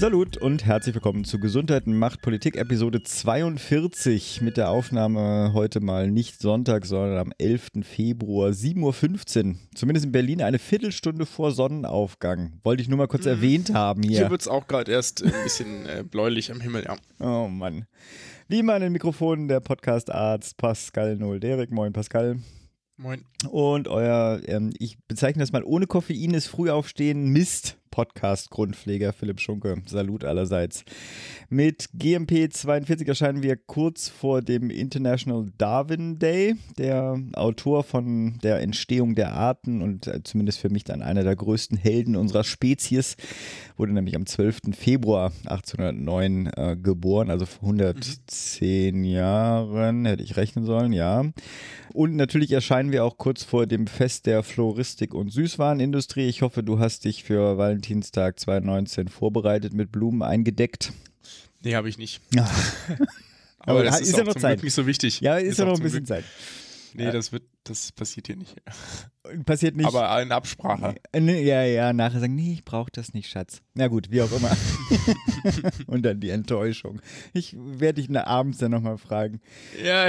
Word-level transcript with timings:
Salut 0.00 0.38
und 0.38 0.64
herzlich 0.64 0.94
willkommen 0.94 1.24
zu 1.24 1.38
Gesundheit 1.38 1.86
macht 1.86 2.22
Politik 2.22 2.56
Episode 2.56 3.02
42 3.02 4.40
mit 4.40 4.56
der 4.56 4.70
Aufnahme 4.70 5.50
heute 5.52 5.80
mal 5.80 6.10
nicht 6.10 6.40
Sonntag, 6.40 6.86
sondern 6.86 7.18
am 7.18 7.32
11. 7.36 7.82
Februar 7.82 8.48
7.15 8.48 9.46
Uhr. 9.46 9.56
Zumindest 9.74 10.06
in 10.06 10.12
Berlin 10.12 10.40
eine 10.40 10.58
Viertelstunde 10.58 11.26
vor 11.26 11.52
Sonnenaufgang. 11.52 12.60
Wollte 12.64 12.80
ich 12.80 12.88
nur 12.88 12.96
mal 12.96 13.08
kurz 13.08 13.26
mhm. 13.26 13.32
erwähnt 13.32 13.74
haben 13.74 14.02
hier. 14.02 14.20
Hier 14.20 14.30
wird 14.30 14.40
es 14.40 14.48
auch 14.48 14.66
gerade 14.66 14.90
erst 14.90 15.22
ein 15.22 15.34
bisschen 15.44 15.84
äh, 15.84 16.02
bläulich 16.02 16.50
am 16.50 16.62
Himmel, 16.62 16.84
ja. 16.84 16.96
Oh 17.18 17.48
Mann. 17.48 17.84
Wie 18.48 18.60
immer 18.60 18.72
an 18.72 18.80
den 18.80 18.92
Mikrofonen 18.92 19.48
der 19.48 19.60
Podcast-Arzt 19.60 20.56
Pascal 20.56 21.16
Noel-Derek. 21.16 21.70
Moin 21.70 21.92
Pascal. 21.92 22.38
Moin. 22.96 23.26
Und 23.50 23.86
euer, 23.86 24.40
ähm, 24.46 24.72
ich 24.78 24.96
bezeichne 25.08 25.42
das 25.42 25.52
mal, 25.52 25.62
ohne 25.62 25.86
Koffein 25.86 26.32
ist 26.32 26.46
Frühaufstehen 26.46 27.28
Mist. 27.28 27.76
Podcast-Grundpfleger 27.90 29.12
Philipp 29.12 29.40
Schunke. 29.40 29.82
Salut 29.86 30.24
allerseits. 30.24 30.84
Mit 31.48 31.88
GMP 31.94 32.52
42 32.52 33.08
erscheinen 33.08 33.42
wir 33.42 33.56
kurz 33.56 34.08
vor 34.08 34.42
dem 34.42 34.70
International 34.70 35.46
Darwin 35.58 36.18
Day. 36.18 36.54
Der 36.78 37.20
Autor 37.34 37.84
von 37.84 38.38
der 38.42 38.60
Entstehung 38.60 39.14
der 39.14 39.32
Arten 39.32 39.82
und 39.82 40.06
äh, 40.06 40.22
zumindest 40.22 40.60
für 40.60 40.70
mich 40.70 40.84
dann 40.84 41.02
einer 41.02 41.24
der 41.24 41.36
größten 41.36 41.76
Helden 41.76 42.16
unserer 42.16 42.44
Spezies 42.44 43.16
wurde 43.80 43.92
nämlich 43.92 44.14
am 44.14 44.26
12. 44.26 44.76
Februar 44.76 45.32
1809 45.46 46.50
äh, 46.54 46.76
geboren, 46.76 47.30
also 47.30 47.46
vor 47.46 47.70
110 47.70 48.94
mhm. 48.94 49.04
Jahren, 49.04 50.04
hätte 50.04 50.22
ich 50.22 50.36
rechnen 50.36 50.64
sollen, 50.64 50.92
ja. 50.92 51.24
Und 51.92 52.14
natürlich 52.14 52.52
erscheinen 52.52 52.92
wir 52.92 53.04
auch 53.04 53.16
kurz 53.16 53.42
vor 53.42 53.66
dem 53.66 53.88
Fest 53.88 54.26
der 54.26 54.44
Floristik 54.44 55.12
und 55.12 55.32
Süßwarenindustrie. 55.32 56.28
Ich 56.28 56.42
hoffe, 56.42 56.62
du 56.62 56.78
hast 56.78 57.04
dich 57.04 57.24
für 57.24 57.58
Valentinstag 57.80 58.38
2019 58.38 59.08
vorbereitet, 59.08 59.72
mit 59.72 59.90
Blumen 59.90 60.22
eingedeckt. 60.22 60.92
Nee, 61.62 61.74
habe 61.74 61.88
ich 61.88 61.96
nicht. 61.98 62.20
Ja. 62.34 62.44
Aber, 62.88 63.00
Aber 63.80 63.84
das 63.84 64.00
ist, 64.00 64.10
ist 64.10 64.18
ja 64.18 64.24
noch 64.24 64.34
Zeit. 64.34 64.62
nicht 64.62 64.74
so 64.74 64.86
wichtig. 64.86 65.20
Ja, 65.20 65.36
ist, 65.36 65.52
ist 65.52 65.58
ja 65.58 65.64
noch 65.64 65.76
ein 65.76 65.82
bisschen 65.82 66.04
Glück. 66.04 66.08
Zeit. 66.08 66.24
Nee, 66.92 67.10
das 67.10 67.32
wird, 67.32 67.44
das 67.64 67.92
passiert 67.92 68.26
hier 68.26 68.36
nicht. 68.36 68.56
Passiert 69.44 69.76
nicht. 69.76 69.86
Aber 69.86 70.22
in 70.22 70.32
Absprache. 70.32 70.94
Nee, 71.14 71.42
ja, 71.42 71.62
ja, 71.62 71.92
nachher 71.92 72.20
sagen, 72.20 72.34
nee, 72.34 72.54
ich 72.54 72.64
brauche 72.64 72.90
das 72.90 73.12
nicht, 73.12 73.28
Schatz. 73.28 73.60
Na 73.74 73.88
gut, 73.88 74.10
wie 74.10 74.22
auch 74.22 74.32
immer. 74.32 74.56
und 75.86 76.06
dann 76.06 76.20
die 76.20 76.30
Enttäuschung. 76.30 77.02
Ich 77.34 77.54
werde 77.58 78.00
dich 78.00 78.16
abends 78.16 78.58
dann 78.58 78.70
nochmal 78.70 78.96
fragen. 78.96 79.40
Ja. 79.84 80.06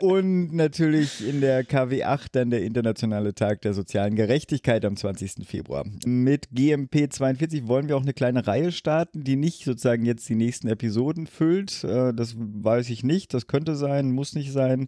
und 0.00 0.54
natürlich 0.54 1.26
in 1.26 1.40
der 1.40 1.64
KW 1.64 2.04
8 2.04 2.36
dann 2.36 2.50
der 2.50 2.62
Internationale 2.62 3.34
Tag 3.34 3.62
der 3.62 3.74
sozialen 3.74 4.14
Gerechtigkeit 4.14 4.84
am 4.84 4.96
20. 4.96 5.44
Februar. 5.44 5.84
Mit 6.04 6.48
GMP 6.52 7.12
42 7.12 7.66
wollen 7.66 7.88
wir 7.88 7.96
auch 7.96 8.02
eine 8.02 8.14
kleine 8.14 8.46
Reihe 8.46 8.70
starten, 8.70 9.24
die 9.24 9.34
nicht 9.34 9.64
sozusagen 9.64 10.04
jetzt 10.04 10.28
die 10.28 10.36
nächsten 10.36 10.68
Episoden 10.68 11.26
füllt. 11.26 11.82
Äh, 11.82 12.14
das 12.14 12.36
weiß 12.38 12.90
ich 12.90 13.02
nicht. 13.02 13.34
Das 13.34 13.48
könnte 13.48 13.74
sein, 13.74 14.12
muss 14.12 14.34
nicht 14.34 14.52
sein. 14.52 14.86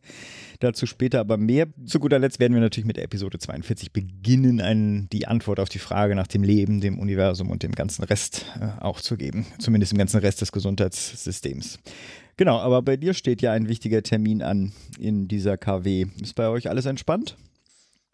Dazu 0.60 0.86
später 0.86 1.18
aber 1.18 1.36
mehr. 1.38 1.66
Zu 1.84 1.98
guter 1.98 2.20
Letzt 2.20 2.38
werden 2.38 2.54
wir 2.54 2.60
natürlich 2.60 2.86
mit 2.86 2.98
Episode 2.98 3.38
42 3.48 3.92
beginnen, 3.92 4.60
einen, 4.60 5.08
die 5.08 5.26
Antwort 5.26 5.58
auf 5.58 5.70
die 5.70 5.78
Frage 5.78 6.14
nach 6.14 6.26
dem 6.26 6.42
Leben, 6.42 6.80
dem 6.80 6.98
Universum 6.98 7.50
und 7.50 7.62
dem 7.62 7.72
ganzen 7.72 8.04
Rest 8.04 8.44
äh, 8.60 8.82
auch 8.82 9.00
zu 9.00 9.16
geben. 9.16 9.46
Zumindest 9.58 9.92
im 9.92 9.98
ganzen 9.98 10.20
Rest 10.20 10.42
des 10.42 10.52
Gesundheitssystems. 10.52 11.78
Genau, 12.36 12.58
aber 12.58 12.82
bei 12.82 12.96
dir 12.96 13.14
steht 13.14 13.40
ja 13.40 13.52
ein 13.52 13.68
wichtiger 13.68 14.02
Termin 14.02 14.42
an 14.42 14.72
in 14.98 15.28
dieser 15.28 15.56
KW. 15.56 16.06
Ist 16.20 16.34
bei 16.34 16.48
euch 16.48 16.68
alles 16.68 16.84
entspannt? 16.84 17.36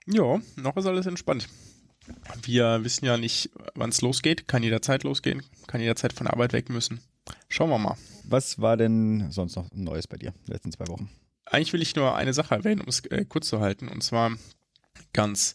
Ja, 0.07 0.41
noch 0.57 0.77
ist 0.77 0.87
alles 0.87 1.07
entspannt. 1.07 1.49
Wir 2.43 2.85
wissen 2.85 3.05
ja 3.05 3.17
nicht, 3.17 3.51
wann 3.75 3.91
es 3.91 4.03
losgeht. 4.03 4.47
Kann 4.47 4.63
jederzeit 4.63 5.03
losgehen, 5.03 5.43
kann 5.67 5.81
jederzeit 5.81 6.13
von 6.13 6.27
der 6.27 6.35
Arbeit 6.35 6.53
weg 6.53 6.69
müssen. 6.69 7.01
Schauen 7.49 7.71
wir 7.71 7.79
mal. 7.79 7.97
Was 8.23 8.61
war 8.61 8.77
denn 8.77 9.31
sonst 9.31 9.57
noch 9.57 9.67
Neues 9.73 10.07
bei 10.07 10.17
dir 10.17 10.29
in 10.29 10.45
den 10.47 10.53
letzten 10.53 10.73
zwei 10.73 10.87
Wochen? 10.87 11.11
Eigentlich 11.47 11.73
will 11.73 11.83
ich 11.83 11.97
nur 11.97 12.15
eine 12.15 12.33
Sache 12.33 12.55
erwähnen, 12.55 12.81
um 12.81 12.89
es 12.89 13.01
äh, 13.07 13.25
kurz 13.25 13.49
zu 13.49 13.61
halten. 13.61 13.89
Und 13.89 14.03
zwar 14.03 14.37
ganz 15.13 15.55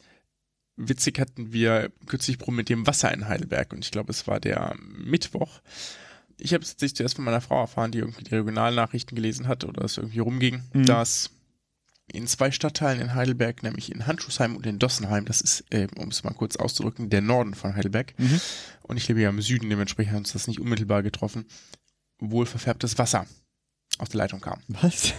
witzig 0.79 1.19
hatten 1.19 1.51
wir 1.51 1.91
kürzlich 2.05 2.37
Problem 2.37 2.57
mit 2.57 2.69
dem 2.69 2.87
Wasser 2.87 3.13
in 3.13 3.27
Heidelberg 3.27 3.73
und 3.73 3.83
ich 3.83 3.91
glaube, 3.91 4.11
es 4.11 4.27
war 4.27 4.39
der 4.39 4.75
Mittwoch. 4.79 5.61
Ich 6.37 6.53
habe 6.53 6.63
es 6.63 6.71
tatsächlich 6.71 6.95
zuerst 6.95 7.15
von 7.15 7.25
meiner 7.25 7.41
Frau 7.41 7.59
erfahren, 7.59 7.91
die 7.91 7.99
irgendwie 7.99 8.23
die 8.23 8.35
Regionalnachrichten 8.35 9.15
gelesen 9.15 9.47
hat 9.47 9.65
oder 9.65 9.83
es 9.83 9.97
irgendwie 9.97 10.19
rumging, 10.19 10.63
mhm. 10.73 10.85
dass 10.85 11.31
in 12.11 12.27
zwei 12.27 12.49
Stadtteilen 12.51 13.01
in 13.01 13.13
Heidelberg, 13.13 13.61
nämlich 13.61 13.91
in 13.91 14.07
Handschuhsheim 14.07 14.55
und 14.55 14.65
in 14.65 14.79
Dossenheim, 14.79 15.25
das 15.25 15.41
ist, 15.41 15.65
äh, 15.69 15.87
um 15.97 16.09
es 16.09 16.23
mal 16.23 16.33
kurz 16.33 16.55
auszudrücken, 16.55 17.09
der 17.09 17.21
Norden 17.21 17.53
von 17.53 17.75
Heidelberg. 17.75 18.13
Mhm. 18.17 18.41
Und 18.83 18.97
ich 18.97 19.07
lebe 19.07 19.21
ja 19.21 19.29
im 19.29 19.41
Süden, 19.41 19.69
dementsprechend 19.69 20.13
hat 20.13 20.19
uns 20.19 20.33
das 20.33 20.47
nicht 20.47 20.59
unmittelbar 20.59 21.03
getroffen, 21.03 21.45
wohl 22.19 22.45
verfärbtes 22.45 22.97
Wasser 22.97 23.27
aus 23.99 24.09
der 24.09 24.19
Leitung 24.19 24.41
kam. 24.41 24.61
Was? 24.69 25.13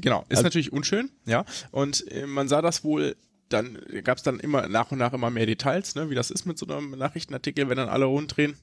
Genau, 0.00 0.20
ist 0.28 0.38
also, 0.38 0.42
natürlich 0.44 0.72
unschön, 0.72 1.10
ja. 1.26 1.44
Und 1.72 2.06
äh, 2.12 2.26
man 2.26 2.48
sah 2.48 2.62
das 2.62 2.84
wohl 2.84 3.16
dann 3.50 3.78
gab 4.04 4.18
es 4.18 4.22
dann 4.22 4.40
immer 4.40 4.68
nach 4.68 4.90
und 4.90 4.98
nach 4.98 5.12
immer 5.12 5.30
mehr 5.30 5.46
Details, 5.46 5.94
ne, 5.94 6.10
wie 6.10 6.14
das 6.14 6.30
ist 6.30 6.46
mit 6.46 6.58
so 6.58 6.66
einem 6.66 6.90
Nachrichtenartikel, 6.92 7.68
wenn 7.68 7.76
dann 7.76 7.88
alle 7.88 8.06
runddrehen, 8.06 8.56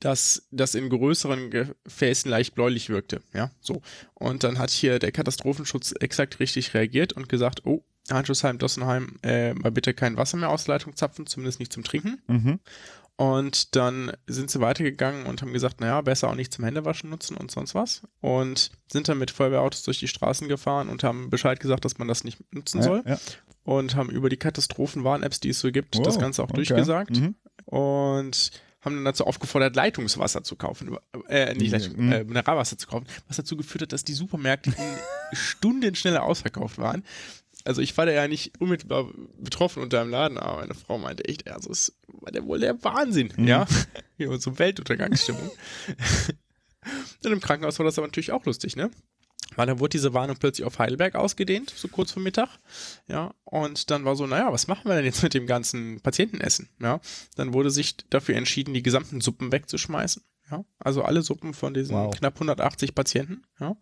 dass 0.00 0.46
das 0.50 0.74
in 0.74 0.88
größeren 0.88 1.50
Gefäßen 1.50 2.30
leicht 2.30 2.54
bläulich 2.54 2.88
wirkte, 2.88 3.20
ja, 3.34 3.50
so. 3.60 3.82
Und 4.14 4.44
dann 4.44 4.58
hat 4.58 4.70
hier 4.70 4.98
der 4.98 5.12
Katastrophenschutz 5.12 5.94
exakt 6.00 6.40
richtig 6.40 6.74
reagiert 6.74 7.12
und 7.12 7.28
gesagt, 7.28 7.66
oh, 7.66 7.84
Handschussheim, 8.10 8.58
Dossenheim, 8.58 9.16
äh, 9.22 9.54
mal 9.54 9.70
bitte 9.70 9.94
kein 9.94 10.16
Wasser 10.16 10.38
mehr 10.38 10.50
aus 10.50 10.64
der 10.64 10.76
Leitung 10.76 10.96
zapfen, 10.96 11.26
zumindest 11.26 11.60
nicht 11.60 11.72
zum 11.72 11.84
Trinken. 11.84 12.22
Mhm. 12.26 12.60
Und 13.16 13.74
dann 13.74 14.12
sind 14.28 14.48
sie 14.48 14.60
weitergegangen 14.60 15.26
und 15.26 15.42
haben 15.42 15.52
gesagt, 15.52 15.80
naja, 15.80 16.00
besser 16.02 16.28
auch 16.28 16.36
nicht 16.36 16.52
zum 16.52 16.64
Händewaschen 16.64 17.10
nutzen 17.10 17.36
und 17.36 17.50
sonst 17.50 17.74
was. 17.74 18.02
Und 18.20 18.70
sind 18.90 19.08
dann 19.08 19.18
mit 19.18 19.32
Feuerwehrautos 19.32 19.82
durch 19.82 19.98
die 19.98 20.06
Straßen 20.06 20.46
gefahren 20.46 20.88
und 20.88 21.02
haben 21.02 21.28
Bescheid 21.28 21.58
gesagt, 21.58 21.84
dass 21.84 21.98
man 21.98 22.06
das 22.06 22.22
nicht 22.22 22.38
nutzen 22.54 22.80
soll. 22.80 23.02
Ja, 23.04 23.14
ja 23.14 23.18
und 23.68 23.96
haben 23.96 24.08
über 24.08 24.30
die 24.30 24.38
Katastrophenwarn-Apps, 24.38 25.40
die 25.40 25.50
es 25.50 25.60
so 25.60 25.70
gibt, 25.70 25.94
oh, 25.98 26.02
das 26.02 26.18
Ganze 26.18 26.42
auch 26.42 26.48
okay. 26.48 26.56
durchgesagt. 26.56 27.20
Mhm. 27.20 27.34
Und 27.66 28.50
haben 28.80 28.94
dann 28.94 29.04
dazu 29.04 29.26
aufgefordert, 29.26 29.76
Leitungswasser 29.76 30.42
zu 30.42 30.56
kaufen, 30.56 30.96
äh, 31.28 31.52
nicht 31.52 31.72
Leitung, 31.72 32.06
mhm. 32.06 32.12
äh, 32.12 32.24
Mineralwasser 32.24 32.78
zu 32.78 32.86
kaufen, 32.86 33.06
was 33.26 33.36
dazu 33.36 33.58
geführt 33.58 33.82
hat, 33.82 33.92
dass 33.92 34.04
die 34.04 34.14
Supermärkte 34.14 34.70
in 34.70 34.76
Stunden 35.36 35.94
schneller 35.94 36.22
ausverkauft 36.22 36.78
waren. 36.78 37.04
Also 37.64 37.82
ich 37.82 37.94
war 37.98 38.06
da 38.06 38.12
ja 38.12 38.26
nicht 38.26 38.58
unmittelbar 38.58 39.12
betroffen 39.38 39.82
unter 39.82 40.02
dem 40.02 40.08
Laden, 40.08 40.38
aber 40.38 40.60
meine 40.60 40.74
Frau 40.74 40.96
meinte 40.96 41.26
echt, 41.26 41.46
also 41.50 41.70
es 41.70 41.92
war 42.06 42.32
der 42.32 42.46
wohl 42.46 42.60
der 42.60 42.82
Wahnsinn, 42.82 43.34
mhm. 43.36 43.48
ja. 43.48 43.66
Hier 44.16 44.34
so 44.38 44.58
Weltuntergangsstimmung. 44.58 45.50
Und 47.22 47.32
im 47.32 47.40
Krankenhaus 47.40 47.78
war 47.78 47.84
das 47.84 47.98
aber 47.98 48.06
natürlich 48.06 48.32
auch 48.32 48.46
lustig, 48.46 48.76
ne? 48.76 48.90
Weil 49.56 49.66
dann 49.66 49.80
wurde 49.80 49.90
diese 49.90 50.14
Warnung 50.14 50.36
plötzlich 50.36 50.66
auf 50.66 50.78
Heidelberg 50.78 51.14
ausgedehnt, 51.14 51.72
so 51.74 51.88
kurz 51.88 52.12
vor 52.12 52.22
Mittag. 52.22 52.48
Ja, 53.06 53.34
und 53.44 53.90
dann 53.90 54.04
war 54.04 54.14
so, 54.14 54.26
naja, 54.26 54.52
was 54.52 54.68
machen 54.68 54.88
wir 54.88 54.94
denn 54.94 55.04
jetzt 55.04 55.22
mit 55.22 55.34
dem 55.34 55.46
ganzen 55.46 56.00
Patientenessen? 56.00 56.68
Ja, 56.80 57.00
dann 57.36 57.54
wurde 57.54 57.70
sich 57.70 57.96
dafür 58.10 58.36
entschieden, 58.36 58.74
die 58.74 58.82
gesamten 58.82 59.20
Suppen 59.20 59.50
wegzuschmeißen. 59.50 60.22
Ja, 60.50 60.64
also 60.78 61.02
alle 61.02 61.22
Suppen 61.22 61.52
von 61.52 61.74
diesen 61.74 61.94
wow. 61.94 62.14
knapp 62.16 62.34
180 62.34 62.94
Patienten. 62.94 63.42
Ja, 63.60 63.76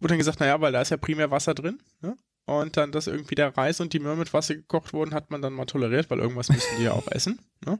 wurde 0.00 0.12
dann 0.12 0.18
gesagt, 0.18 0.40
naja, 0.40 0.60
weil 0.60 0.72
da 0.72 0.80
ist 0.80 0.90
ja 0.90 0.96
primär 0.96 1.30
Wasser 1.30 1.54
drin. 1.54 1.80
Ja, 2.02 2.14
und 2.44 2.76
dann, 2.76 2.90
dass 2.90 3.06
irgendwie 3.06 3.36
der 3.36 3.56
Reis 3.56 3.80
und 3.80 3.92
die 3.92 4.00
Möhren 4.00 4.18
mit 4.18 4.32
Wasser 4.32 4.54
gekocht 4.54 4.92
wurden, 4.92 5.14
hat 5.14 5.30
man 5.30 5.42
dann 5.42 5.52
mal 5.52 5.64
toleriert, 5.64 6.10
weil 6.10 6.18
irgendwas 6.18 6.48
müssen 6.48 6.76
die 6.78 6.84
ja 6.84 6.92
auch 6.92 7.06
essen. 7.08 7.38
Ne? 7.64 7.78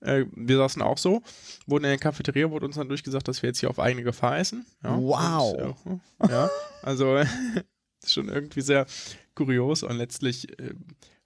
Äh, 0.00 0.26
wir 0.32 0.56
saßen 0.56 0.82
auch 0.82 0.98
so, 0.98 1.22
wurden 1.66 1.84
in 1.84 1.90
der 1.90 1.98
Cafeteria, 1.98 2.50
wurde 2.50 2.66
uns 2.66 2.76
dann 2.76 2.88
durchgesagt, 2.88 3.26
dass 3.26 3.42
wir 3.42 3.48
jetzt 3.48 3.58
hier 3.58 3.70
auf 3.70 3.80
eigene 3.80 4.04
Gefahr 4.04 4.38
essen. 4.38 4.66
Ja? 4.84 4.96
Wow. 4.96 5.76
Und, 5.84 6.00
äh, 6.20 6.28
ja, 6.30 6.50
also 6.82 7.22
schon 8.06 8.28
irgendwie 8.28 8.60
sehr 8.60 8.86
kurios 9.34 9.82
und 9.82 9.96
letztlich 9.96 10.48
äh, 10.60 10.74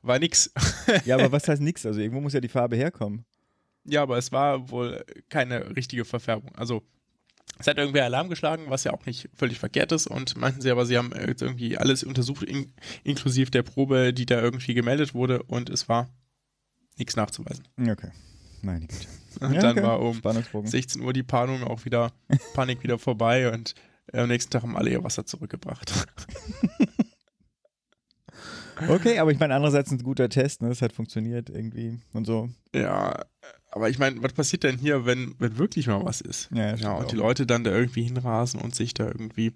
war 0.01 0.19
nix. 0.19 0.51
ja, 1.05 1.17
aber 1.17 1.31
was 1.31 1.47
heißt 1.47 1.61
nix? 1.61 1.85
Also 1.85 2.01
irgendwo 2.01 2.21
muss 2.21 2.33
ja 2.33 2.41
die 2.41 2.49
Farbe 2.49 2.77
herkommen. 2.77 3.27
Ja, 3.85 4.03
aber 4.03 4.17
es 4.17 4.33
war 4.33 4.71
wohl 4.71 5.05
keine 5.29 5.77
richtige 5.77 6.05
Verfärbung. 6.05 6.55
Also 6.57 6.83
es 7.59 7.67
hat 7.67 7.79
irgendwer 7.79 8.05
Alarm 8.05 8.29
geschlagen, 8.29 8.67
was 8.69 8.85
ja 8.85 8.93
auch 8.93 9.05
nicht 9.07 9.29
völlig 9.35 9.59
verkehrt 9.59 9.93
ist 9.93 10.07
und 10.07 10.37
meinten 10.37 10.61
sie 10.61 10.71
aber, 10.71 10.87
sie 10.87 10.97
haben 10.97 11.13
jetzt 11.27 11.43
irgendwie 11.43 11.77
alles 11.77 12.05
untersucht, 12.05 12.45
in, 12.45 12.73
inklusive 13.05 13.51
der 13.51 13.63
Probe, 13.63 14.13
die 14.13 14.27
da 14.27 14.41
irgendwie 14.41 14.75
gemeldet 14.75 15.15
wurde 15.15 15.43
und 15.43 15.71
es 15.71 15.89
war 15.89 16.09
nichts 16.97 17.17
nachzuweisen. 17.17 17.67
Okay. 17.79 18.11
Meine 18.63 18.87
Güte. 18.87 19.07
Und 19.41 19.55
ja, 19.55 19.61
dann 19.61 19.79
okay. 19.79 19.83
war 19.87 20.01
um 20.01 20.21
16 20.67 21.03
Uhr 21.03 21.13
die 21.13 21.23
Panik 21.23 21.63
auch 21.63 21.85
wieder, 21.85 22.13
Panik 22.55 22.83
wieder 22.83 22.99
vorbei 22.99 23.53
und 23.53 23.75
am 24.13 24.29
nächsten 24.29 24.51
Tag 24.51 24.63
haben 24.63 24.77
alle 24.77 24.91
ihr 24.91 25.05
Wasser 25.05 25.27
zurückgebracht. 25.27 25.93
Okay, 28.87 29.19
aber 29.19 29.33
ich 29.33 29.39
meine, 29.39 29.55
andererseits 29.55 29.91
ein 29.91 29.99
guter 29.99 30.29
Test, 30.29 30.63
ne? 30.63 30.69
Es 30.69 30.83
hat 30.83 30.93
funktioniert 30.93 31.51
irgendwie 31.51 31.99
und 32.13 32.27
so. 32.27 32.49
Ja, 32.73 33.25
aber 33.71 33.89
ich 33.91 33.99
meine, 33.99 34.23
was 34.23 34.33
passiert 34.33 34.65
denn 34.65 34.79
hier, 34.79 35.05
wenn, 35.07 35.35
wenn 35.39 35.59
wirklich 35.59 35.87
mal 35.87 36.05
was 36.05 36.21
ist? 36.21 36.49
Ja, 36.53 36.75
Ja, 36.75 36.93
und 36.95 37.13
die 37.13 37.17
Leute 37.17 37.47
dann 37.47 37.65
da 37.65 37.71
irgendwie 37.71 38.03
hinrasen 38.03 38.61
und 38.61 38.75
sich 38.75 38.95
da 38.95 39.07
irgendwie 39.07 39.53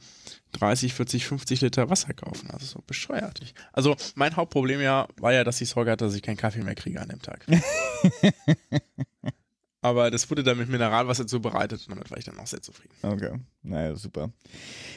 30, 0.52 0.94
40, 0.94 1.26
50 1.26 1.60
Liter 1.62 1.90
Wasser 1.90 2.12
kaufen. 2.14 2.50
Also 2.50 2.66
so 2.66 2.80
bescheuert. 2.86 3.40
Ich- 3.42 3.54
Also 3.72 3.96
mein 4.14 4.36
Hauptproblem 4.36 4.80
ja 4.80 5.08
war 5.18 5.32
ja, 5.32 5.44
dass 5.44 5.60
ich 5.60 5.68
Sorge 5.70 5.90
hatte, 5.90 6.04
dass 6.04 6.14
ich 6.14 6.22
keinen 6.22 6.36
Kaffee 6.36 6.62
mehr 6.62 6.74
kriege 6.74 7.00
an 7.00 7.08
dem 7.08 7.22
Tag. 7.22 7.46
Aber 9.84 10.12
das 10.12 10.30
wurde 10.30 10.44
dann 10.44 10.58
mit 10.58 10.68
Mineralwasser 10.68 11.26
zubereitet 11.26 11.80
und 11.88 11.96
damit 11.96 12.08
war 12.08 12.16
ich 12.16 12.24
dann 12.24 12.38
auch 12.38 12.46
sehr 12.46 12.62
zufrieden. 12.62 12.94
Okay, 13.02 13.32
naja, 13.64 13.96
super. 13.96 14.30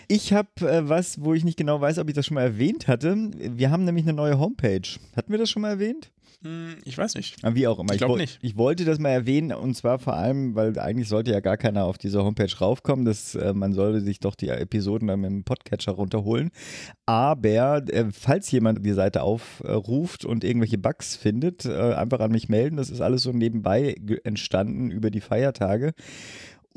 Ich 0.08 0.32
habe 0.32 0.50
äh, 0.62 0.88
was, 0.88 1.20
wo 1.22 1.34
ich 1.34 1.44
nicht 1.44 1.58
genau 1.58 1.82
weiß, 1.82 1.98
ob 1.98 2.08
ich 2.08 2.14
das 2.14 2.28
schon 2.28 2.36
mal 2.36 2.44
erwähnt 2.44 2.88
hatte. 2.88 3.16
Wir 3.36 3.72
haben 3.72 3.84
nämlich 3.84 4.06
eine 4.06 4.14
neue 4.14 4.38
Homepage. 4.38 4.88
Hatten 5.16 5.32
wir 5.32 5.40
das 5.40 5.50
schon 5.50 5.64
mal 5.64 5.70
erwähnt? 5.72 6.12
Hm, 6.44 6.76
ich 6.86 6.98
weiß 6.98 7.16
nicht. 7.16 7.38
Ah, 7.44 7.52
Wie 7.56 7.68
auch 7.68 7.80
immer. 7.80 7.94
Ich 7.94 7.98
glaub 8.00 8.12
woll- 8.12 8.20
nicht. 8.20 8.40
Ich 8.42 8.58
wollte 8.58 8.86
das 8.86 9.00
mal 9.00 9.10
erwähnen 9.10 9.52
und 9.54 9.76
zwar 9.76 10.00
vor 10.00 10.16
allem, 10.16 10.56
weil 10.56 10.78
eigentlich 10.80 11.08
sollte 11.08 11.32
ja 11.32 11.40
gar 11.40 11.58
keiner 11.58 11.86
auf 11.86 11.98
diese 11.98 12.24
Homepage 12.24 12.54
raufkommen. 12.60 13.06
Das, 13.06 13.36
äh, 13.36 13.54
man 13.54 13.74
sollte 13.74 14.02
sich 14.02 14.20
doch 14.20 14.36
die 14.36 14.50
Episoden 14.50 15.08
dann 15.08 15.22
mit 15.22 15.32
dem 15.32 15.44
Podcatcher 15.44 15.94
runterholen. 15.94 16.52
Aber 17.06 17.84
äh, 17.90 18.06
falls 18.12 18.52
jemand 18.52 18.86
die 18.86 18.94
Seite 18.94 19.22
aufruft 19.24 20.26
und 20.26 20.44
irgendwelche 20.44 20.78
Bugs 20.78 21.16
findet, 21.16 21.66
äh, 21.66 21.94
einfach 21.94 22.20
an 22.20 22.32
mich 22.32 22.50
melden. 22.50 22.78
Das 22.78 22.90
ist 22.90 23.02
alles 23.02 23.24
so 23.24 23.32
nebenbei 23.32 23.96
entstanden 24.24 24.92
über 24.92 25.10
die 25.12 25.22
Feiertage. 25.22 25.94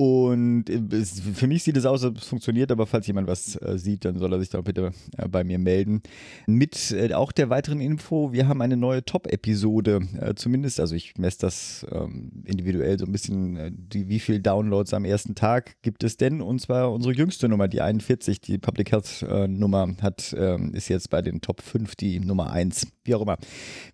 Und 0.00 0.70
äh, 0.70 1.04
für 1.04 1.48
mich 1.48 1.64
sieht 1.64 1.76
es 1.76 1.84
aus, 1.84 2.04
als 2.04 2.22
es 2.22 2.28
funktioniert, 2.28 2.70
aber 2.70 2.86
falls 2.86 3.08
jemand 3.08 3.26
was 3.26 3.60
äh, 3.60 3.78
sieht, 3.78 4.04
dann 4.04 4.16
soll 4.16 4.32
er 4.32 4.38
sich 4.38 4.48
doch 4.48 4.62
bitte 4.62 4.92
äh, 5.16 5.26
bei 5.26 5.42
mir 5.42 5.58
melden. 5.58 6.02
Mit 6.46 6.94
auch 7.14 7.32
der 7.32 7.50
weiteren 7.50 7.80
Info, 7.80 8.32
wir 8.32 8.46
haben 8.46 8.62
eine 8.62 8.76
neue 8.76 9.04
Top-Episode. 9.04 10.00
Zumindest, 10.36 10.78
also 10.78 10.94
ich 10.94 11.18
messe 11.18 11.38
das 11.40 11.84
ähm, 11.90 12.30
individuell 12.44 12.96
so 12.96 13.06
ein 13.06 13.12
bisschen, 13.12 13.88
wie 13.92 14.20
viel 14.20 14.40
Downloads 14.40 14.94
am 14.94 15.04
ersten 15.04 15.34
Tag 15.34 15.82
gibt 15.82 16.04
es 16.04 16.16
denn? 16.16 16.42
Und 16.42 16.60
zwar 16.60 16.92
unsere 16.92 17.12
jüngste 17.12 17.48
Nummer, 17.48 17.66
die 17.66 17.80
41, 17.80 18.40
die 18.40 18.58
Public 18.58 18.92
Health 18.92 19.26
Nummer, 19.48 19.96
hat, 20.00 20.34
ähm, 20.38 20.74
ist 20.74 20.88
jetzt 20.88 21.10
bei 21.10 21.22
den 21.22 21.40
Top 21.40 21.60
5 21.60 21.96
die 21.96 22.20
Nummer 22.20 22.52
1. 22.52 22.86
Wie 23.08 23.14
auch 23.14 23.22
immer. 23.22 23.38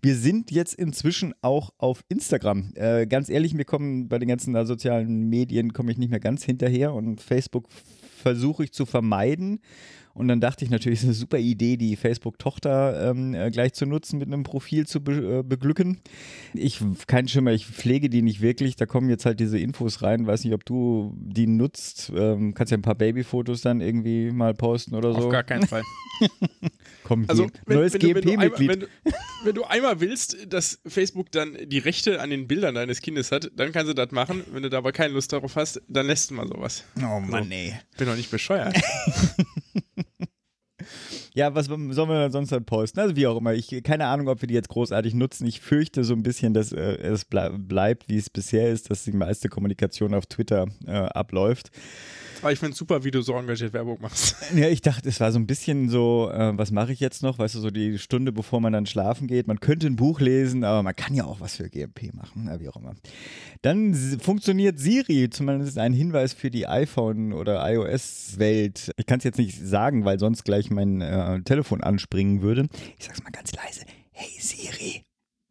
Wir 0.02 0.16
sind 0.16 0.50
jetzt 0.50 0.75
inzwischen 0.75 1.34
auch 1.40 1.70
auf 1.78 2.05
Instagram. 2.08 2.72
Äh, 2.75 3.06
ganz 3.06 3.28
ehrlich, 3.28 3.55
mir 3.55 3.64
kommen 3.64 4.08
bei 4.08 4.19
den 4.19 4.28
ganzen 4.28 4.56
äh, 4.56 4.66
sozialen 4.66 5.28
Medien 5.28 5.72
komme 5.72 5.93
ich 5.93 5.99
nicht 5.99 6.11
mehr 6.11 6.19
ganz 6.19 6.43
hinterher 6.43 6.93
und 6.93 7.20
Facebook 7.20 7.69
versuche 8.20 8.64
ich 8.64 8.72
zu 8.72 8.87
vermeiden. 8.87 9.61
Und 10.14 10.28
dann 10.28 10.40
dachte 10.40 10.64
ich 10.64 10.70
natürlich, 10.70 10.99
es 11.00 11.02
ist 11.02 11.08
eine 11.08 11.14
super 11.14 11.38
Idee, 11.38 11.76
die 11.76 11.96
Facebook-Tochter 11.96 13.11
ähm, 13.11 13.34
äh, 13.34 13.50
gleich 13.50 13.75
zu 13.75 13.87
nutzen, 13.87 14.19
mit 14.19 14.28
einem 14.28 14.44
Profil 14.44 14.87
zu 14.87 15.02
be 15.02 15.40
äh, 15.40 15.43
beglücken. 15.43 16.00
Ich, 16.55 16.81
kein 17.06 17.28
Schimmer, 17.28 17.52
ich 17.52 17.66
pflege 17.66 18.08
die 18.08 18.22
nicht 18.22 18.40
wirklich. 18.40 18.76
Da 18.76 18.87
kommen 18.87 19.08
jetzt 19.08 19.26
halt 19.26 19.40
diese 19.40 19.58
Infos 19.58 20.02
rein. 20.02 20.26
Weiß 20.26 20.44
nicht, 20.44 20.55
ob 20.55 20.64
du 20.64 21.14
die 21.16 21.46
nutzt. 21.46 22.12
Ähm, 22.14 22.55
kannst 22.55 22.70
ja 22.70 22.78
ein 22.78 22.82
paar 22.82 22.94
Babyfotos 22.94 23.61
dann 23.61 23.81
irgendwie 23.81 24.31
mal 24.31 24.55
posten 24.55 24.94
oder 24.94 25.12
so. 25.12 25.26
Auf 25.26 25.31
gar 25.31 25.43
keinen 25.43 25.66
Fall. 25.66 25.82
Komm, 27.05 27.25
Also, 27.28 27.49
wenn, 27.66 27.78
neues 27.78 27.94
wenn, 27.94 28.00
du, 28.00 28.14
wenn, 28.14 28.22
du 28.22 28.31
einmal, 28.31 28.49
GMP-Mitglied. 28.50 28.70
wenn, 28.70 28.81
du, 28.81 28.87
wenn 29.44 29.55
du 29.55 29.64
einmal 29.64 30.00
willst, 30.00 30.52
dass 30.52 30.81
Facebook 30.87 31.31
dann 31.32 31.56
die 31.66 31.78
Rechte 31.78 32.20
an 32.20 32.31
den 32.31 32.46
Bildern 32.46 32.75
deines 32.75 33.02
Kindes 33.02 33.32
hat, 33.32 33.50
dann 33.56 33.72
kannst 33.72 33.90
du 33.90 33.94
das 33.94 34.11
machen. 34.12 34.43
Wenn 34.52 34.62
du 34.62 34.70
da 34.70 34.78
aber 34.78 34.93
keine 34.93 35.14
Lust 35.14 35.32
darauf 35.32 35.56
hast, 35.56 35.82
dann 35.88 36.06
lässt 36.06 36.31
du 36.31 36.34
mal 36.34 36.46
sowas. 36.46 36.84
Oh 36.99 37.20
Mann, 37.20 37.50
ey. 37.50 37.75
Ich 37.93 37.99
bin 37.99 38.06
doch 38.06 38.16
nicht 38.16 38.31
bescheuert. 38.31 38.76
Ja, 41.37 41.53
was 41.53 41.67
sollen 41.67 41.91
wir 41.91 42.21
denn 42.21 42.31
sonst 42.31 42.53
dann 42.53 42.65
posten? 42.65 43.01
Also 43.01 43.17
wie 43.17 43.27
auch 43.27 43.37
immer. 43.37 43.55
Ich 43.55 43.83
keine 43.83 44.07
Ahnung, 44.07 44.29
ob 44.29 44.41
wir 44.41 44.47
die 44.47 44.55
jetzt 44.55 44.69
großartig 44.69 45.15
nutzen. 45.15 45.47
Ich 45.47 45.61
fürchte 45.61 46.05
so 46.05 46.15
ein 46.15 46.23
bisschen, 46.23 46.55
dass 46.55 46.73
äh, 46.73 46.97
es 46.99 47.25
blei 47.25 47.49
bleibt, 47.51 48.09
wie 48.09 48.17
es 48.17 48.31
bisher 48.31 48.71
ist, 48.71 48.89
dass 48.89 49.03
die 49.03 49.13
meiste 49.13 49.49
Kommunikation 49.49 50.15
auf 50.15 50.27
Twitter 50.27 50.69
äh, 50.87 50.93
abläuft. 50.93 51.73
Aber 52.43 52.53
ich 52.53 52.59
finde 52.59 52.73
es 52.73 52.79
super, 52.79 53.05
wie 53.05 53.11
du 53.11 53.23
so 53.23 53.35
engagiert 53.35 53.73
Werbung 53.73 53.99
machst. 54.01 54.37
Ja, 54.55 54.69
ich 54.69 54.83
dachte, 54.83 55.09
es 55.09 55.21
war 55.21 55.33
so 55.33 55.39
ein 55.39 55.47
bisschen 55.47 55.89
so, 55.89 56.31
äh, 56.33 56.57
was 56.57 56.71
mache 56.71 56.93
ich 56.93 57.01
jetzt 57.01 57.23
noch? 57.23 57.39
Weißt 57.39 57.55
du, 57.55 57.61
so 57.61 57.71
die 57.71 57.99
Stunde, 57.99 58.31
bevor 58.31 58.61
man 58.61 58.73
dann 58.73 58.87
schlafen 58.87 59.27
geht. 59.27 59.47
Man 59.47 59.59
könnte 59.59 59.87
ein 59.87 59.97
Buch 59.97 60.21
lesen, 60.21 60.65
aber 60.65 60.83
man 60.83 60.95
kann 60.95 61.15
ja 61.15 61.25
auch 61.25 61.41
was 61.41 61.57
für 61.57 61.69
GMP 61.69 62.13
machen, 62.15 62.45
na, 62.47 62.61
wie 62.61 62.69
auch 62.69 62.77
immer. 62.77 62.95
Dann 63.63 63.95
funktioniert 64.21 64.79
Siri, 64.79 65.29
zumindest 65.31 65.79
ein 65.79 65.93
Hinweis 65.93 66.35
für 66.35 66.51
die 66.51 66.67
iPhone- 66.67 67.33
oder 67.33 67.69
iOS-Welt. 67.69 68.93
Ich 68.97 69.07
kann 69.07 69.19
es 69.19 69.25
jetzt 69.25 69.39
nicht 69.39 69.59
sagen, 69.59 70.05
weil 70.05 70.19
sonst 70.19 70.45
gleich 70.45 70.71
mein 70.71 71.01
äh, 71.01 71.41
Telefon 71.43 71.83
anspringen 71.83 72.43
würde. 72.43 72.69
Ich 72.99 73.07
sag's 73.07 73.23
mal 73.23 73.31
ganz 73.31 73.53
leise. 73.53 73.85
Hey 74.13 74.31
Siri. 74.39 75.05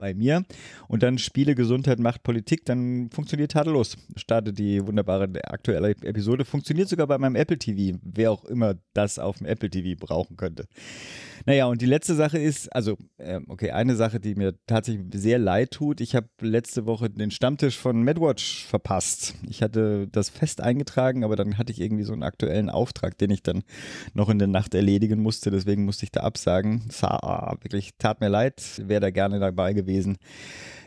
Bei 0.04 0.14
mir. 0.14 0.44
Und 0.90 1.02
dann 1.02 1.18
Spiele, 1.18 1.56
Gesundheit, 1.56 1.98
Macht, 1.98 2.24
Politik, 2.24 2.66
dann 2.66 3.10
funktioniert 3.10 3.54
tadellos. 3.54 3.96
Startet 4.18 4.60
die 4.60 4.86
wunderbare 4.86 5.30
aktuelle 5.46 5.92
Episode. 5.92 6.44
Funktioniert 6.44 6.90
sogar 6.90 7.08
bei 7.08 7.18
meinem 7.18 7.38
Apple 7.38 7.58
TV, 7.58 7.98
wer 8.04 8.32
auch 8.32 8.44
immer 8.44 8.76
das 8.94 9.18
auf 9.18 9.38
dem 9.38 9.48
Apple 9.48 9.70
TV 9.70 9.98
brauchen 9.98 10.36
könnte. 10.36 10.66
Naja, 11.46 11.66
und 11.66 11.82
die 11.82 11.86
letzte 11.86 12.16
Sache 12.16 12.38
ist, 12.38 12.74
also, 12.74 12.98
ähm, 13.20 13.46
okay, 13.50 13.72
eine 13.72 13.96
Sache, 13.96 14.20
die 14.20 14.36
mir 14.36 14.54
tatsächlich 14.66 15.06
sehr 15.14 15.40
leid 15.40 15.72
tut. 15.72 16.00
Ich 16.00 16.16
habe 16.16 16.28
letzte 16.40 16.86
Woche 16.86 17.10
den 17.10 17.32
Stammtisch 17.32 17.78
von 17.78 18.02
MedWatch 18.02 18.66
verpasst. 18.66 19.36
Ich 19.50 19.62
hatte 19.62 20.08
das 20.08 20.30
fest 20.30 20.62
eingetragen, 20.62 21.24
aber 21.24 21.36
dann 21.36 21.58
hatte 21.58 21.74
ich 21.74 21.82
irgendwie 21.82 22.04
so 22.04 22.14
einen 22.14 22.24
aktuellen 22.24 22.70
Auftrag, 22.70 23.18
den 23.18 23.32
ich 23.32 23.44
dann 23.44 23.64
noch 24.14 24.30
in 24.30 24.40
der 24.40 24.48
Nacht 24.48 24.74
erledigen 24.74 25.22
musste. 25.22 25.52
Deswegen 25.52 25.84
musste 25.84 26.06
ich 26.06 26.12
da 26.12 26.22
absagen. 26.22 26.86
War, 27.02 27.24
ah, 27.24 27.58
wirklich, 27.62 27.92
tat 27.98 28.22
mir 28.22 28.30
leid, 28.30 28.62
wäre 28.86 29.02
da 29.02 29.10
gerne 29.10 29.40
dabei 29.40 29.74
gewesen. 29.74 30.18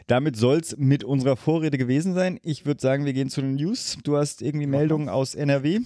Damit 0.07 0.37
soll 0.37 0.59
es 0.59 0.77
mit 0.77 1.03
unserer 1.03 1.37
Vorrede 1.37 1.79
gewesen 1.79 2.15
sein. 2.15 2.39
Ich 2.43 2.65
würde 2.65 2.81
sagen, 2.81 3.05
wir 3.05 3.13
gehen 3.13 3.29
zu 3.29 3.41
den 3.41 3.57
News. 3.57 3.99
Du 4.05 4.17
hast 4.17 4.41
irgendwie 4.41 4.67
Meldungen 4.67 5.09
aus 5.09 5.35
NRW. 5.35 5.81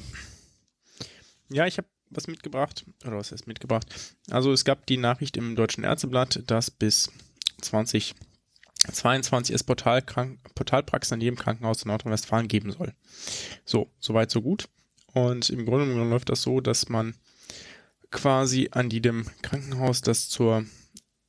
Ja, 1.49 1.67
ich 1.67 1.79
habe 1.79 1.89
was 2.11 2.27
mitgebracht. 2.27 2.85
Oder 3.05 3.17
was 3.17 3.33
heißt 3.33 3.47
mitgebracht? 3.47 3.87
Also 4.31 4.53
es 4.53 4.65
gab 4.65 4.87
die 4.87 4.97
Nachricht 4.97 5.37
im 5.37 5.57
Deutschen 5.57 5.85
Ärzteblatt, 5.85 6.43
dass 6.47 6.71
bis 6.71 7.11
2022 7.61 9.55
es 9.55 9.65
Portalpraxen 9.65 11.15
an 11.15 11.21
jedem 11.21 11.37
Krankenhaus 11.37 11.83
in 11.83 11.89
Nordrhein-Westfalen 11.89 12.49
geben 12.49 12.73
soll. 12.73 12.93
So, 13.65 13.91
soweit, 14.01 14.31
so 14.31 14.43
gut. 14.43 14.69
Und 15.13 15.51
im 15.51 15.65
Grunde 15.67 15.87
genommen 15.87 16.11
läuft 16.11 16.29
das 16.29 16.43
so, 16.43 16.61
dass 16.61 16.89
man 16.89 17.15
quasi 18.11 18.69
an 18.73 18.91
jedem 18.91 19.27
Krankenhaus, 19.43 20.03
das 20.03 20.29
zur 20.29 20.65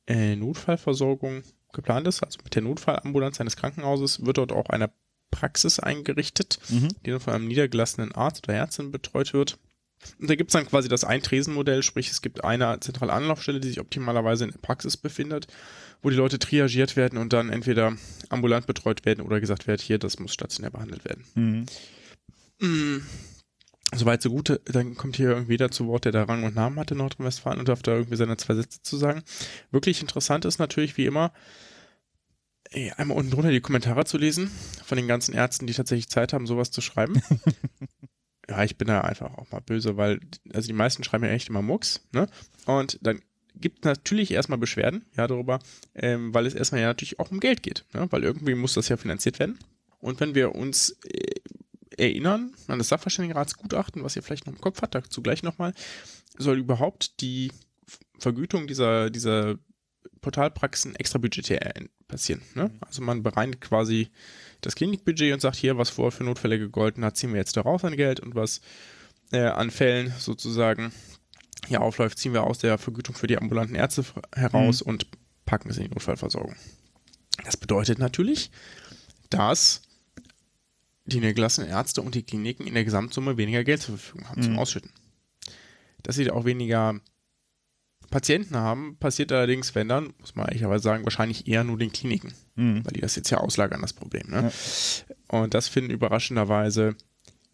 äh, 0.06 0.36
Notfallversorgung 0.36 1.42
geplant 1.72 2.06
ist, 2.06 2.22
also 2.22 2.38
mit 2.44 2.54
der 2.54 2.62
Notfallambulanz 2.62 3.40
eines 3.40 3.56
Krankenhauses, 3.56 4.24
wird 4.24 4.38
dort 4.38 4.52
auch 4.52 4.68
eine 4.68 4.90
Praxis 5.30 5.78
eingerichtet, 5.80 6.58
die 7.06 7.10
dann 7.10 7.20
von 7.20 7.32
einem 7.34 7.48
niedergelassenen 7.48 8.12
Arzt 8.12 8.46
oder 8.46 8.56
Ärztin 8.56 8.90
betreut 8.92 9.32
wird. 9.32 9.58
Und 10.18 10.30
da 10.30 10.34
gibt 10.34 10.50
es 10.50 10.52
dann 10.52 10.66
quasi 10.66 10.88
das 10.88 11.04
Eintresenmodell, 11.04 11.82
sprich 11.82 12.10
es 12.10 12.22
gibt 12.22 12.44
eine 12.44 12.80
zentrale 12.80 13.12
Anlaufstelle, 13.12 13.60
die 13.60 13.68
sich 13.68 13.80
optimalerweise 13.80 14.44
in 14.44 14.50
der 14.50 14.58
Praxis 14.58 14.96
befindet, 14.96 15.46
wo 16.02 16.10
die 16.10 16.16
Leute 16.16 16.38
triagiert 16.38 16.96
werden 16.96 17.18
und 17.18 17.32
dann 17.32 17.50
entweder 17.50 17.94
ambulant 18.28 18.66
betreut 18.66 19.04
werden 19.04 19.24
oder 19.24 19.40
gesagt 19.40 19.66
wird, 19.66 19.80
hier, 19.80 19.98
das 19.98 20.18
muss 20.18 20.32
stationär 20.32 20.70
behandelt 20.70 21.04
werden. 21.04 21.24
Mm, 22.58 23.00
Soweit 23.94 24.22
so 24.22 24.30
gut, 24.30 24.58
dann 24.64 24.94
kommt 24.96 25.16
hier 25.16 25.30
irgendwie 25.30 25.52
jeder 25.52 25.70
zu 25.70 25.86
Wort, 25.86 26.06
der 26.06 26.12
da 26.12 26.24
Rang 26.24 26.44
und 26.44 26.54
Namen 26.54 26.78
hat 26.78 26.90
in 26.90 26.96
Nordrhein-Westfalen 26.96 27.58
und 27.58 27.68
darf 27.68 27.82
da 27.82 27.92
irgendwie 27.92 28.16
seine 28.16 28.38
zwei 28.38 28.54
Sätze 28.54 28.80
zu 28.80 28.96
sagen. 28.96 29.22
Wirklich 29.70 30.00
interessant 30.00 30.46
ist 30.46 30.58
natürlich 30.58 30.96
wie 30.96 31.04
immer, 31.04 31.30
ey, 32.70 32.90
einmal 32.96 33.18
unten 33.18 33.30
drunter 33.30 33.50
die 33.50 33.60
Kommentare 33.60 34.06
zu 34.06 34.16
lesen 34.16 34.50
von 34.82 34.96
den 34.96 35.08
ganzen 35.08 35.34
Ärzten, 35.34 35.66
die 35.66 35.74
tatsächlich 35.74 36.08
Zeit 36.08 36.32
haben, 36.32 36.46
sowas 36.46 36.70
zu 36.70 36.80
schreiben. 36.80 37.22
ja, 38.48 38.64
ich 38.64 38.76
bin 38.76 38.88
da 38.88 39.02
einfach 39.02 39.34
auch 39.38 39.50
mal 39.50 39.60
böse, 39.60 39.96
weil, 39.96 40.20
also 40.52 40.66
die 40.66 40.72
meisten 40.72 41.04
schreiben 41.04 41.24
ja 41.24 41.30
echt 41.30 41.48
immer 41.48 41.62
Mucks, 41.62 42.00
ne? 42.12 42.28
Und 42.66 42.98
dann 43.02 43.20
gibt 43.54 43.84
natürlich 43.84 44.30
erstmal 44.30 44.58
Beschwerden, 44.58 45.04
ja, 45.16 45.26
darüber, 45.26 45.60
ähm, 45.94 46.34
weil 46.34 46.46
es 46.46 46.54
erstmal 46.54 46.80
ja 46.80 46.88
natürlich 46.88 47.20
auch 47.20 47.30
um 47.30 47.40
Geld 47.40 47.62
geht, 47.62 47.84
ne? 47.92 48.06
Weil 48.10 48.24
irgendwie 48.24 48.54
muss 48.54 48.74
das 48.74 48.88
ja 48.88 48.96
finanziert 48.96 49.38
werden. 49.38 49.58
Und 50.00 50.20
wenn 50.20 50.34
wir 50.34 50.54
uns 50.54 50.96
äh, 51.04 51.40
erinnern 51.96 52.52
an 52.66 52.78
das 52.78 52.88
Sachverständigenratsgutachten, 52.88 54.02
was 54.02 54.16
ihr 54.16 54.22
vielleicht 54.22 54.46
noch 54.46 54.54
im 54.54 54.60
Kopf 54.60 54.82
habt, 54.82 54.94
dazu 54.94 55.22
gleich 55.22 55.42
nochmal, 55.42 55.74
soll 56.38 56.58
überhaupt 56.58 57.20
die 57.20 57.52
Vergütung 58.18 58.66
dieser, 58.66 59.10
dieser 59.10 59.58
Portalpraxen 60.20 60.96
extrabudgetär 60.96 61.74
passieren. 62.08 62.42
Ne? 62.54 62.70
Also 62.80 63.02
man 63.02 63.22
bereinigt 63.22 63.60
quasi 63.60 64.08
das 64.62 64.74
Klinikbudget 64.74 65.34
und 65.34 65.40
sagt 65.40 65.56
hier, 65.56 65.76
was 65.76 65.90
vorher 65.90 66.12
für 66.12 66.24
Notfälle 66.24 66.58
gegolten 66.58 67.04
hat, 67.04 67.16
ziehen 67.16 67.32
wir 67.32 67.38
jetzt 67.38 67.56
daraus 67.56 67.84
an 67.84 67.96
Geld 67.96 68.20
und 68.20 68.34
was 68.34 68.60
äh, 69.32 69.40
an 69.40 69.70
Fällen 69.70 70.12
sozusagen 70.18 70.92
hier 71.66 71.80
aufläuft, 71.80 72.18
ziehen 72.18 72.32
wir 72.32 72.44
aus 72.44 72.58
der 72.58 72.78
Vergütung 72.78 73.14
für 73.14 73.26
die 73.26 73.38
ambulanten 73.38 73.76
Ärzte 73.76 74.04
heraus 74.34 74.82
und 74.82 75.06
packen 75.44 75.70
es 75.70 75.76
in 75.76 75.84
die 75.84 75.90
Notfallversorgung. 75.90 76.56
Das 77.44 77.56
bedeutet 77.56 77.98
natürlich, 77.98 78.50
dass 79.30 79.82
die 81.04 81.16
niedergelassenen 81.16 81.68
Ärzte 81.68 82.02
und 82.02 82.14
die 82.14 82.22
Kliniken 82.22 82.66
in 82.66 82.74
der 82.74 82.84
Gesamtsumme 82.84 83.36
weniger 83.36 83.64
Geld 83.64 83.82
zur 83.82 83.98
Verfügung 83.98 84.28
haben 84.28 84.42
zum 84.42 84.58
Ausschütten. 84.58 84.90
Dass 86.02 86.16
sie 86.16 86.30
auch 86.30 86.44
weniger 86.44 87.00
Patienten 88.10 88.56
haben, 88.56 88.96
passiert 88.98 89.32
allerdings, 89.32 89.74
wenn 89.74 89.88
dann, 89.88 90.12
muss 90.18 90.34
man 90.34 90.46
ehrlicherweise 90.46 90.82
sagen, 90.82 91.04
wahrscheinlich 91.04 91.48
eher 91.48 91.64
nur 91.64 91.78
den 91.78 91.92
Kliniken, 91.92 92.34
Mhm. 92.54 92.84
weil 92.84 92.92
die 92.92 93.00
das 93.00 93.16
jetzt 93.16 93.30
ja 93.30 93.38
auslagern, 93.38 93.80
das 93.80 93.92
Problem. 93.92 94.28
Ne? 94.28 94.52
Und 95.28 95.54
das 95.54 95.68
finden 95.68 95.90
überraschenderweise 95.90 96.96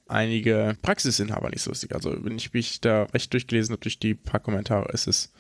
einige 0.09 0.77
Praxisinhaber 0.83 1.51
nicht 1.51 1.63
so 1.63 1.71
lustig. 1.71 1.95
Also, 1.95 2.25
wenn 2.25 2.37
ich 2.37 2.53
mich 2.53 2.81
da 2.81 3.05
recht 3.05 3.33
durchgelesen 3.33 3.73
habe 3.73 3.83
durch 3.83 3.99
die 3.99 4.15
paar 4.15 4.41
Kommentare, 4.41 4.91
ist 4.93 5.07
es 5.07 5.33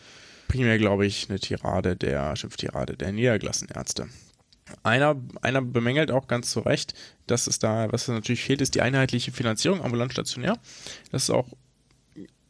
primär, 0.46 0.78
glaube 0.78 1.06
ich, 1.06 1.28
eine 1.28 1.40
Tirade 1.40 1.96
der, 1.96 2.36
Schimpftirade 2.36 2.96
der 2.96 3.12
niedergelassenen 3.12 3.74
Ärzte. 3.74 4.08
Einer, 4.82 5.16
einer 5.40 5.62
bemängelt 5.62 6.10
auch 6.10 6.28
ganz 6.28 6.50
zu 6.50 6.60
Recht, 6.60 6.94
dass 7.26 7.46
es 7.46 7.58
da, 7.58 7.90
was 7.90 8.06
da 8.06 8.12
natürlich 8.12 8.42
fehlt, 8.42 8.60
ist 8.60 8.74
die 8.74 8.82
einheitliche 8.82 9.32
Finanzierung 9.32 9.82
ambulant 9.82 10.12
stationär. 10.12 10.58
Das 11.10 11.24
ist 11.24 11.30
auch 11.30 11.48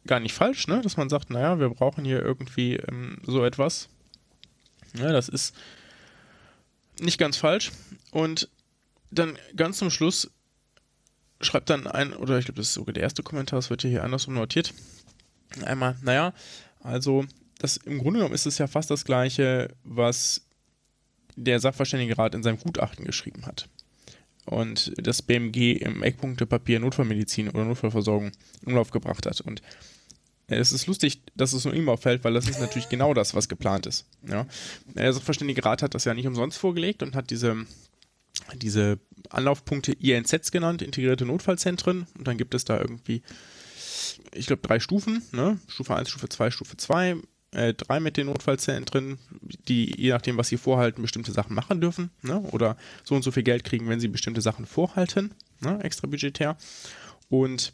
gar 0.05 0.19
nicht 0.19 0.33
falsch, 0.33 0.67
ne? 0.67 0.81
dass 0.81 0.97
man 0.97 1.09
sagt, 1.09 1.29
naja, 1.29 1.59
wir 1.59 1.69
brauchen 1.69 2.03
hier 2.03 2.21
irgendwie 2.21 2.75
ähm, 2.75 3.19
so 3.25 3.45
etwas. 3.45 3.87
Ja, 4.97 5.11
das 5.11 5.29
ist 5.29 5.55
nicht 7.01 7.17
ganz 7.17 7.37
falsch. 7.37 7.71
Und 8.11 8.49
dann 9.11 9.37
ganz 9.55 9.77
zum 9.77 9.89
Schluss 9.89 10.31
schreibt 11.41 11.69
dann 11.69 11.87
ein, 11.87 12.13
oder 12.13 12.37
ich 12.37 12.45
glaube, 12.45 12.59
das 12.59 12.67
ist 12.67 12.73
sogar 12.73 12.93
der 12.93 13.03
erste 13.03 13.23
Kommentar, 13.23 13.59
es 13.59 13.69
wird 13.69 13.81
hier 13.81 14.03
andersrum 14.03 14.33
notiert. 14.33 14.73
Einmal, 15.65 15.97
naja, 16.01 16.33
also 16.81 17.25
das 17.59 17.77
im 17.77 17.99
Grunde 17.99 18.19
genommen 18.19 18.35
ist 18.35 18.45
es 18.45 18.57
ja 18.57 18.67
fast 18.67 18.91
das 18.91 19.05
gleiche, 19.05 19.73
was 19.83 20.45
der 21.35 21.59
Sachverständigerat 21.59 22.35
in 22.35 22.43
seinem 22.43 22.59
Gutachten 22.59 23.05
geschrieben 23.05 23.45
hat. 23.45 23.69
Und 24.45 24.93
das 24.97 25.21
BMG 25.21 25.73
im 25.73 26.01
Eckpunktepapier 26.01 26.79
Notfallmedizin 26.79 27.49
oder 27.49 27.65
Notfallversorgung 27.65 28.31
in 28.61 28.67
Umlauf 28.67 28.91
gebracht 28.91 29.25
hat. 29.25 29.41
Und 29.41 29.61
es 30.49 30.71
ist 30.71 30.87
lustig, 30.87 31.21
dass 31.35 31.53
es 31.53 31.65
nur 31.65 31.73
ihm 31.73 31.89
auffällt, 31.89 32.23
weil 32.23 32.33
das 32.33 32.49
ist 32.49 32.59
natürlich 32.59 32.89
genau 32.89 33.13
das, 33.13 33.35
was 33.35 33.49
geplant 33.49 33.85
ist. 33.85 34.05
Ja. 34.27 34.45
Der 34.95 35.13
Sachverständigerat 35.13 35.81
hat 35.81 35.93
das 35.93 36.05
ja 36.05 36.13
nicht 36.13 36.27
umsonst 36.27 36.57
vorgelegt 36.57 37.03
und 37.03 37.15
hat 37.15 37.29
diese, 37.29 37.65
diese 38.55 38.99
Anlaufpunkte 39.29 39.93
INZs 39.93 40.51
genannt, 40.51 40.81
integrierte 40.81 41.25
Notfallzentren. 41.25 42.07
Und 42.17 42.27
dann 42.27 42.37
gibt 42.37 42.53
es 42.53 42.65
da 42.65 42.79
irgendwie, 42.79 43.21
ich 44.33 44.47
glaube, 44.47 44.61
drei 44.61 44.79
Stufen, 44.79 45.23
ne? 45.31 45.59
Stufe 45.67 45.95
1, 45.95 46.09
Stufe 46.09 46.29
2, 46.29 46.51
Stufe 46.51 46.77
2, 46.77 47.17
äh, 47.51 47.73
drei 47.73 47.99
mit 47.99 48.17
den 48.17 48.27
Notfallzentren, 48.27 49.17
die 49.67 49.93
je 49.99 50.11
nachdem, 50.11 50.37
was 50.37 50.49
sie 50.49 50.57
vorhalten, 50.57 51.01
bestimmte 51.01 51.31
Sachen 51.31 51.55
machen 51.55 51.81
dürfen, 51.81 52.11
ne? 52.21 52.39
Oder 52.51 52.77
so 53.03 53.15
und 53.15 53.23
so 53.23 53.31
viel 53.31 53.43
Geld 53.43 53.63
kriegen, 53.63 53.89
wenn 53.89 53.99
sie 53.99 54.07
bestimmte 54.07 54.41
Sachen 54.41 54.65
vorhalten, 54.65 55.33
ne? 55.61 55.79
Extra 55.83 56.07
budgetär. 56.07 56.57
Und 57.29 57.73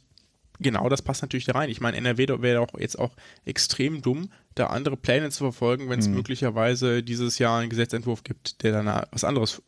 genau 0.60 0.90
das 0.90 1.02
passt 1.02 1.22
natürlich 1.22 1.46
da 1.46 1.54
rein. 1.54 1.70
Ich 1.70 1.82
meine, 1.82 1.98
NRW 1.98 2.28
wäre 2.42 2.62
auch 2.62 2.80
jetzt 2.80 2.98
auch 2.98 3.16
extrem 3.46 4.02
dumm, 4.02 4.30
da 4.56 4.68
andere 4.68 4.98
Pläne 4.98 5.30
zu 5.30 5.40
verfolgen, 5.40 5.90
wenn 5.90 6.00
es 6.00 6.08
möglicherweise 6.08 7.04
dieses 7.04 7.40
Jahr 7.40 7.60
einen 7.60 7.70
Gesetzentwurf 7.70 8.24
gibt, 8.24 8.64
der 8.64 8.72
dann 8.72 9.06
was 9.12 9.24
anderes 9.24 9.62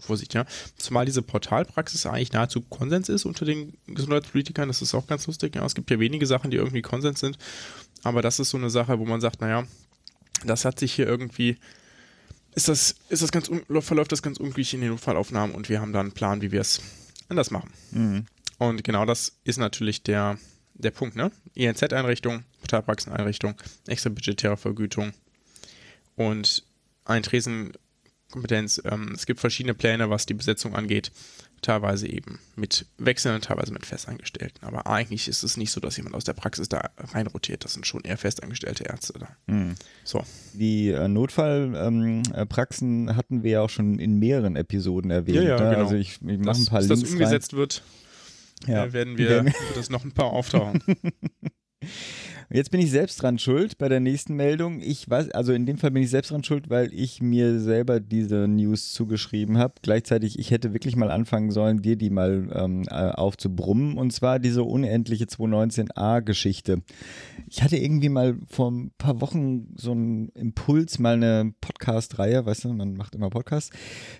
vorsieht, 0.00 0.34
ja. 0.34 0.46
Zumal 0.76 1.04
diese 1.04 1.22
Portalpraxis 1.22 2.06
eigentlich 2.06 2.32
nahezu 2.32 2.62
Konsens 2.62 3.08
ist 3.08 3.24
unter 3.24 3.44
den 3.44 3.76
Gesundheitspolitikern, 3.86 4.68
das 4.68 4.82
ist 4.82 4.94
auch 4.94 5.06
ganz 5.06 5.26
lustig. 5.26 5.54
Ja. 5.56 5.64
Es 5.64 5.74
gibt 5.74 5.90
ja 5.90 6.00
wenige 6.00 6.26
Sachen, 6.26 6.50
die 6.50 6.56
irgendwie 6.56 6.82
Konsens 6.82 7.20
sind, 7.20 7.38
aber 8.02 8.22
das 8.22 8.40
ist 8.40 8.50
so 8.50 8.56
eine 8.56 8.70
Sache, 8.70 8.98
wo 8.98 9.04
man 9.04 9.20
sagt, 9.20 9.40
naja, 9.40 9.64
das 10.44 10.64
hat 10.64 10.78
sich 10.78 10.92
hier 10.92 11.06
irgendwie, 11.06 11.58
ist 12.54 12.68
das, 12.68 12.96
ist 13.08 13.22
das 13.22 13.30
ganz, 13.30 13.50
verläuft 13.80 14.12
das 14.12 14.22
ganz 14.22 14.38
unglücklich 14.38 14.74
in 14.74 14.80
den 14.80 14.90
Notfallaufnahmen 14.90 15.54
und 15.54 15.68
wir 15.68 15.80
haben 15.80 15.92
da 15.92 16.00
einen 16.00 16.12
Plan, 16.12 16.40
wie 16.40 16.50
wir 16.50 16.60
es 16.60 16.80
anders 17.28 17.50
machen. 17.50 17.70
Mhm. 17.90 18.26
Und 18.60 18.84
genau 18.84 19.04
das 19.06 19.40
ist 19.42 19.58
natürlich 19.58 20.02
der, 20.02 20.38
der 20.74 20.90
Punkt, 20.90 21.16
ne? 21.16 21.32
INZ-Einrichtung, 21.54 22.44
Portalpraxeneinrichtung, 22.60 23.54
extra 23.86 24.10
budgetäre 24.10 24.58
Vergütung 24.58 25.14
und 26.14 26.62
ein 27.06 27.22
Tresenkompetenz. 27.22 28.82
Ähm, 28.84 29.12
es 29.14 29.24
gibt 29.24 29.40
verschiedene 29.40 29.72
Pläne, 29.72 30.10
was 30.10 30.26
die 30.26 30.34
Besetzung 30.34 30.76
angeht. 30.76 31.10
Teilweise 31.62 32.06
eben 32.06 32.38
mit 32.54 32.84
Wechseln, 32.98 33.40
teilweise 33.40 33.72
mit 33.72 33.86
Festangestellten. 33.86 34.66
Aber 34.66 34.86
eigentlich 34.86 35.26
ist 35.26 35.42
es 35.42 35.56
nicht 35.56 35.70
so, 35.70 35.80
dass 35.80 35.96
jemand 35.96 36.14
aus 36.14 36.24
der 36.24 36.34
Praxis 36.34 36.68
da 36.68 36.90
reinrotiert. 36.98 37.64
Das 37.64 37.72
sind 37.72 37.86
schon 37.86 38.02
eher 38.02 38.18
festangestellte 38.18 38.84
Ärzte 38.84 39.14
da. 39.18 39.28
Mhm. 39.46 39.74
So. 40.04 40.22
Die 40.52 40.90
äh, 40.90 41.08
Notfallpraxen 41.08 43.16
hatten 43.16 43.42
wir 43.42 43.50
ja 43.50 43.62
auch 43.62 43.70
schon 43.70 43.98
in 43.98 44.18
mehreren 44.18 44.56
Episoden 44.56 45.10
erwähnt. 45.10 45.36
Ja, 45.36 45.42
ja, 45.42 45.60
ne? 45.60 45.70
genau. 45.70 45.84
Also 45.84 45.96
ich, 45.96 46.12
ich 46.12 46.38
mache 46.38 46.40
Das, 46.40 46.58
ein 46.58 46.66
paar 46.66 46.80
bis 46.80 46.88
das 46.88 46.98
Links 46.98 47.12
umgesetzt 47.12 47.54
wird, 47.54 47.82
rein. 47.82 47.99
Ja. 48.66 48.84
äh, 48.84 48.92
werden 48.92 49.16
wir, 49.16 49.44
wird 49.44 49.54
das 49.76 49.90
noch 49.90 50.04
ein 50.04 50.12
paar 50.12 50.32
auftauchen. 50.32 50.82
Jetzt 52.52 52.72
bin 52.72 52.80
ich 52.80 52.90
selbst 52.90 53.22
dran 53.22 53.38
schuld 53.38 53.78
bei 53.78 53.88
der 53.88 54.00
nächsten 54.00 54.34
Meldung. 54.34 54.80
Ich 54.80 55.08
weiß, 55.08 55.30
also 55.30 55.52
in 55.52 55.66
dem 55.66 55.78
Fall 55.78 55.92
bin 55.92 56.02
ich 56.02 56.10
selbst 56.10 56.32
dran 56.32 56.42
schuld, 56.42 56.68
weil 56.68 56.92
ich 56.92 57.22
mir 57.22 57.60
selber 57.60 58.00
diese 58.00 58.48
News 58.48 58.92
zugeschrieben 58.92 59.56
habe. 59.56 59.74
Gleichzeitig, 59.82 60.36
ich 60.36 60.50
hätte 60.50 60.72
wirklich 60.72 60.96
mal 60.96 61.12
anfangen 61.12 61.52
sollen, 61.52 61.80
dir 61.80 61.94
die 61.94 62.10
mal 62.10 62.48
ähm, 62.52 62.82
äh, 62.90 62.94
aufzubrummen. 63.10 63.96
Und 63.96 64.12
zwar 64.12 64.40
diese 64.40 64.64
unendliche 64.64 65.26
219a-Geschichte. 65.26 66.82
Ich 67.48 67.62
hatte 67.62 67.76
irgendwie 67.76 68.08
mal 68.08 68.36
vor 68.48 68.72
ein 68.72 68.90
paar 68.98 69.20
Wochen 69.20 69.68
so 69.76 69.92
einen 69.92 70.30
Impuls, 70.30 70.98
mal 70.98 71.14
eine 71.14 71.52
Podcast-Reihe, 71.60 72.46
weißt 72.46 72.64
du, 72.64 72.72
man 72.72 72.94
macht 72.94 73.14
immer 73.14 73.30
Podcasts, 73.30 73.70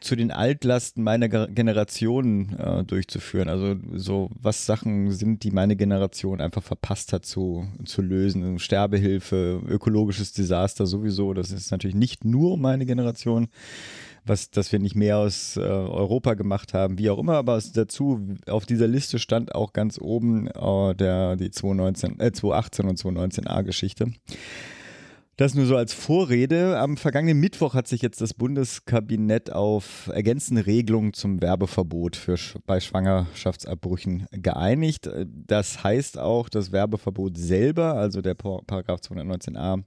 zu 0.01 0.15
den 0.15 0.31
Altlasten 0.31 1.03
meiner 1.03 1.29
Ge- 1.29 1.49
Generation 1.53 2.57
äh, 2.59 2.85
durchzuführen. 2.85 3.49
Also 3.49 3.75
so, 3.95 4.31
was 4.41 4.67
Sachen 4.67 5.11
sind, 5.11 5.43
die 5.43 5.51
meine 5.51 5.75
Generation 5.75 6.41
einfach 6.41 6.63
verpasst 6.63 7.13
hat 7.13 7.27
zu, 7.27 7.67
zu 7.85 8.03
lösen. 8.03 8.20
Sterbehilfe, 8.59 9.61
ökologisches 9.67 10.33
Desaster 10.33 10.87
sowieso. 10.87 11.35
Das 11.35 11.51
ist 11.51 11.71
natürlich 11.71 11.97
nicht 11.97 12.25
nur 12.25 12.57
meine 12.57 12.87
Generation 12.87 13.49
was, 14.25 14.51
dass 14.51 14.73
wir 14.73 14.79
nicht 14.79 14.95
mehr 14.95 15.19
aus 15.19 15.57
äh, 15.57 15.61
Europa 15.61 16.35
gemacht 16.35 16.75
haben, 16.75 16.99
wie 16.99 17.11
auch 17.11 17.19
immer, 17.19 17.35
aber 17.35 17.61
dazu 17.73 18.37
auf 18.47 18.67
dieser 18.67 18.87
Liste 18.87 19.19
stand 19.19 19.55
auch 19.55 19.73
ganz 19.73 19.99
oben 20.01 20.47
äh, 20.49 20.95
der, 20.95 21.37
die 21.37 21.51
219, 21.51 22.21
äh, 22.21 22.33
218 22.33 22.89
und 22.89 22.99
219a 22.99 23.63
Geschichte. 23.63 24.13
Das 25.41 25.55
nur 25.55 25.65
so 25.65 25.75
als 25.75 25.95
Vorrede. 25.95 26.79
Am 26.79 26.99
vergangenen 26.99 27.41
Mittwoch 27.41 27.73
hat 27.73 27.89
sich 27.89 28.03
jetzt 28.03 28.21
das 28.21 28.35
Bundeskabinett 28.35 29.51
auf 29.51 30.11
ergänzende 30.13 30.67
Regelungen 30.67 31.15
zum 31.15 31.41
Werbeverbot 31.41 32.17
für, 32.17 32.37
bei 32.67 32.79
Schwangerschaftsabbrüchen 32.79 34.27
geeinigt. 34.33 35.09
Das 35.25 35.83
heißt 35.83 36.19
auch, 36.19 36.51
das 36.51 36.73
Werbeverbot 36.73 37.39
selber, 37.39 37.95
also 37.95 38.21
der 38.21 38.35
Par- 38.35 38.61
Paragraph 38.67 39.01
219a 39.01 39.83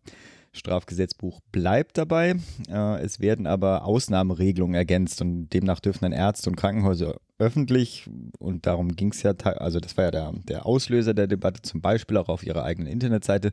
Strafgesetzbuch 0.54 1.40
bleibt 1.52 2.00
dabei. 2.00 2.34
Äh, 2.68 3.02
es 3.04 3.20
werden 3.20 3.46
aber 3.46 3.86
Ausnahmeregelungen 3.86 4.74
ergänzt 4.74 5.22
und 5.22 5.50
demnach 5.50 5.82
dürfen 5.82 6.06
dann 6.06 6.14
Ärzte 6.14 6.50
und 6.50 6.56
Krankenhäuser 6.56 7.18
öffentlich, 7.38 8.10
und 8.40 8.66
darum 8.66 8.96
ging 8.96 9.12
es 9.12 9.22
ja, 9.22 9.34
also 9.34 9.80
das 9.80 9.98
war 9.98 10.06
ja 10.06 10.12
der, 10.12 10.32
der 10.48 10.66
Auslöser 10.66 11.14
der 11.14 11.28
Debatte, 11.28 11.62
zum 11.62 11.82
Beispiel 11.82 12.18
auch 12.18 12.30
auf 12.30 12.44
ihrer 12.44 12.64
eigenen 12.64 12.92
Internetseite, 12.92 13.52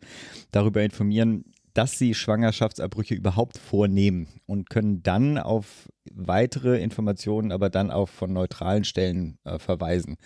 darüber 0.50 0.82
informieren, 0.82 1.44
dass 1.74 1.98
sie 1.98 2.14
Schwangerschaftsabbrüche 2.14 3.14
überhaupt 3.14 3.58
vornehmen 3.58 4.28
und 4.46 4.70
können 4.70 5.02
dann 5.02 5.38
auf 5.38 5.88
weitere 6.12 6.80
Informationen, 6.82 7.52
aber 7.52 7.70
dann 7.70 7.90
auch 7.90 8.08
von 8.08 8.32
neutralen 8.32 8.84
Stellen 8.84 9.38
äh, 9.44 9.58
verweisen. 9.58 10.16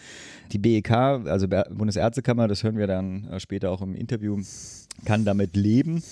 Die 0.52 0.58
BEK, 0.58 0.90
also 0.90 1.46
Bundesärztekammer, 1.48 2.48
das 2.48 2.62
hören 2.62 2.76
wir 2.78 2.86
dann 2.86 3.24
äh, 3.24 3.40
später 3.40 3.70
auch 3.70 3.82
im 3.82 3.94
Interview, 3.94 4.40
kann 5.04 5.24
damit 5.24 5.56
leben. 5.56 6.02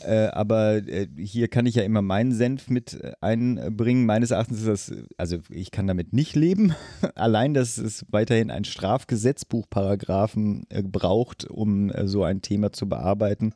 Äh, 0.00 0.28
aber 0.28 0.76
äh, 0.76 1.08
hier 1.16 1.48
kann 1.48 1.66
ich 1.66 1.74
ja 1.74 1.82
immer 1.82 2.02
meinen 2.02 2.32
Senf 2.32 2.68
mit 2.68 2.94
äh, 2.94 3.12
einbringen. 3.20 4.06
Meines 4.06 4.30
Erachtens 4.30 4.60
ist 4.60 4.68
das, 4.68 4.92
also 5.16 5.38
ich 5.50 5.70
kann 5.70 5.86
damit 5.86 6.12
nicht 6.12 6.36
leben. 6.36 6.74
Allein, 7.14 7.54
dass 7.54 7.78
es 7.78 8.04
weiterhin 8.10 8.50
ein 8.50 8.64
Strafgesetzbuchparagraphen 8.64 10.66
äh, 10.68 10.82
braucht, 10.82 11.48
um 11.48 11.90
äh, 11.90 12.06
so 12.06 12.22
ein 12.22 12.42
Thema 12.42 12.72
zu 12.72 12.88
bearbeiten, 12.88 13.54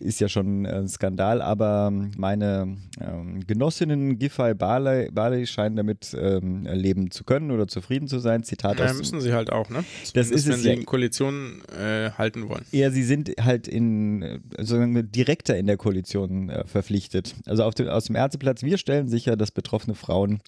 ist 0.00 0.20
ja 0.20 0.28
schon 0.28 0.66
ein 0.66 0.88
Skandal. 0.88 1.40
Aber 1.40 1.92
meine 2.16 2.76
ähm, 3.00 3.46
Genossinnen 3.46 4.18
Giffey 4.18 4.54
Barley, 4.54 5.10
Barley 5.10 5.46
scheinen 5.46 5.76
damit 5.76 6.14
ähm, 6.18 6.64
leben 6.64 7.10
zu 7.10 7.24
können 7.24 7.50
oder 7.50 7.68
zufrieden 7.68 8.08
zu 8.08 8.18
sein. 8.18 8.42
Zitat 8.42 8.78
Ja, 8.78 8.86
aus 8.86 8.98
müssen 8.98 9.20
sie 9.20 9.32
halt 9.32 9.50
auch, 9.50 9.70
ne? 9.70 9.84
Das 10.14 10.30
ist 10.30 10.46
wenn 10.46 10.54
es 10.54 10.62
sie 10.62 10.68
ja. 10.68 10.74
in 10.74 10.84
Koalition 10.84 11.62
äh, 11.78 12.10
halten 12.10 12.48
wollen. 12.48 12.64
Ja, 12.70 12.90
sie 12.90 13.04
sind 13.04 13.30
halt 13.40 13.68
in 13.68 14.42
sozusagen 14.58 15.10
direkter 15.10 15.56
in 15.56 15.67
der 15.68 15.76
Koalition 15.76 16.50
äh, 16.50 16.66
verpflichtet. 16.66 17.36
Also 17.46 17.62
auf 17.62 17.74
dem, 17.74 17.88
aus 17.88 18.06
dem 18.06 18.16
Ärzteplatz, 18.16 18.62
wir 18.62 18.78
stellen 18.78 19.08
sicher, 19.08 19.36
dass 19.36 19.52
betroffene 19.52 19.94
Frauen 19.94 20.40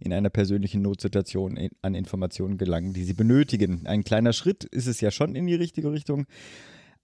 in 0.00 0.12
einer 0.12 0.30
persönlichen 0.30 0.80
Notsituation 0.80 1.56
in, 1.56 1.70
an 1.82 1.94
Informationen 1.94 2.56
gelangen, 2.56 2.94
die 2.94 3.04
sie 3.04 3.14
benötigen. 3.14 3.86
Ein 3.86 4.04
kleiner 4.04 4.32
Schritt 4.32 4.64
ist 4.64 4.86
es 4.86 5.00
ja 5.00 5.10
schon 5.10 5.34
in 5.34 5.46
die 5.46 5.54
richtige 5.54 5.92
Richtung. 5.92 6.26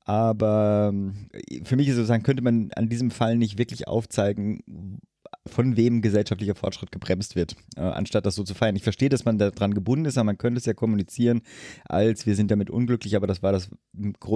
Aber 0.07 0.90
ähm, 0.93 1.28
für 1.64 1.76
mich 1.76 1.88
ist 1.88 1.97
sozusagen, 1.97 2.23
könnte 2.23 2.43
man 2.43 2.71
an 2.76 2.88
diesem 2.88 3.11
Fall 3.11 3.37
nicht 3.37 3.59
wirklich 3.59 3.88
aufzeigen, 3.88 5.00
von 5.47 5.77
wem 5.77 6.01
gesellschaftlicher 6.01 6.55
Fortschritt 6.55 6.91
gebremst 6.91 7.37
wird, 7.37 7.55
äh, 7.77 7.81
anstatt 7.81 8.25
das 8.25 8.35
so 8.35 8.45
zu 8.45 8.55
feiern. 8.55 8.77
Ich 8.77 8.83
verstehe, 8.83 9.11
dass 9.11 9.25
man 9.25 9.39
daran 9.39 9.75
gebunden 9.75 10.07
ist, 10.07 10.17
aber 10.17 10.25
man 10.25 10.39
könnte 10.39 10.59
es 10.59 10.65
ja 10.65 10.73
kommunizieren, 10.73 11.43
als 11.85 12.25
wir 12.27 12.35
sind 12.35 12.51
damit 12.51 12.71
unglücklich, 12.71 13.15
aber 13.15 13.27
das 13.27 13.43
war 13.43 13.53
das, 13.53 13.69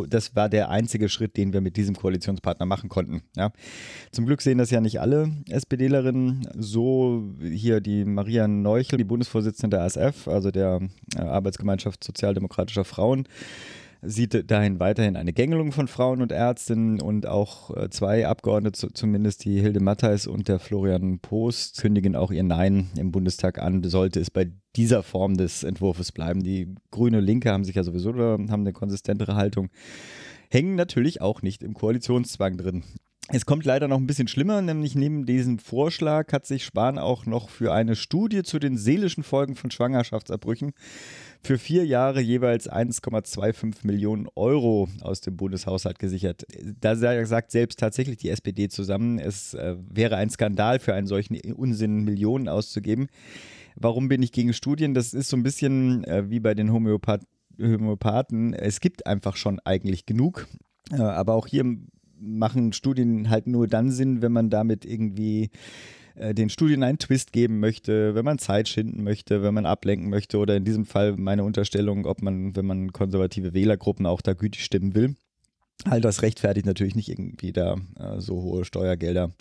das 0.08 0.36
war 0.36 0.48
der 0.48 0.68
einzige 0.68 1.08
Schritt, 1.08 1.36
den 1.36 1.52
wir 1.52 1.60
mit 1.60 1.76
diesem 1.76 1.94
Koalitionspartner 1.94 2.66
machen 2.66 2.88
konnten. 2.90 3.22
Ja. 3.36 3.52
Zum 4.12 4.26
Glück 4.26 4.42
sehen 4.42 4.58
das 4.58 4.70
ja 4.70 4.80
nicht 4.80 5.00
alle 5.00 5.30
SPDlerinnen 5.48 6.48
so. 6.54 7.34
Hier 7.40 7.80
die 7.80 8.04
Maria 8.04 8.46
Neuchel, 8.46 8.98
die 8.98 9.04
Bundesvorsitzende 9.04 9.78
der 9.78 9.84
ASF, 9.84 10.28
also 10.28 10.50
der 10.50 10.80
äh, 11.16 11.20
Arbeitsgemeinschaft 11.20 12.04
Sozialdemokratischer 12.04 12.84
Frauen, 12.84 13.26
sieht 14.02 14.50
dahin 14.50 14.78
weiterhin 14.80 15.16
eine 15.16 15.32
Gängelung 15.32 15.72
von 15.72 15.88
Frauen 15.88 16.22
und 16.22 16.32
Ärztinnen 16.32 17.00
und 17.00 17.26
auch 17.26 17.76
äh, 17.76 17.90
zwei 17.90 18.26
Abgeordnete, 18.26 18.92
zumindest 18.92 19.44
die 19.44 19.60
Hilde 19.60 19.80
Mattheis 19.80 20.26
und 20.26 20.48
der 20.48 20.58
Florian 20.58 21.18
Post, 21.18 21.80
kündigen 21.80 22.14
auch 22.14 22.30
ihr 22.30 22.44
Nein 22.44 22.88
im 22.96 23.10
Bundestag 23.10 23.58
an, 23.58 23.82
sollte 23.84 24.20
es 24.20 24.30
bei 24.30 24.52
dieser 24.76 25.02
Form 25.02 25.36
des 25.36 25.64
Entwurfs 25.64 26.12
bleiben. 26.12 26.42
Die 26.42 26.74
Grüne 26.90 27.20
Linke 27.20 27.50
haben 27.50 27.64
sich 27.64 27.74
ja 27.74 27.82
sowieso 27.82 28.12
haben 28.12 28.48
eine 28.48 28.72
konsistentere 28.72 29.34
Haltung, 29.34 29.68
hängen 30.50 30.76
natürlich 30.76 31.20
auch 31.20 31.42
nicht 31.42 31.62
im 31.62 31.74
Koalitionszwang 31.74 32.56
drin. 32.56 32.84
Es 33.30 33.44
kommt 33.44 33.66
leider 33.66 33.88
noch 33.88 33.98
ein 33.98 34.06
bisschen 34.06 34.26
schlimmer, 34.26 34.62
nämlich 34.62 34.94
neben 34.94 35.26
diesem 35.26 35.58
Vorschlag 35.58 36.32
hat 36.32 36.46
sich 36.46 36.64
Spahn 36.64 36.98
auch 36.98 37.26
noch 37.26 37.50
für 37.50 37.74
eine 37.74 37.94
Studie 37.94 38.42
zu 38.42 38.58
den 38.58 38.78
seelischen 38.78 39.22
Folgen 39.22 39.54
von 39.54 39.70
Schwangerschaftsabbrüchen 39.70 40.72
für 41.42 41.58
vier 41.58 41.84
Jahre 41.84 42.22
jeweils 42.22 42.70
1,25 42.70 43.86
Millionen 43.86 44.28
Euro 44.34 44.88
aus 45.02 45.20
dem 45.20 45.36
Bundeshaushalt 45.36 45.98
gesichert. 45.98 46.46
Da 46.80 46.96
sagt 46.96 47.50
selbst 47.50 47.78
tatsächlich 47.78 48.16
die 48.16 48.30
SPD 48.30 48.70
zusammen, 48.70 49.18
es 49.18 49.52
äh, 49.52 49.76
wäre 49.90 50.16
ein 50.16 50.30
Skandal 50.30 50.78
für 50.78 50.94
einen 50.94 51.06
solchen 51.06 51.38
Unsinn 51.52 52.04
Millionen 52.04 52.48
auszugeben. 52.48 53.08
Warum 53.76 54.08
bin 54.08 54.22
ich 54.22 54.32
gegen 54.32 54.54
Studien? 54.54 54.94
Das 54.94 55.12
ist 55.12 55.28
so 55.28 55.36
ein 55.36 55.42
bisschen 55.42 56.02
äh, 56.04 56.30
wie 56.30 56.40
bei 56.40 56.54
den 56.54 56.72
Homöopath 56.72 57.26
Homöopathen. 57.60 58.54
Es 58.54 58.80
gibt 58.80 59.06
einfach 59.06 59.36
schon 59.36 59.60
eigentlich 59.60 60.06
genug. 60.06 60.46
Äh, 60.92 61.02
aber 61.02 61.34
auch 61.34 61.46
hier 61.46 61.64
machen 62.20 62.72
Studien 62.72 63.30
halt 63.30 63.46
nur 63.46 63.66
dann 63.66 63.90
Sinn, 63.90 64.22
wenn 64.22 64.32
man 64.32 64.50
damit 64.50 64.84
irgendwie 64.84 65.50
äh, 66.14 66.34
den 66.34 66.50
Studien 66.50 66.82
einen 66.82 66.98
Twist 66.98 67.32
geben 67.32 67.60
möchte, 67.60 68.14
wenn 68.14 68.24
man 68.24 68.38
Zeit 68.38 68.68
schinden 68.68 69.02
möchte, 69.04 69.42
wenn 69.42 69.54
man 69.54 69.66
ablenken 69.66 70.10
möchte 70.10 70.38
oder 70.38 70.56
in 70.56 70.64
diesem 70.64 70.84
Fall 70.84 71.16
meine 71.16 71.44
Unterstellung, 71.44 72.06
ob 72.06 72.22
man, 72.22 72.56
wenn 72.56 72.66
man 72.66 72.92
konservative 72.92 73.54
Wählergruppen 73.54 74.06
auch 74.06 74.20
da 74.20 74.34
gütig 74.34 74.64
stimmen 74.64 74.94
will. 74.94 75.14
All 75.84 76.00
das 76.00 76.22
rechtfertigt 76.22 76.66
natürlich 76.66 76.96
nicht 76.96 77.08
irgendwie 77.08 77.52
da 77.52 77.76
äh, 77.98 78.20
so 78.20 78.42
hohe 78.42 78.64
Steuergelder 78.64 79.32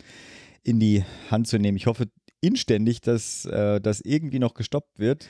in 0.64 0.80
die 0.80 1.04
Hand 1.32 1.48
zu 1.48 1.58
nehmen. 1.58 1.78
Ich 1.78 1.88
hoffe 1.88 2.10
inständig, 2.42 3.02
dass 3.02 3.46
äh, 3.46 3.82
das 3.82 4.02
irgendwie 4.02 4.40
noch 4.40 4.54
gestoppt 4.54 5.00
wird 5.00 5.28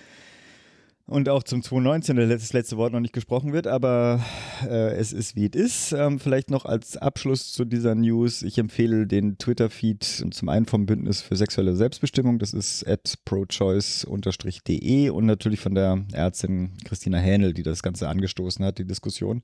und 1.07 1.29
auch 1.29 1.43
zum 1.43 1.63
2019 1.63 2.17
das 2.17 2.51
letzte 2.51 2.75
Wort 2.75 2.91
noch 2.91 2.99
nicht 2.99 3.13
gesprochen 3.13 3.53
wird, 3.53 3.65
aber 3.65 4.23
äh, 4.67 4.93
es 4.95 5.13
ist 5.13 5.37
wie 5.37 5.49
es 5.51 5.55
ist. 5.55 5.93
Ähm, 5.93 6.19
vielleicht 6.19 6.51
noch 6.51 6.65
als 6.65 6.97
Abschluss 6.97 7.53
zu 7.53 7.63
dieser 7.63 7.95
News, 7.95 8.41
ich 8.41 8.57
empfehle 8.57 9.07
den 9.07 9.37
Twitter-Feed 9.37 10.03
zum 10.03 10.49
einen 10.49 10.65
vom 10.65 10.85
Bündnis 10.85 11.21
für 11.21 11.37
sexuelle 11.37 11.77
Selbstbestimmung, 11.77 12.39
das 12.39 12.53
ist 12.53 12.85
at 12.85 13.19
prochoice-de 13.23 15.09
und 15.09 15.25
natürlich 15.25 15.61
von 15.61 15.75
der 15.75 16.03
Ärztin 16.11 16.73
Christina 16.83 17.19
Hähnel, 17.19 17.53
die 17.53 17.63
das 17.63 17.81
Ganze 17.81 18.09
angestoßen 18.09 18.65
hat, 18.65 18.77
die 18.77 18.85
Diskussion. 18.85 19.43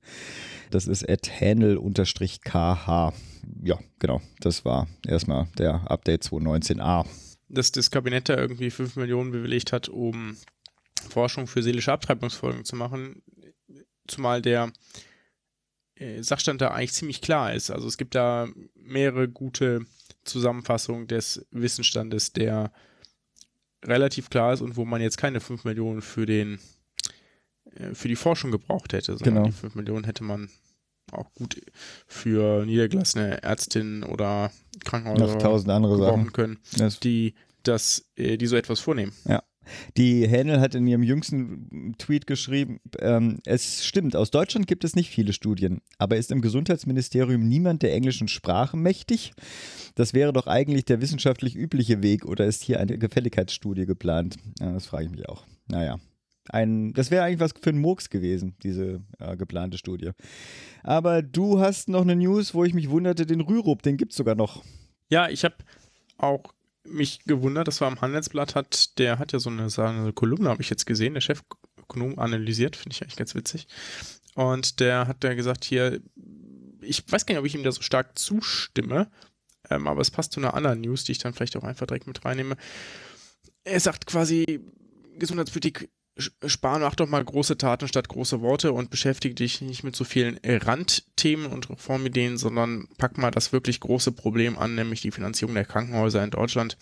Das 0.70 0.88
ist 0.88 1.10
at 1.10 1.30
Hähnel-kh. 1.30 3.14
Ja, 3.64 3.80
genau, 4.00 4.22
das 4.42 4.66
war 4.66 4.88
erstmal 5.08 5.48
der 5.58 5.90
Update 5.90 6.24
2019a. 6.24 7.06
Dass 7.48 7.72
das 7.72 7.90
Kabinett 7.92 8.28
da 8.30 8.38
irgendwie 8.38 8.70
5 8.70 8.98
Millionen 8.98 9.32
bewilligt 9.32 9.72
hat, 9.72 9.88
um 9.88 10.36
Forschung 11.10 11.48
für 11.48 11.64
seelische 11.64 11.92
Abtreibungsfolgen 11.92 12.66
zu 12.66 12.76
machen, 12.76 13.24
zumal 14.08 14.42
der 14.42 14.72
äh, 15.96 16.22
Sachstand 16.22 16.62
da 16.62 16.70
eigentlich 16.70 16.94
ziemlich 16.94 17.22
klar 17.22 17.54
ist. 17.54 17.70
Also 17.70 17.88
es 17.88 17.98
gibt 17.98 18.16
da 18.16 18.48
mehrere 18.76 19.28
gute 19.30 19.86
Zusammenfassungen 20.24 21.08
des 21.08 21.46
Wissensstandes, 21.52 22.34
der 22.34 22.72
relativ 23.84 24.30
klar 24.30 24.54
ist 24.54 24.62
und 24.62 24.78
wo 24.78 24.86
man 24.86 25.02
jetzt 25.02 25.18
keine 25.18 25.40
5 25.40 25.66
Millionen 25.66 26.02
für 26.02 26.26
den 26.26 26.60
äh, 27.76 27.94
für 27.94 28.08
die 28.08 28.16
Forschung 28.16 28.52
gebraucht 28.52 28.94
hätte, 28.94 29.18
sondern 29.18 29.36
genau. 29.36 29.46
die 29.46 29.52
5 29.52 29.76
Millionen 29.76 30.06
hätte 30.06 30.24
man 30.24 30.50
auch 31.12 31.34
gut 31.34 31.62
für 32.08 32.66
niedergelassene 32.66 33.44
Ärztinnen 33.44 34.04
oder 34.04 34.52
Krankenhäuser 34.84 35.28
Noch 35.28 35.38
tausend 35.42 35.70
andere 35.70 35.98
Sachen 35.98 36.32
können, 36.32 36.60
die 37.04 37.36
das, 37.64 38.06
äh, 38.16 38.38
die 38.38 38.48
so 38.48 38.56
etwas 38.56 38.80
vornehmen. 38.80 39.14
Ja. 39.26 39.44
Die 39.98 40.28
Händel 40.28 40.60
hat 40.60 40.76
in 40.76 40.88
ihrem 40.88 41.04
jüngsten 41.04 41.96
Tweet 41.98 42.28
geschrieben, 42.28 42.80
ähm, 43.00 43.40
es 43.46 43.86
stimmt, 43.86 44.16
aus 44.16 44.32
Deutschland 44.32 44.68
gibt 44.68 44.84
es 44.84 44.96
nicht 44.96 45.10
viele 45.10 45.34
Studien, 45.34 45.82
aber 45.98 46.18
ist 46.18 46.32
im 46.32 46.42
Gesundheitsministerium 46.42 47.48
niemand 47.48 47.84
der 47.84 47.94
englischen 47.94 48.28
Sprache 48.28 48.78
mächtig? 48.78 49.34
Das 49.96 50.14
wäre 50.14 50.34
doch 50.34 50.48
eigentlich 50.48 50.86
der 50.86 51.02
wissenschaftlich 51.02 51.56
übliche 51.56 52.02
Weg 52.02 52.26
oder 52.26 52.46
ist 52.46 52.64
hier 52.64 52.80
eine 52.80 52.98
Gefälligkeitsstudie 52.98 53.86
geplant? 53.86 54.38
Ja, 54.60 54.72
das 54.72 54.86
frage 54.86 55.06
ich 55.06 55.12
mich 55.12 55.28
auch. 55.30 55.46
Naja. 55.68 56.00
Ein, 56.50 56.92
das 56.94 57.10
wäre 57.10 57.24
eigentlich 57.24 57.40
was 57.40 57.54
für 57.62 57.70
einen 57.70 57.80
Murks 57.80 58.10
gewesen, 58.10 58.56
diese 58.64 59.02
äh, 59.20 59.38
geplante 59.38 59.78
Studie. 59.78 60.12
Aber 60.84 61.22
du 61.22 61.60
hast 61.60 61.88
noch 61.88 62.02
eine 62.02 62.18
News, 62.18 62.54
wo 62.54 62.66
ich 62.66 62.74
mich 62.74 62.90
wunderte, 62.90 63.26
den 63.26 63.40
Rürup, 63.40 63.82
den 63.82 63.96
gibt 63.96 64.12
es 64.12 64.18
sogar 64.18 64.36
noch. 64.36 64.62
Ja, 65.10 65.30
ich 65.30 65.46
habe 65.46 65.56
auch 66.18 66.54
mich 66.86 67.20
gewundert, 67.26 67.68
das 67.68 67.82
war 67.82 67.88
am 67.88 68.02
Handelsblatt, 68.02 68.56
hat, 68.56 68.98
der 69.00 69.20
hat 69.20 69.32
ja 69.32 69.40
so 69.40 69.50
eine, 69.50 69.70
so 69.70 69.82
eine 69.82 70.14
Kolumne, 70.14 70.50
habe 70.50 70.62
ich 70.62 70.70
jetzt 70.70 70.86
gesehen, 70.86 71.14
der 71.14 71.22
Chefökonom 71.22 72.20
analysiert, 72.20 72.76
finde 72.76 72.94
ich 72.94 73.02
eigentlich 73.02 73.16
ganz 73.16 73.36
witzig. 73.36 73.68
Und 74.36 74.80
der 74.80 75.08
hat 75.08 75.24
da 75.24 75.34
gesagt, 75.34 75.64
hier, 75.64 76.02
ich 76.82 77.04
weiß 77.10 77.26
gar 77.26 77.34
nicht, 77.34 77.40
ob 77.40 77.46
ich 77.46 77.56
ihm 77.56 77.64
da 77.64 77.72
so 77.72 77.82
stark 77.82 78.18
zustimme, 78.18 79.10
ähm, 79.70 79.88
aber 79.88 80.02
es 80.02 80.12
passt 80.12 80.34
zu 80.34 80.40
einer 80.40 80.54
anderen 80.54 80.82
News, 80.82 81.04
die 81.04 81.14
ich 81.14 81.20
dann 81.20 81.34
vielleicht 81.34 81.56
auch 81.56 81.64
einfach 81.64 81.88
direkt 81.88 82.08
mit 82.08 82.26
reinnehme. 82.26 82.58
Er 83.64 83.80
sagt 83.80 84.06
quasi, 84.06 84.60
Gesundheitspolitik 85.18 85.90
spar 86.18 86.80
mach 86.80 86.96
doch 86.96 87.08
mal 87.08 87.24
große 87.24 87.58
Taten 87.58 87.88
statt 87.88 88.08
große 88.08 88.42
Worte 88.42 88.72
und 88.72 88.92
beschäftige 88.92 89.34
dich 89.34 89.62
nicht 89.62 89.84
mit 89.84 89.96
so 89.96 90.04
vielen 90.04 90.40
Randthemen 90.44 91.48
und 91.48 91.70
Reformideen, 91.70 92.38
sondern 92.38 92.88
pack 92.98 93.18
mal 93.18 93.32
das 93.32 93.52
wirklich 93.52 93.80
große 93.80 94.12
Problem 94.12 94.58
an, 94.58 94.76
nämlich 94.76 95.02
die 95.02 95.12
Finanzierung 95.12 95.56
der 95.56 95.66
Krankenhäuser 95.66 96.24
in 96.24 96.32
Deutschland. 96.32 96.78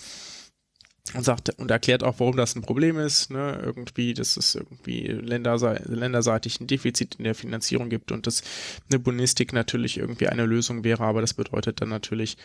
Und 1.14 1.24
sagt 1.24 1.50
und 1.58 1.70
erklärt 1.70 2.04
auch, 2.04 2.20
warum 2.20 2.38
das 2.38 2.56
ein 2.56 2.62
Problem 2.62 2.98
ist. 2.98 3.32
Ne? 3.32 3.60
Irgendwie, 3.64 4.14
dass 4.14 4.38
es 4.38 4.56
irgendwie 4.56 5.08
länderse 5.08 5.82
länderseitig 5.86 6.60
ein 6.62 6.68
Defizit 6.68 7.16
in 7.16 7.24
der 7.24 7.36
Finanzierung 7.36 7.90
gibt 7.90 8.12
und 8.12 8.28
dass 8.28 8.44
eine 8.90 9.00
Bonistik 9.00 9.52
natürlich 9.52 9.98
irgendwie 9.98 10.28
eine 10.28 10.46
Lösung 10.46 10.84
wäre, 10.84 11.04
aber 11.04 11.20
das 11.20 11.34
bedeutet 11.34 11.82
dann 11.82 11.90
natürlich, 11.90 12.38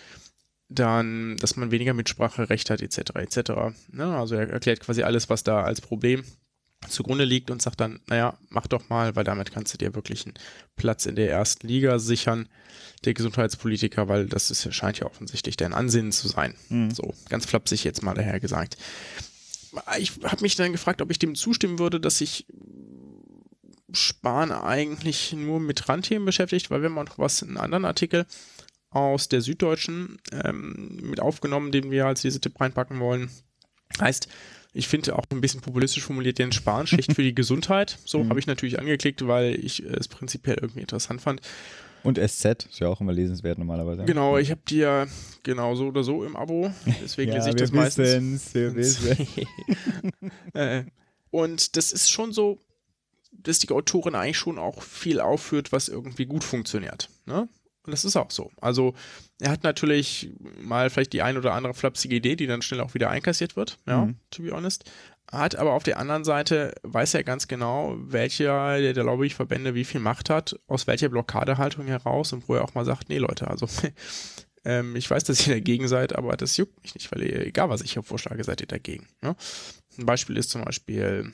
dann, 0.69 1.37
dass 1.37 1.57
man 1.57 1.71
weniger 1.71 1.95
Mitspracherecht 1.95 2.71
hat, 2.71 2.83
etc. 2.83 2.99
etc. 3.15 3.39
Ne? 3.93 4.17
Also 4.17 4.35
er 4.35 4.49
erklärt 4.49 4.81
quasi 4.81 5.03
alles, 5.03 5.31
was 5.31 5.45
da 5.45 5.63
als 5.63 5.81
Problem 5.81 6.25
zugrunde 6.89 7.25
liegt 7.25 7.51
und 7.51 7.63
sagt 7.63 7.81
dann, 7.81 8.01
naja, 8.07 8.39
mach 8.49 8.67
doch 8.67 8.89
mal, 8.89 9.17
weil 9.17 9.25
damit 9.25 9.53
kannst 9.53 9.75
du 9.75 9.79
dir 9.79 9.95
wirklich 9.95 10.25
einen 10.25 10.35
Platz 10.77 11.07
in 11.07 11.17
der 11.17 11.31
ersten 11.31 11.67
Liga 11.67 11.99
sichern, 11.99 12.49
der 13.05 13.15
Gesundheitspolitiker, 13.15 14.09
weil 14.09 14.27
das 14.27 14.51
ist, 14.51 14.73
scheint 14.75 14.99
ja 14.99 15.07
offensichtlich 15.07 15.57
dein 15.57 15.73
Ansinnen 15.73 16.13
zu 16.13 16.29
sein. 16.29 16.55
Mhm. 16.69 16.91
So, 16.91 17.15
ganz 17.29 17.47
flapsig 17.47 17.85
jetzt 17.85 18.03
mal 18.03 18.15
daher 18.15 18.41
gesagt. 18.41 18.77
Ich 19.99 20.13
habe 20.23 20.43
mich 20.43 20.57
dann 20.57 20.73
gefragt, 20.73 21.03
ob 21.03 21.11
ich 21.11 21.19
dem 21.19 21.35
zustimmen 21.35 21.79
würde, 21.79 22.01
dass 22.01 22.19
sich 22.19 22.47
Spahn 23.93 24.53
eigentlich 24.53 25.33
nur 25.33 25.61
mit 25.61 25.89
Randthemen 25.89 26.27
beschäftigt, 26.27 26.71
weil 26.71 26.83
wir 26.83 26.89
mal 26.89 27.05
noch 27.05 27.19
was, 27.19 27.43
einen 27.43 27.57
anderen 27.57 27.85
Artikel 27.85 28.27
aus 28.91 29.29
der 29.29 29.43
Süddeutschen 29.43 30.19
ähm, 30.33 30.99
mit 31.03 31.21
aufgenommen, 31.21 31.73
den 31.73 31.91
wir 31.91 32.07
als 32.07 32.23
diese 32.23 32.41
Tipp 32.41 32.59
reinpacken 32.61 32.99
wollen. 33.01 33.31
Heißt, 34.01 34.29
ich 34.77 34.89
finde 34.89 35.17
auch 35.17 35.25
ein 35.31 35.41
bisschen 35.41 35.63
populistisch 35.63 36.03
formuliert 36.03 36.39
den 36.39 36.53
Spahn 36.53 36.87
schlecht 36.87 37.15
für 37.15 37.23
die 37.23 37.35
Gesundheit. 37.35 37.99
So 38.05 38.23
mhm. 38.23 38.29
habe 38.29 38.39
ich 38.39 38.47
natürlich 38.47 38.79
angeklickt, 38.79 39.27
weil 39.27 39.55
ich 39.55 39.81
es 39.81 40.09
prinzipiell 40.09 40.59
irgendwie 40.61 40.81
interessant 40.81 41.21
fand. 41.21 41.41
Und 42.03 42.19
SZ 42.19 42.67
ist 42.71 42.79
ja 42.79 42.89
auch 42.89 43.01
immer 43.01 43.13
lesenswert 43.13 43.59
normalerweise. 43.59 44.05
Genau, 44.05 44.39
ich 44.39 44.51
habe 44.51 44.61
die 44.69 44.77
ja 44.77 45.07
genau 45.43 45.75
so 45.75 45.89
oder 45.89 46.05
so 46.05 46.25
im 46.25 46.37
Abo. 46.37 46.71
Deswegen 47.03 47.33
ja, 47.33 47.39
lese 47.39 47.51
ich 47.51 47.57
das 47.57 47.73
meistens. 47.73 48.55
Wir 48.55 48.75
wissen. 48.77 49.17
Äh, 50.53 50.85
und 51.31 51.77
das 51.77 51.93
ist 51.93 52.11
schon 52.11 52.33
so, 52.33 52.61
dass 53.33 53.59
die 53.59 53.71
Autorin 53.71 54.15
eigentlich 54.15 54.39
schon 54.39 54.59
auch 54.59 54.83
viel 54.83 55.21
aufführt, 55.21 55.73
was 55.73 55.89
irgendwie 55.89 56.27
gut 56.27 56.45
funktioniert. 56.45 57.09
Ne? 57.25 57.49
Und 57.87 57.93
das 57.93 58.05
ist 58.05 58.17
auch 58.17 58.31
so. 58.31 58.51
Also 58.61 58.95
er 59.41 59.51
hat 59.51 59.63
natürlich 59.63 60.31
mal 60.61 60.91
vielleicht 60.91 61.13
die 61.13 61.23
ein 61.23 61.37
oder 61.37 61.55
andere 61.55 61.75
flapsige 61.75 62.17
Idee, 62.17 62.37
die 62.37 62.47
dann 62.47 62.63
schnell 62.63 62.81
auch 62.81 62.95
wieder 62.95 63.11
einkassiert 63.11 63.57
wird, 63.57 63.79
ja, 63.87 64.07
mhm. 64.07 64.17
to 64.31 64.43
be 64.43 64.51
honest. 64.51 64.91
Hat 65.31 65.57
aber 65.57 65.73
auf 65.73 65.83
der 65.83 65.99
anderen 65.99 66.25
Seite, 66.25 66.73
weiß 66.83 67.15
er 67.15 67.25
ganz 67.25 67.49
genau, 67.49 67.97
welcher 67.99 68.79
der, 68.79 68.93
der 68.93 69.03
Lobbyverbände 69.05 69.75
wie 69.75 69.85
viel 69.85 70.01
Macht 70.01 70.31
hat, 70.31 70.59
aus 70.69 70.87
welcher 70.87 71.09
Blockadehaltung 71.09 71.87
heraus 71.87 72.33
und 72.33 72.49
wo 72.49 72.55
er 72.55 72.63
auch 72.63 72.75
mal 72.75 72.85
sagt, 72.85 73.09
nee 73.09 73.19
Leute, 73.19 73.49
also 73.49 73.67
Ähm, 74.67 74.97
ich 74.97 75.09
weiß, 75.09 75.23
dass 75.23 75.47
ihr 75.47 75.55
dagegen 75.55 75.87
seid, 75.87 76.17
aber 76.17 76.37
das 76.37 76.57
juckt 76.57 76.83
mich 76.83 76.95
nicht, 76.97 77.11
weil 77.13 77.23
ihr, 77.23 77.47
egal 77.47 77.71
was 77.71 77.83
ich 77.83 77.93
hier 77.93 78.03
vorschlage, 78.03 78.43
seid 78.43 78.61
ihr 78.61 78.67
dagegen. 78.67 79.07
Ne? 79.23 79.37
Ein 79.97 80.07
Beispiel 80.07 80.37
ist 80.37 80.51
zum 80.51 80.65
Beispiel, 80.65 81.33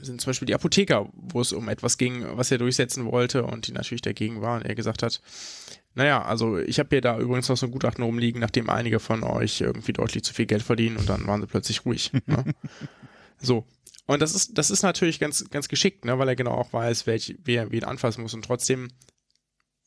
sind 0.00 0.20
zum 0.20 0.30
Beispiel 0.30 0.46
die 0.46 0.54
Apotheker, 0.54 1.08
wo 1.12 1.40
es 1.40 1.52
um 1.52 1.68
etwas 1.68 1.98
ging, 1.98 2.24
was 2.36 2.50
er 2.50 2.58
durchsetzen 2.58 3.04
wollte 3.04 3.44
und 3.44 3.66
die 3.66 3.72
natürlich 3.72 4.02
dagegen 4.02 4.40
waren. 4.40 4.62
Er 4.62 4.74
gesagt 4.74 5.02
hat, 5.02 5.20
naja, 5.94 6.22
also 6.22 6.58
ich 6.58 6.78
habe 6.78 6.88
hier 6.90 7.00
da 7.00 7.18
übrigens 7.18 7.48
noch 7.48 7.56
so 7.56 7.66
ein 7.66 7.72
Gutachten 7.72 8.04
rumliegen, 8.04 8.40
nachdem 8.40 8.70
einige 8.70 8.98
von 8.98 9.22
euch 9.22 9.60
irgendwie 9.60 9.92
deutlich 9.92 10.24
zu 10.24 10.32
viel 10.32 10.46
Geld 10.46 10.62
verdienen 10.62 10.96
und 10.96 11.08
dann 11.08 11.26
waren 11.26 11.40
sie 11.40 11.46
plötzlich 11.46 11.84
ruhig. 11.84 12.12
ne? 12.26 12.44
So. 13.44 13.66
Und 14.06 14.22
das 14.22 14.34
ist, 14.34 14.56
das 14.56 14.70
ist 14.70 14.82
natürlich 14.82 15.18
ganz, 15.18 15.48
ganz 15.50 15.68
geschickt, 15.68 16.04
ne, 16.04 16.18
weil 16.18 16.28
er 16.28 16.36
genau 16.36 16.52
auch 16.52 16.72
weiß, 16.72 17.06
welch, 17.06 17.36
wer 17.44 17.72
wen 17.72 17.82
anfassen 17.84 18.22
muss. 18.22 18.34
Und 18.34 18.44
trotzdem 18.44 18.88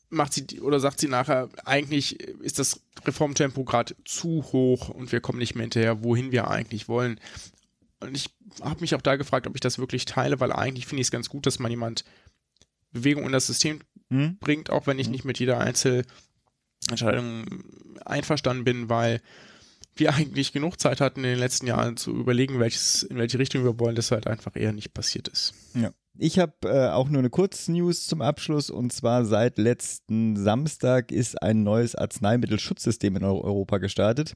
macht 0.10 0.34
sie 0.34 0.62
oder 0.62 0.80
sagt 0.80 1.00
sie 1.00 1.08
nachher, 1.08 1.50
eigentlich 1.64 2.20
ist 2.20 2.60
das 2.60 2.82
Reformtempo 3.06 3.64
gerade 3.64 3.96
zu 4.06 4.44
hoch 4.52 4.90
und 4.90 5.12
wir 5.12 5.20
kommen 5.22 5.40
nicht 5.40 5.56
mehr 5.56 5.64
hinterher, 5.64 6.04
wohin 6.04 6.32
wir 6.32 6.50
eigentlich 6.50 6.88
wollen. 6.88 7.20
Und 8.00 8.16
ich 8.16 8.30
habe 8.62 8.82
mich 8.82 8.94
auch 8.96 9.02
da 9.02 9.16
gefragt, 9.16 9.48
ob 9.48 9.56
ich 9.56 9.62
das 9.62 9.80
wirklich 9.80 10.06
teile, 10.06 10.40
weil 10.40 10.52
eigentlich 10.52 10.86
finde 10.86 11.02
ich 11.02 11.08
es 11.08 11.12
ganz 11.12 11.30
gut, 11.30 11.46
dass 11.46 11.60
man 11.60 11.72
jemand 11.72 12.04
Bewegung 12.92 13.26
in 13.26 13.32
das 13.32 13.48
System 13.48 13.82
Hm? 14.10 14.38
bringt, 14.40 14.70
auch 14.70 14.86
wenn 14.88 15.00
ich 15.00 15.10
nicht 15.10 15.26
mit 15.26 15.40
jeder 15.40 15.60
Einzelentscheidung 15.60 17.46
einverstanden 18.06 18.64
bin, 18.64 18.90
weil 18.90 19.22
wir 19.96 20.14
eigentlich 20.14 20.52
genug 20.52 20.80
Zeit 20.80 21.02
hatten 21.02 21.22
in 21.22 21.32
den 21.32 21.40
letzten 21.40 21.68
Jahren 21.68 21.98
zu 21.98 22.12
überlegen, 22.12 22.60
welches, 22.60 23.04
in 23.04 23.18
welche 23.18 23.40
Richtung 23.40 23.64
wir 23.64 23.80
wollen, 23.80 23.96
das 23.96 24.12
halt 24.12 24.28
einfach 24.28 24.56
eher 24.56 24.74
nicht 24.74 24.94
passiert 24.94 25.28
ist. 25.28 25.54
Ja. 25.74 25.92
Ich 26.18 26.40
habe 26.40 26.54
äh, 26.64 26.90
auch 26.90 27.10
nur 27.10 27.20
eine 27.20 27.30
Kurznews 27.30 28.08
zum 28.08 28.22
Abschluss 28.22 28.70
und 28.70 28.94
zwar 28.94 29.26
seit 29.26 29.58
letzten 29.58 30.38
Samstag 30.38 31.12
ist 31.12 31.42
ein 31.42 31.64
neues 31.64 31.94
Arzneimittelschutzsystem 31.96 33.18
in 33.18 33.24
Eu- 33.26 33.42
Europa 33.42 33.80
gestartet, 33.80 34.34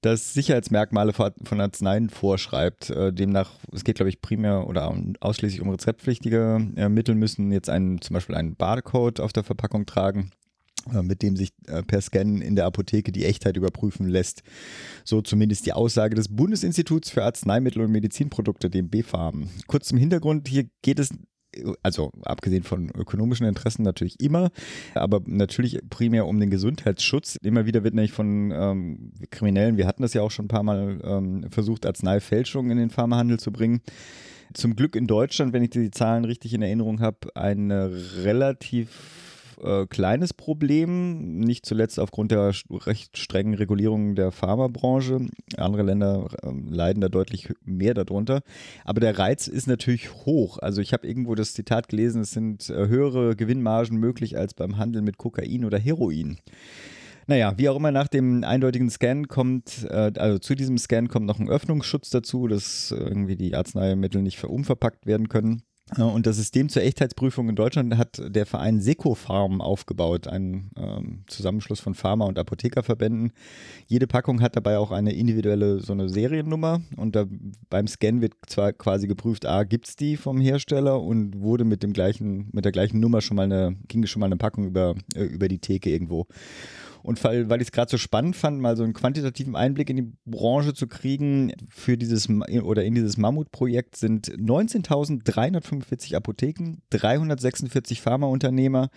das 0.00 0.32
Sicherheitsmerkmale 0.32 1.12
von 1.12 1.60
Arzneien 1.60 2.08
vorschreibt. 2.08 2.90
Äh, 2.90 3.12
demnach, 3.12 3.50
es 3.72 3.82
geht 3.82 3.96
glaube 3.96 4.10
ich 4.10 4.20
primär 4.20 4.68
oder 4.68 4.94
ausschließlich 5.18 5.60
um 5.60 5.70
rezeptpflichtige 5.70 6.64
äh, 6.76 6.88
Mittel, 6.88 7.16
müssen 7.16 7.50
jetzt 7.50 7.68
einen, 7.68 8.00
zum 8.00 8.14
Beispiel 8.14 8.36
einen 8.36 8.54
Barcode 8.54 9.18
auf 9.18 9.32
der 9.32 9.42
Verpackung 9.42 9.86
tragen 9.86 10.30
mit 11.02 11.22
dem 11.22 11.36
sich 11.36 11.52
äh, 11.66 11.82
per 11.82 12.00
Scan 12.00 12.40
in 12.40 12.56
der 12.56 12.66
Apotheke 12.66 13.12
die 13.12 13.24
Echtheit 13.24 13.56
überprüfen 13.56 14.08
lässt. 14.08 14.42
So 15.04 15.20
zumindest 15.22 15.66
die 15.66 15.72
Aussage 15.72 16.14
des 16.14 16.28
Bundesinstituts 16.28 17.10
für 17.10 17.24
Arzneimittel 17.24 17.82
und 17.82 17.92
Medizinprodukte, 17.92 18.70
dem 18.70 18.88
BfArM. 18.88 19.48
Kurz 19.66 19.88
zum 19.88 19.98
Hintergrund, 19.98 20.48
hier 20.48 20.66
geht 20.82 20.98
es 20.98 21.10
also 21.82 22.12
abgesehen 22.22 22.62
von 22.62 22.90
ökonomischen 22.90 23.46
Interessen 23.46 23.82
natürlich 23.82 24.20
immer, 24.20 24.50
aber 24.94 25.22
natürlich 25.26 25.78
primär 25.90 26.26
um 26.26 26.38
den 26.40 26.50
Gesundheitsschutz. 26.50 27.36
Immer 27.36 27.66
wieder 27.66 27.84
wird 27.84 27.94
nämlich 27.94 28.12
von 28.12 28.52
ähm, 28.52 29.12
Kriminellen, 29.30 29.76
wir 29.76 29.86
hatten 29.86 30.02
das 30.02 30.14
ja 30.14 30.22
auch 30.22 30.30
schon 30.30 30.46
ein 30.46 30.48
paar 30.48 30.62
Mal 30.62 31.00
ähm, 31.02 31.46
versucht, 31.50 31.86
Arzneifälschungen 31.86 32.70
in 32.70 32.78
den 32.78 32.90
Pharmahandel 32.90 33.38
zu 33.38 33.52
bringen. 33.52 33.80
Zum 34.54 34.76
Glück 34.76 34.96
in 34.96 35.06
Deutschland, 35.06 35.52
wenn 35.52 35.62
ich 35.62 35.70
die 35.70 35.90
Zahlen 35.90 36.24
richtig 36.24 36.54
in 36.54 36.62
Erinnerung 36.62 37.00
habe, 37.00 37.34
ein 37.34 37.70
relativ 37.70 39.27
äh, 39.62 39.86
kleines 39.86 40.34
Problem, 40.34 41.40
nicht 41.40 41.66
zuletzt 41.66 41.98
aufgrund 41.98 42.30
der 42.30 42.52
recht 42.70 43.16
strengen 43.18 43.54
Regulierung 43.54 44.14
der 44.14 44.32
Pharmabranche. 44.32 45.26
Andere 45.56 45.82
Länder 45.82 46.28
äh, 46.42 46.50
leiden 46.68 47.00
da 47.00 47.08
deutlich 47.08 47.52
mehr 47.64 47.94
darunter. 47.94 48.42
Aber 48.84 49.00
der 49.00 49.18
Reiz 49.18 49.48
ist 49.48 49.66
natürlich 49.66 50.12
hoch. 50.26 50.58
Also 50.58 50.80
ich 50.80 50.92
habe 50.92 51.06
irgendwo 51.06 51.34
das 51.34 51.54
Zitat 51.54 51.88
gelesen, 51.88 52.22
es 52.22 52.32
sind 52.32 52.68
äh, 52.70 52.88
höhere 52.88 53.36
Gewinnmargen 53.36 53.98
möglich 53.98 54.36
als 54.36 54.54
beim 54.54 54.76
Handel 54.76 55.02
mit 55.02 55.18
Kokain 55.18 55.64
oder 55.64 55.78
Heroin. 55.78 56.38
Naja, 57.28 57.52
wie 57.58 57.68
auch 57.68 57.76
immer, 57.76 57.92
nach 57.92 58.08
dem 58.08 58.42
eindeutigen 58.42 58.88
Scan 58.88 59.24
kommt, 59.28 59.86
äh, 59.90 60.12
also 60.16 60.38
zu 60.38 60.54
diesem 60.54 60.78
Scan 60.78 61.08
kommt 61.08 61.26
noch 61.26 61.38
ein 61.38 61.50
Öffnungsschutz 61.50 62.08
dazu, 62.08 62.48
dass 62.48 62.90
irgendwie 62.90 63.36
die 63.36 63.54
Arzneimittel 63.54 64.22
nicht 64.22 64.38
verunverpackt 64.38 65.04
werden 65.04 65.28
können. 65.28 65.62
Äh, 65.96 66.02
Und 66.02 66.26
das 66.26 66.36
System 66.36 66.68
zur 66.68 66.82
Echtheitsprüfung 66.82 67.48
in 67.48 67.56
Deutschland 67.56 67.96
hat 67.96 68.20
der 68.24 68.46
Verein 68.46 68.80
Secofarm 68.80 69.60
aufgebaut, 69.60 70.26
ein 70.26 70.70
ähm, 70.76 71.24
Zusammenschluss 71.26 71.80
von 71.80 71.94
Pharma- 71.94 72.26
und 72.26 72.38
Apothekerverbänden. 72.38 73.32
Jede 73.86 74.06
Packung 74.06 74.40
hat 74.40 74.56
dabei 74.56 74.78
auch 74.78 74.90
eine 74.90 75.14
individuelle 75.14 75.80
so 75.80 75.92
eine 75.92 76.08
Seriennummer 76.08 76.82
und 76.96 77.16
da, 77.16 77.26
beim 77.70 77.86
Scan 77.86 78.20
wird 78.20 78.34
zwar 78.46 78.72
quasi 78.72 79.06
geprüft, 79.06 79.46
a, 79.46 79.64
gibt 79.64 79.88
es 79.88 79.96
die 79.96 80.16
vom 80.16 80.40
Hersteller 80.40 81.00
und 81.02 81.40
wurde 81.40 81.64
mit 81.64 81.82
dem 81.82 81.92
gleichen, 81.92 82.48
mit 82.52 82.64
der 82.64 82.72
gleichen 82.72 83.00
Nummer 83.00 83.20
schon 83.20 83.36
mal 83.36 83.44
eine, 83.44 83.76
ging 83.88 84.04
schon 84.06 84.20
mal 84.20 84.26
eine 84.26 84.36
Packung 84.36 84.66
über, 84.66 84.94
äh, 85.14 85.24
über 85.24 85.48
die 85.48 85.58
Theke 85.58 85.90
irgendwo. 85.90 86.26
Und 87.02 87.22
weil, 87.24 87.48
weil 87.48 87.60
ich 87.60 87.68
es 87.68 87.72
gerade 87.72 87.90
so 87.90 87.98
spannend 87.98 88.36
fand, 88.36 88.60
mal 88.60 88.76
so 88.76 88.82
einen 88.82 88.92
quantitativen 88.92 89.56
Einblick 89.56 89.90
in 89.90 89.96
die 89.96 90.12
Branche 90.26 90.74
zu 90.74 90.86
kriegen, 90.86 91.52
für 91.68 91.96
dieses 91.96 92.28
oder 92.28 92.84
in 92.84 92.94
dieses 92.94 93.16
Mammutprojekt 93.16 93.96
sind 93.96 94.28
19.345 94.28 96.14
Apotheken, 96.14 96.78
346 96.90 98.00
Pharmaunternehmer 98.00 98.90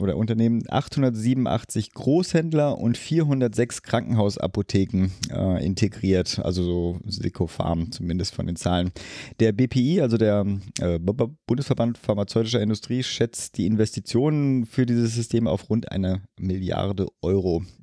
oder 0.00 0.16
Unternehmen, 0.16 0.62
887 0.68 1.92
Großhändler 1.92 2.78
und 2.78 2.96
406 2.96 3.82
Krankenhausapotheken 3.82 5.10
äh, 5.30 5.64
integriert, 5.64 6.40
also 6.44 6.62
so 6.62 6.98
Secofarm 7.06 7.90
zumindest 7.92 8.34
von 8.34 8.46
den 8.46 8.56
Zahlen. 8.56 8.90
Der 9.40 9.52
BPI, 9.52 10.00
also 10.00 10.16
der 10.16 10.44
äh, 10.80 10.98
Bundesverband 10.98 11.98
Pharmazeutischer 11.98 12.60
Industrie, 12.60 13.02
schätzt 13.02 13.58
die 13.58 13.66
Investitionen 13.66 14.66
für 14.66 14.86
dieses 14.86 15.14
System 15.14 15.46
auf 15.46 15.70
rund 15.70 15.90
eine 15.92 16.22
Milliarde 16.38 17.06
Euro. 17.22 17.37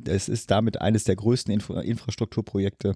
Es 0.06 0.30
ist 0.30 0.52
damit 0.52 0.82
eines 0.82 1.04
der 1.04 1.16
größten 1.16 1.54
Infra 1.54 1.82
Infrastrukturprojekte 1.82 2.96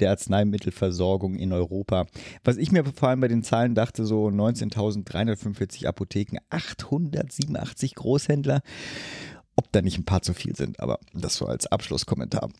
der 0.00 0.10
Arzneimittelversorgung 0.10 1.36
in 1.36 1.52
Europa. 1.52 2.06
Was 2.44 2.56
ich 2.56 2.72
mir 2.72 2.84
vor 2.84 3.08
allem 3.08 3.20
bei 3.20 3.28
den 3.28 3.42
Zahlen 3.42 3.74
dachte, 3.74 4.04
so 4.04 4.28
19.345 4.28 5.86
Apotheken, 5.86 6.38
887 6.50 7.94
Großhändler, 7.94 8.62
ob 9.56 9.72
da 9.72 9.82
nicht 9.82 9.98
ein 9.98 10.04
paar 10.04 10.22
zu 10.22 10.34
viel 10.34 10.54
sind, 10.54 10.80
aber 10.80 10.98
das 11.14 11.36
so 11.36 11.46
als 11.46 11.66
Abschlusskommentar. 11.66 12.50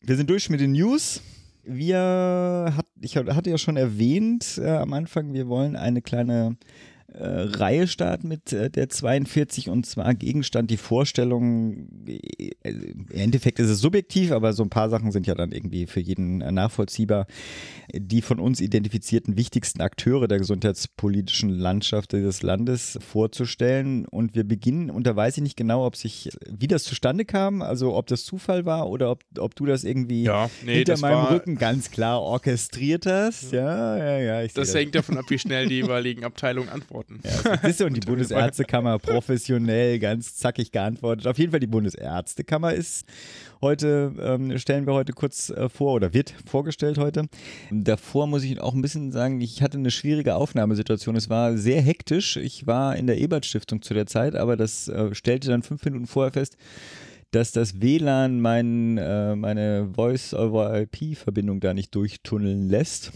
Wir 0.00 0.16
sind 0.16 0.30
durch 0.30 0.50
mit 0.50 0.60
den 0.60 0.72
News. 0.72 1.20
Wir, 1.64 2.74
hat, 2.76 2.86
ich 3.00 3.16
hatte 3.16 3.50
ja 3.50 3.58
schon 3.58 3.76
erwähnt 3.76 4.58
äh, 4.62 4.68
am 4.68 4.92
Anfang, 4.92 5.32
wir 5.32 5.48
wollen 5.48 5.76
eine 5.76 6.02
kleine 6.02 6.56
Reihe 7.16 7.86
starten 7.86 8.28
mit 8.28 8.52
äh, 8.52 8.70
der 8.70 8.88
42 8.88 9.68
und 9.68 9.86
zwar 9.86 10.14
Gegenstand 10.14 10.70
die 10.70 10.76
Vorstellung, 10.76 11.88
äh, 12.06 12.50
im 12.64 13.06
Endeffekt 13.10 13.58
ist 13.60 13.70
es 13.70 13.80
subjektiv, 13.80 14.32
aber 14.32 14.52
so 14.52 14.62
ein 14.64 14.70
paar 14.70 14.90
Sachen 14.90 15.12
sind 15.12 15.26
ja 15.26 15.34
dann 15.34 15.52
irgendwie 15.52 15.86
für 15.86 16.00
jeden 16.00 16.40
äh, 16.40 16.50
nachvollziehbar, 16.50 17.26
die 17.92 18.20
von 18.20 18.40
uns 18.40 18.60
identifizierten 18.60 19.36
wichtigsten 19.36 19.80
Akteure 19.80 20.26
der 20.26 20.38
gesundheitspolitischen 20.38 21.50
Landschaft 21.50 22.12
dieses 22.12 22.42
Landes 22.42 22.98
vorzustellen 23.00 24.06
und 24.06 24.34
wir 24.34 24.44
beginnen, 24.44 24.90
und 24.90 25.06
da 25.06 25.14
weiß 25.14 25.36
ich 25.36 25.42
nicht 25.42 25.56
genau, 25.56 25.86
ob 25.86 25.96
sich, 25.96 26.30
wie 26.50 26.66
das 26.66 26.82
zustande 26.82 27.24
kam, 27.24 27.62
also 27.62 27.94
ob 27.94 28.08
das 28.08 28.24
Zufall 28.24 28.66
war 28.66 28.88
oder 28.88 29.10
ob, 29.10 29.22
ob 29.38 29.54
du 29.54 29.66
das 29.66 29.84
irgendwie 29.84 30.24
Ja, 30.24 30.50
nee, 30.64 30.78
hinter 30.78 30.98
meinem 30.98 31.26
Rücken 31.26 31.56
ganz 31.56 31.90
klar 31.90 32.20
orchestriert 32.20 33.06
hast. 33.06 33.52
Ja, 33.52 33.96
ja, 33.96 34.18
ja. 34.42 34.48
Das 34.54 34.74
hängt 34.74 34.94
davon 34.94 35.16
ab, 35.16 35.26
wie 35.28 35.38
schnell 35.38 35.68
die 35.68 35.74
jeweiligen 35.84 36.24
Abteilungen 36.24 36.68
antworten. 36.68 37.03
Ja, 37.08 37.56
das 37.56 37.70
ist 37.70 37.78
so, 37.78 37.86
und 37.86 37.96
die 37.96 38.00
Bundesärztekammer 38.06 38.98
professionell, 38.98 39.98
ganz 39.98 40.36
zackig 40.36 40.72
geantwortet. 40.72 41.26
Auf 41.26 41.38
jeden 41.38 41.50
Fall 41.50 41.60
die 41.60 41.66
Bundesärztekammer 41.66 42.72
ist 42.74 43.06
heute, 43.60 44.12
ähm, 44.20 44.58
stellen 44.58 44.86
wir 44.86 44.94
heute 44.94 45.12
kurz 45.12 45.50
äh, 45.50 45.68
vor 45.68 45.94
oder 45.94 46.14
wird 46.14 46.34
vorgestellt 46.46 46.98
heute. 46.98 47.26
Davor 47.70 48.26
muss 48.26 48.44
ich 48.44 48.60
auch 48.60 48.74
ein 48.74 48.82
bisschen 48.82 49.12
sagen, 49.12 49.40
ich 49.40 49.62
hatte 49.62 49.78
eine 49.78 49.90
schwierige 49.90 50.34
Aufnahmesituation. 50.34 51.16
Es 51.16 51.30
war 51.30 51.56
sehr 51.56 51.80
hektisch. 51.82 52.36
Ich 52.36 52.66
war 52.66 52.96
in 52.96 53.06
der 53.06 53.18
Ebert-Stiftung 53.18 53.82
zu 53.82 53.94
der 53.94 54.06
Zeit, 54.06 54.36
aber 54.36 54.56
das 54.56 54.88
äh, 54.88 55.14
stellte 55.14 55.48
dann 55.48 55.62
fünf 55.62 55.84
Minuten 55.84 56.06
vorher 56.06 56.32
fest, 56.32 56.56
dass 57.30 57.52
das 57.52 57.80
WLAN 57.80 58.40
mein, 58.40 58.98
äh, 58.98 59.34
meine 59.34 59.90
Voice-over-IP-Verbindung 59.94 61.60
da 61.60 61.74
nicht 61.74 61.94
durchtunneln 61.94 62.68
lässt 62.68 63.12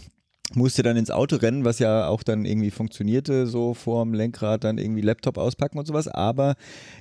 musste 0.55 0.83
dann 0.83 0.97
ins 0.97 1.11
Auto 1.11 1.35
rennen, 1.35 1.65
was 1.65 1.79
ja 1.79 2.07
auch 2.07 2.23
dann 2.23 2.45
irgendwie 2.45 2.71
funktionierte, 2.71 3.47
so 3.47 3.73
vorm 3.73 4.13
Lenkrad 4.13 4.63
dann 4.63 4.77
irgendwie 4.77 5.01
Laptop 5.01 5.37
auspacken 5.37 5.77
und 5.77 5.85
sowas. 5.85 6.07
Aber 6.07 6.55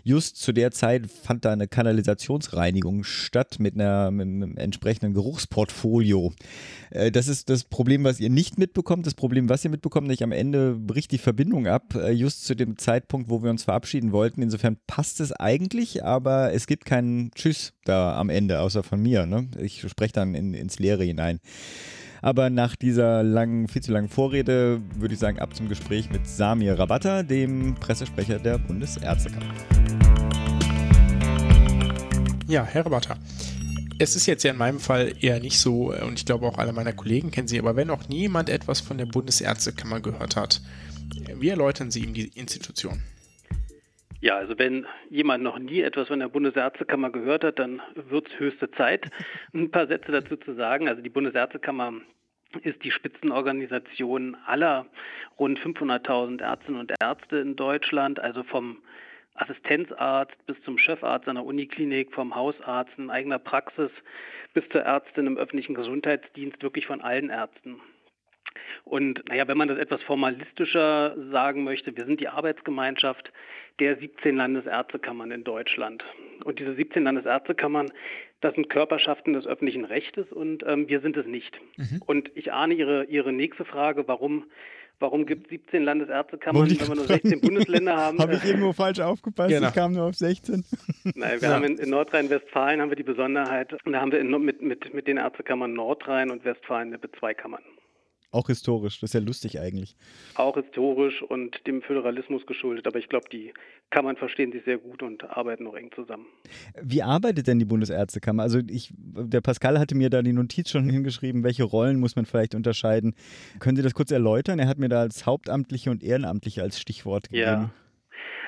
just 0.05 0.37
zu 0.37 0.53
der 0.53 0.71
Zeit 0.71 1.07
fand 1.11 1.45
da 1.45 1.53
eine 1.53 1.69
Kanalisationsreinigung 1.69 3.05
statt 3.05 3.57
mit, 3.59 3.75
einer, 3.75 4.11
mit 4.11 4.27
einem 4.27 4.57
entsprechenden 4.57 5.15
Geruchsportfolio. 5.15 6.33
Äh, 6.91 7.11
Das 7.11 7.29
ist 7.29 7.49
das 7.49 7.65
Problem, 7.65 8.05
was 8.05 8.21
ihr 8.21 8.31
nicht 8.31 8.59
mitbekommt. 8.59 9.07
Das 9.07 9.15
Problem, 9.15 9.49
was 9.49 9.65
ihr 9.65 9.71
mitbekommt, 9.71 10.09
nicht 10.09 10.23
am 10.23 10.33
Ende 10.33 10.75
bricht 10.75 11.13
die 11.13 11.19
Verbindung 11.19 11.67
ab, 11.67 11.95
äh, 11.95 12.11
just 12.11 12.45
zu 12.45 12.55
dem 12.55 12.77
Zeitpunkt, 12.77 13.31
wo 13.31 13.43
wir 13.43 13.51
uns 13.51 13.65
verabschieden 13.65 14.13
wollten. 14.13 14.43
Insofern 14.43 14.77
passt 14.87 15.21
es 15.21 15.33
eigentlich, 15.33 16.05
aber 16.05 16.53
es 16.53 16.67
gibt 16.67 16.85
keinen 16.85 17.31
Tschüss 17.33 17.73
da 17.85 18.19
am 18.19 18.29
Ende, 18.29 18.61
außer 18.61 18.83
von 18.83 19.01
mir. 19.01 19.27
Ne? 19.27 19.49
Ich 19.59 19.81
spreche 19.89 20.13
dann 20.13 20.35
in, 20.35 20.55
ins 20.55 20.79
Leere 20.79 21.05
hinein. 21.05 21.41
Aber 22.23 22.51
nach 22.51 22.77
dieser 22.77 23.23
langen, 23.23 23.69
viel 23.69 23.83
zu 23.83 23.93
langen 23.93 24.09
Vorrede 24.09 24.81
würde 24.97 25.15
ich 25.15 25.21
sagen, 25.21 25.39
ab 25.39 25.55
zum 25.55 25.69
Gespräch 25.69 26.11
mit 26.11 26.27
Samir 26.27 26.79
Rabatta, 26.79 27.23
dem 27.23 27.75
Pressesprecher 27.77 28.39
der 28.39 28.59
Bundesärztekammer. 28.59 29.55
Ja, 32.49 32.65
Herr 32.65 32.87
Rebatter. 32.87 33.17
Es 33.99 34.17
ist 34.17 34.27
jetzt 34.27 34.45
ja 34.45 34.53
in 34.53 34.59
meinem 34.59 34.81
Fall 34.81 35.13
eher 35.21 35.41
nicht 35.41 35.59
so, 35.59 35.93
äh, 35.93 36.03
und 36.03 36.19
ich 36.19 36.25
glaube 36.25 36.47
auch 36.47 36.59
alle 36.59 36.73
meiner 36.73 36.93
Kollegen 36.93 37.31
kennen 37.31 37.49
sie, 37.49 37.59
aber 37.59 37.77
wenn 37.77 37.89
noch 37.89 38.09
niemand 38.09 38.49
etwas 38.49 38.81
von 38.81 38.97
der 38.97 39.07
Bundesärztekammer 39.07 40.01
gehört 40.01 40.37
hat, 40.37 40.63
wie 41.37 41.49
erläutern 41.49 41.91
Sie 41.91 42.05
ihm 42.05 42.15
die 42.15 42.29
Institution? 42.29 43.01
Ja, 44.21 44.37
also 44.37 44.59
wenn 44.59 44.85
jemand 45.11 45.45
noch 45.45 45.61
nie 45.61 45.81
etwas 45.81 46.09
von 46.09 46.19
der 46.19 46.29
Bundesärztekammer 46.29 47.11
gehört 47.11 47.45
hat, 47.45 47.61
dann 47.61 47.81
wird 47.95 48.29
es 48.29 48.39
höchste 48.41 48.69
Zeit, 48.73 49.09
ein 49.55 49.71
paar 49.71 49.87
Sätze 49.87 50.11
dazu 50.11 50.37
zu 50.37 50.55
sagen. 50.55 50.89
Also 50.89 51.03
die 51.03 51.09
Bundesärztekammer 51.09 51.93
ist 52.63 52.83
die 52.83 52.91
Spitzenorganisation 52.91 54.37
aller 54.47 54.87
rund 55.39 55.61
500.000 55.61 56.43
Ärztinnen 56.43 56.81
und 56.81 56.93
Ärzte 57.01 57.37
in 57.39 57.55
Deutschland, 57.55 58.19
also 58.19 58.43
vom 58.43 58.79
Assistenzarzt 59.35 60.35
bis 60.47 60.61
zum 60.63 60.79
Chefarzt 60.79 61.29
einer 61.29 61.45
Uniklinik, 61.45 62.13
vom 62.13 62.35
Hausarzt 62.35 62.93
in 62.99 63.11
eigener 63.11 63.39
Praxis 63.39 63.91
bis 64.53 64.69
zur 64.71 64.81
Ärztin 64.81 65.29
im 65.29 65.39
öffentlichen 65.39 65.75
Gesundheitsdienst, 65.75 66.61
wirklich 66.61 66.87
von 66.87 67.01
allen 67.03 67.31
Ärzten. 67.31 67.81
Und 68.85 69.29
naja, 69.29 69.47
wenn 69.47 69.59
man 69.59 69.69
das 69.69 69.79
etwas 69.79 70.03
formalistischer 70.03 71.15
sagen 71.31 71.63
möchte, 71.63 71.97
wir 71.97 72.07
sind 72.07 72.21
die 72.21 72.29
Arbeitsgemeinschaft 72.29 73.33
der 73.81 73.97
17 73.97 74.37
Landesärztekammern 74.37 75.31
in 75.31 75.45
Deutschland. 75.45 76.05
Und 76.45 76.59
diese 76.59 76.75
17 76.75 77.05
Landesärztekammern, 77.05 77.93
das 78.41 78.55
sind 78.55 78.69
Körperschaften 78.69 79.33
des 79.33 79.47
öffentlichen 79.47 79.85
Rechtes 79.85 80.31
und 80.33 80.65
ähm, 80.67 80.89
wir 80.89 81.01
sind 81.01 81.17
es 81.17 81.27
nicht. 81.27 81.59
Mhm. 81.77 82.03
Und 82.07 82.31
ich 82.35 82.53
ahne 82.53 82.75
Ihre, 82.75 83.05
Ihre 83.05 83.33
nächste 83.33 83.65
Frage, 83.65 84.07
warum 84.07 84.45
Warum 85.01 85.27
gibt 85.27 85.45
es 85.45 85.51
17 85.51 85.85
Landesärztekammern, 85.85 86.69
wenn 86.69 86.89
wir 86.89 86.95
nur 86.97 87.05
16 87.05 87.41
Bundesländer 87.41 87.97
haben? 87.97 88.19
Habe 88.19 88.35
ich 88.35 88.45
irgendwo 88.45 88.73
falsch 88.73 88.99
aufgepasst? 88.99 89.51
Genau. 89.51 89.69
Ich 89.69 89.75
kam 89.75 89.93
nur 89.93 90.07
auf 90.07 90.17
16. 90.17 90.65
Nein, 91.15 91.41
wir 91.41 91.49
ja. 91.49 91.55
haben 91.55 91.65
in, 91.65 91.79
in 91.79 91.91
Nordrhein-Westfalen 91.91 92.81
haben 92.81 92.89
wir 92.89 92.97
die 92.97 93.05
Besonderheit, 93.05 93.73
da 93.85 94.01
haben 94.01 94.11
wir 94.11 94.19
in, 94.19 94.31
mit, 94.45 94.61
mit, 94.61 94.93
mit 94.93 95.07
den 95.07 95.19
Ärztekammern 95.19 95.73
Nordrhein 95.73 96.33
und 96.33 96.45
Westfalen 96.45 96.91
mit 96.91 97.01
zwei 97.17 97.33
Kammern. 97.33 97.63
Auch 98.31 98.49
historisch, 98.49 99.01
das 99.01 99.11
ist 99.11 99.15
ja 99.15 99.21
lustig 99.21 99.59
eigentlich. 99.59 99.97
Auch 100.35 100.55
historisch 100.55 101.23
und 101.23 101.67
dem 101.67 101.81
Föderalismus 101.81 102.45
geschuldet, 102.45 102.87
aber 102.87 102.99
ich 102.99 103.09
glaube, 103.09 103.27
die 103.33 103.55
Kammern 103.91 104.17
verstehen 104.17 104.53
sich 104.53 104.65
sehr 104.65 104.77
gut 104.77 105.03
und 105.03 105.25
arbeiten 105.25 105.65
noch 105.65 105.75
eng 105.75 105.91
zusammen. 105.95 106.27
Wie 106.83 107.03
arbeitet 107.03 107.47
denn 107.47 107.59
die 107.59 107.65
Bundesärztekammer? 107.65 108.43
Also 108.43 108.61
ich, 108.69 108.93
der 108.95 109.41
Pascal 109.41 109.79
hatte 109.79 109.95
mir 109.95 110.11
da 110.11 110.21
die 110.21 110.35
Notiz 110.35 110.71
schon 110.71 110.85
hingeschrieben, 110.91 111.43
welche 111.43 111.65
Rollen 111.65 111.99
muss 111.99 112.17
man 112.17 112.27
vielleicht 112.27 112.55
unterscheiden. 112.55 113.15
Können 113.61 113.77
Sie 113.77 113.83
das 113.83 113.95
kurz 113.95 114.11
erläutern? 114.11 114.59
Er 114.59 114.69
hat 114.69 114.79
mir 114.79 114.91
da 114.91 115.01
als 115.01 115.25
Hauptamtliche 115.25 115.91
und 115.91 116.03
Ehrenamtliche 116.03 116.61
als 116.61 116.79
Stichwort 116.79 117.31
gegeben. 117.31 117.47
Ja. 117.47 117.71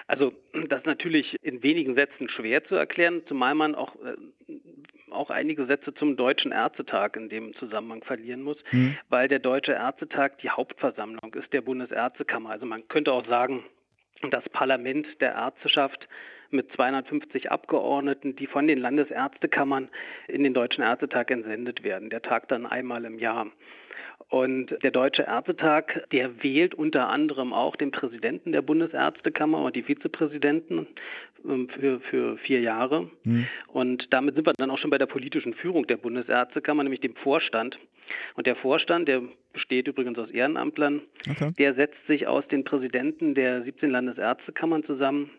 Also 0.07 0.33
das 0.69 0.81
ist 0.81 0.87
natürlich 0.87 1.37
in 1.41 1.63
wenigen 1.63 1.95
Sätzen 1.95 2.29
schwer 2.29 2.65
zu 2.65 2.75
erklären, 2.75 3.23
zumal 3.29 3.55
man 3.55 3.77
auch 3.77 3.95
äh, 3.95 4.17
auch 5.21 5.31
einige 5.31 5.67
Sätze 5.67 5.95
zum 5.95 6.17
Deutschen 6.17 6.51
Ärztetag 6.51 7.17
in 7.17 7.29
dem 7.29 7.55
Zusammenhang 7.55 8.03
verlieren 8.03 8.43
muss, 8.43 8.57
mhm. 8.73 8.97
weil 9.11 9.29
der 9.29 9.39
Deutsche 9.39 9.73
Ärztetag 9.73 10.39
die 10.39 10.49
Hauptversammlung 10.51 11.35
ist 11.35 11.53
der 11.53 11.61
Bundesärztekammer. 11.61 12.51
Also 12.51 12.65
man 12.65 12.89
könnte 12.89 13.13
auch 13.13 13.27
sagen, 13.27 13.65
das 14.31 14.49
Parlament 14.49 15.07
der 15.21 15.35
Ärzteschaft 15.35 16.09
mit 16.51 16.73
250 16.73 17.51
Abgeordneten, 17.51 18.35
die 18.35 18.47
von 18.47 18.67
den 18.67 18.79
Landesärztekammern 18.79 19.89
in 20.27 20.43
den 20.43 20.55
Deutschen 20.55 20.83
Ärztetag 20.83 21.31
entsendet 21.31 21.85
werden. 21.85 22.11
Der 22.11 22.23
Tag 22.23 22.49
dann 22.49 22.67
einmal 22.67 23.05
im 23.05 23.19
Jahr. 23.19 23.47
Und 24.29 24.77
der 24.83 24.91
Deutsche 24.91 25.23
Ärztetag, 25.23 26.07
der 26.13 26.43
wählt 26.43 26.75
unter 26.75 27.09
anderem 27.09 27.53
auch 27.53 27.75
den 27.77 27.91
Präsidenten 27.91 28.53
der 28.53 28.63
Bundesärztekammer 28.63 29.63
und 29.63 29.75
die 29.75 29.83
Vizepräsidenten 29.83 30.87
für, 31.43 32.01
für 32.01 32.37
vier 32.39 32.61
Jahre. 32.61 33.11
Mhm. 33.25 33.47
Und 33.69 34.13
damit 34.13 34.35
sind 34.35 34.47
wir 34.47 34.53
dann 34.55 34.71
auch 34.71 34.79
schon 34.79 34.91
bei 34.91 34.99
der 34.99 35.07
politischen 35.07 35.55
Führung 35.55 35.87
der 35.87 35.97
Bundesärztekammer, 35.97 36.83
nämlich 36.83 37.01
dem 37.01 37.15
Vorstand. 37.17 37.79
Und 38.35 38.47
der 38.47 38.57
Vorstand, 38.57 39.09
der 39.09 39.23
besteht 39.53 39.89
übrigens 39.89 40.19
aus 40.19 40.31
Ehrenamtlern, 40.31 41.03
okay. 41.29 41.53
der 41.59 41.75
setzt 41.75 42.07
sich 42.07 42.27
aus 42.27 42.47
den 42.49 42.65
Präsidenten 42.65 43.35
der 43.35 43.63
17 43.63 43.91
Landesärztekammern 43.91 44.85
zusammen, 44.85 45.31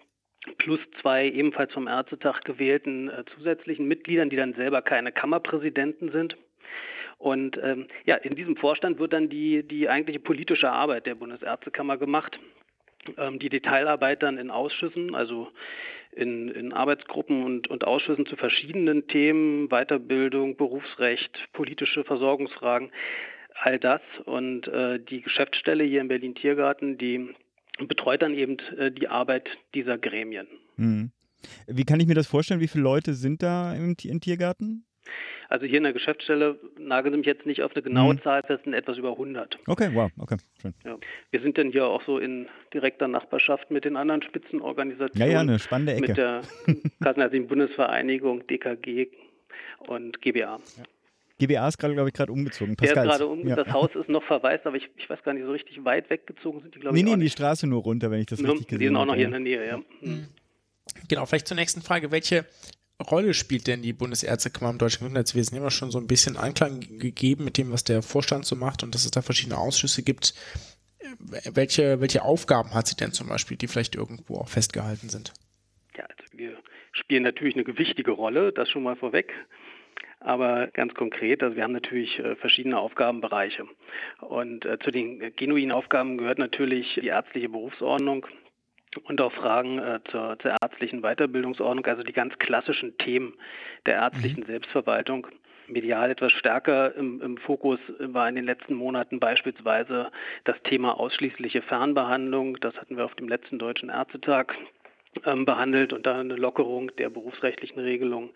plus 0.57 0.79
zwei 1.01 1.29
ebenfalls 1.29 1.73
vom 1.73 1.87
Ärztetag 1.87 2.41
gewählten 2.43 3.09
äh, 3.09 3.23
zusätzlichen 3.35 3.87
Mitgliedern, 3.87 4.29
die 4.29 4.37
dann 4.37 4.53
selber 4.53 4.81
keine 4.81 5.11
Kammerpräsidenten 5.11 6.11
sind. 6.11 6.35
Und 7.17 7.59
ähm, 7.61 7.87
ja, 8.05 8.15
in 8.15 8.35
diesem 8.35 8.55
Vorstand 8.55 8.97
wird 8.97 9.13
dann 9.13 9.29
die, 9.29 9.61
die 9.61 9.87
eigentliche 9.87 10.19
politische 10.19 10.71
Arbeit 10.71 11.05
der 11.05 11.15
Bundesärztekammer 11.15 11.97
gemacht. 11.97 12.39
Ähm, 13.17 13.39
die 13.39 13.49
Detailarbeit 13.49 14.23
dann 14.23 14.37
in 14.37 14.51
Ausschüssen, 14.51 15.15
also 15.15 15.47
in, 16.11 16.49
in 16.49 16.73
Arbeitsgruppen 16.73 17.43
und, 17.43 17.67
und 17.67 17.85
Ausschüssen 17.85 18.25
zu 18.25 18.35
verschiedenen 18.35 19.07
Themen, 19.07 19.69
Weiterbildung, 19.69 20.57
Berufsrecht, 20.57 21.47
politische 21.53 22.03
Versorgungsfragen, 22.03 22.91
all 23.55 23.79
das. 23.79 24.01
Und 24.25 24.67
äh, 24.67 24.99
die 24.99 25.21
Geschäftsstelle 25.21 25.83
hier 25.83 26.01
im 26.01 26.09
Berlin 26.09 26.35
Tiergarten, 26.35 26.97
die 26.97 27.33
betreut 27.87 28.21
dann 28.21 28.33
eben 28.33 28.57
äh, 28.77 28.91
die 28.91 29.07
Arbeit 29.07 29.49
dieser 29.73 29.97
Gremien. 29.97 30.47
Mhm. 30.75 31.11
Wie 31.67 31.85
kann 31.85 31.99
ich 31.99 32.07
mir 32.07 32.13
das 32.13 32.27
vorstellen? 32.27 32.59
Wie 32.59 32.67
viele 32.67 32.83
Leute 32.83 33.13
sind 33.13 33.41
da 33.41 33.73
im, 33.73 33.95
im 34.03 34.21
Tiergarten? 34.21 34.85
Also 35.49 35.65
hier 35.65 35.77
in 35.77 35.83
der 35.83 35.91
Geschäftsstelle 35.91 36.57
nageln 36.77 37.13
Sie 37.13 37.17
mich 37.17 37.27
jetzt 37.27 37.45
nicht 37.45 37.61
auf 37.61 37.73
eine 37.75 37.81
genaue 37.81 38.13
mhm. 38.13 38.21
Zahl 38.21 38.41
fest, 38.43 38.63
sind 38.63 38.73
etwas 38.73 38.97
über 38.97 39.11
100. 39.11 39.59
Okay, 39.67 39.89
wow, 39.93 40.09
okay, 40.17 40.37
schön. 40.61 40.73
Ja. 40.85 40.97
Wir 41.29 41.41
sind 41.41 41.57
dann 41.57 41.71
hier 41.71 41.85
auch 41.87 42.01
so 42.03 42.19
in 42.19 42.47
direkter 42.73 43.09
Nachbarschaft 43.09 43.69
mit 43.69 43.83
den 43.83 43.97
anderen 43.97 44.21
Spitzenorganisationen. 44.23 45.27
Ja, 45.27 45.33
ja, 45.33 45.41
eine 45.41 45.59
spannende 45.59 45.93
Ecke. 45.93 46.07
Mit 46.07 46.17
der 46.17 46.41
Kassenärztlichen 47.03 47.47
Bundesvereinigung, 47.47 48.47
DKG 48.47 49.07
und 49.87 50.21
GBA. 50.21 50.59
Ja. 50.77 50.83
GBA 51.41 51.67
ist 51.67 51.77
gerade, 51.79 51.95
glaube 51.95 52.09
ich, 52.09 52.13
gerade 52.13 52.31
umgezogen. 52.31 52.75
Pascal, 52.75 52.93
Der 52.93 53.03
ist 53.03 53.09
gerade 53.17 53.27
um. 53.27 53.47
Ja. 53.47 53.55
Das 53.55 53.73
Haus 53.73 53.89
ist 53.95 54.07
noch 54.07 54.23
verwaist, 54.23 54.65
aber 54.65 54.77
ich, 54.77 54.89
ich 54.95 55.09
weiß 55.09 55.23
gar 55.23 55.33
nicht, 55.33 55.43
so 55.43 55.51
richtig 55.51 55.83
weit 55.83 56.09
weggezogen 56.09 56.61
sind 56.61 56.75
die, 56.75 56.79
glaube 56.79 56.93
nee, 56.93 57.01
ich. 57.01 57.05
Nee, 57.05 57.15
nee, 57.15 57.23
die 57.23 57.29
Straße 57.29 57.67
nur 57.67 57.81
runter, 57.81 58.11
wenn 58.11 58.21
ich 58.21 58.27
das 58.27 58.39
nur, 58.39 58.51
richtig 58.53 58.67
gesehen 58.67 58.77
habe. 58.77 58.83
Die 58.83 58.87
sind 58.87 58.95
auch 58.95 59.05
noch 59.05 59.15
hier 59.15 59.25
in 59.25 59.31
der 59.31 59.39
Nähe, 59.39 59.67
ja. 59.67 59.77
Mhm. 60.01 60.27
Genau, 61.09 61.25
vielleicht 61.25 61.47
zur 61.47 61.57
nächsten 61.57 61.81
Frage. 61.81 62.11
Welche 62.11 62.45
Rolle 63.01 63.33
spielt 63.33 63.67
denn 63.67 63.81
die 63.81 63.93
Bundesärztekammer 63.93 64.71
im 64.71 64.77
deutschen 64.77 64.99
Gesundheitswesen? 64.99 65.57
Immer 65.57 65.71
schon 65.71 65.91
so 65.91 65.99
ein 65.99 66.07
bisschen 66.07 66.37
Anklang 66.37 66.79
gegeben 66.79 67.43
mit 67.43 67.57
dem, 67.57 67.71
was 67.71 67.83
der 67.83 68.01
Vorstand 68.01 68.45
so 68.45 68.55
macht 68.55 68.83
und 68.83 68.95
dass 68.95 69.05
es 69.05 69.11
da 69.11 69.21
verschiedene 69.21 69.57
Ausschüsse 69.57 70.03
gibt. 70.03 70.33
Welche, 71.19 71.99
welche 71.99 72.23
Aufgaben 72.23 72.73
hat 72.73 72.87
sie 72.87 72.95
denn 72.95 73.11
zum 73.11 73.27
Beispiel, 73.27 73.57
die 73.57 73.67
vielleicht 73.67 73.95
irgendwo 73.95 74.37
auch 74.37 74.49
festgehalten 74.49 75.09
sind? 75.09 75.33
Ja, 75.97 76.05
also 76.05 76.37
wir 76.37 76.57
spielen 76.93 77.23
natürlich 77.23 77.55
eine 77.55 77.63
gewichtige 77.63 78.11
Rolle, 78.11 78.51
das 78.51 78.69
schon 78.69 78.83
mal 78.83 78.95
vorweg. 78.95 79.33
Aber 80.19 80.67
ganz 80.67 80.93
konkret, 80.93 81.41
also 81.41 81.55
wir 81.55 81.63
haben 81.63 81.71
natürlich 81.71 82.19
äh, 82.19 82.35
verschiedene 82.35 82.77
Aufgabenbereiche. 82.77 83.65
Und 84.19 84.65
äh, 84.65 84.77
zu 84.79 84.91
den 84.91 85.35
genuinen 85.35 85.71
Aufgaben 85.71 86.17
gehört 86.17 86.37
natürlich 86.37 86.99
die 87.01 87.07
ärztliche 87.07 87.49
Berufsordnung, 87.49 88.27
und 89.03 89.21
auch 89.21 89.31
Fragen 89.33 89.79
äh, 89.79 89.99
zur, 90.09 90.37
zur, 90.39 90.51
ärztlichen 90.61 91.01
Weiterbildungsordnung, 91.01 91.85
also 91.85 92.03
die 92.03 92.13
ganz 92.13 92.37
klassischen 92.39 92.97
Themen 92.97 93.33
der 93.85 93.95
ärztlichen 93.95 94.41
mhm. 94.41 94.47
Selbstverwaltung. 94.47 95.27
Medial 95.67 96.11
etwas 96.11 96.33
stärker 96.33 96.93
im, 96.95 97.21
im, 97.21 97.37
Fokus 97.37 97.79
war 97.99 98.27
in 98.27 98.35
den 98.35 98.43
letzten 98.43 98.73
Monaten 98.73 99.19
beispielsweise 99.19 100.11
das 100.43 100.61
Thema 100.63 100.99
ausschließliche 100.99 101.61
Fernbehandlung. 101.61 102.59
Das 102.59 102.75
hatten 102.75 102.97
wir 102.97 103.05
auf 103.05 103.15
dem 103.15 103.29
letzten 103.29 103.57
Deutschen 103.57 103.89
Ärztetag 103.89 104.53
ähm, 105.25 105.45
behandelt 105.45 105.93
und 105.93 106.05
da 106.05 106.19
eine 106.19 106.35
Lockerung 106.35 106.93
der 106.97 107.09
berufsrechtlichen 107.09 107.79
Regelung 107.79 108.31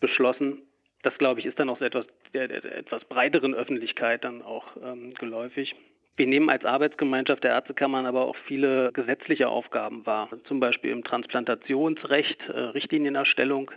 beschlossen. 0.00 0.62
Das, 1.02 1.16
glaube 1.18 1.40
ich, 1.40 1.46
ist 1.46 1.58
dann 1.58 1.68
auch 1.68 1.78
so 1.78 1.84
etwas 1.84 2.06
der, 2.34 2.48
der, 2.48 2.60
der 2.60 2.76
etwas 2.78 3.04
breiteren 3.04 3.54
Öffentlichkeit 3.54 4.24
dann 4.24 4.42
auch 4.42 4.76
ähm, 4.82 5.14
geläufig. 5.14 5.74
Wir 6.16 6.26
nehmen 6.26 6.50
als 6.50 6.64
Arbeitsgemeinschaft 6.64 7.42
der 7.42 7.52
Ärztekammern 7.52 8.04
aber 8.04 8.26
auch 8.26 8.36
viele 8.46 8.92
gesetzliche 8.92 9.48
Aufgaben 9.48 10.04
wahr, 10.04 10.28
zum 10.44 10.60
Beispiel 10.60 10.90
im 10.90 11.04
Transplantationsrecht, 11.04 12.48
äh, 12.48 12.58
Richtlinienerstellung. 12.58 13.70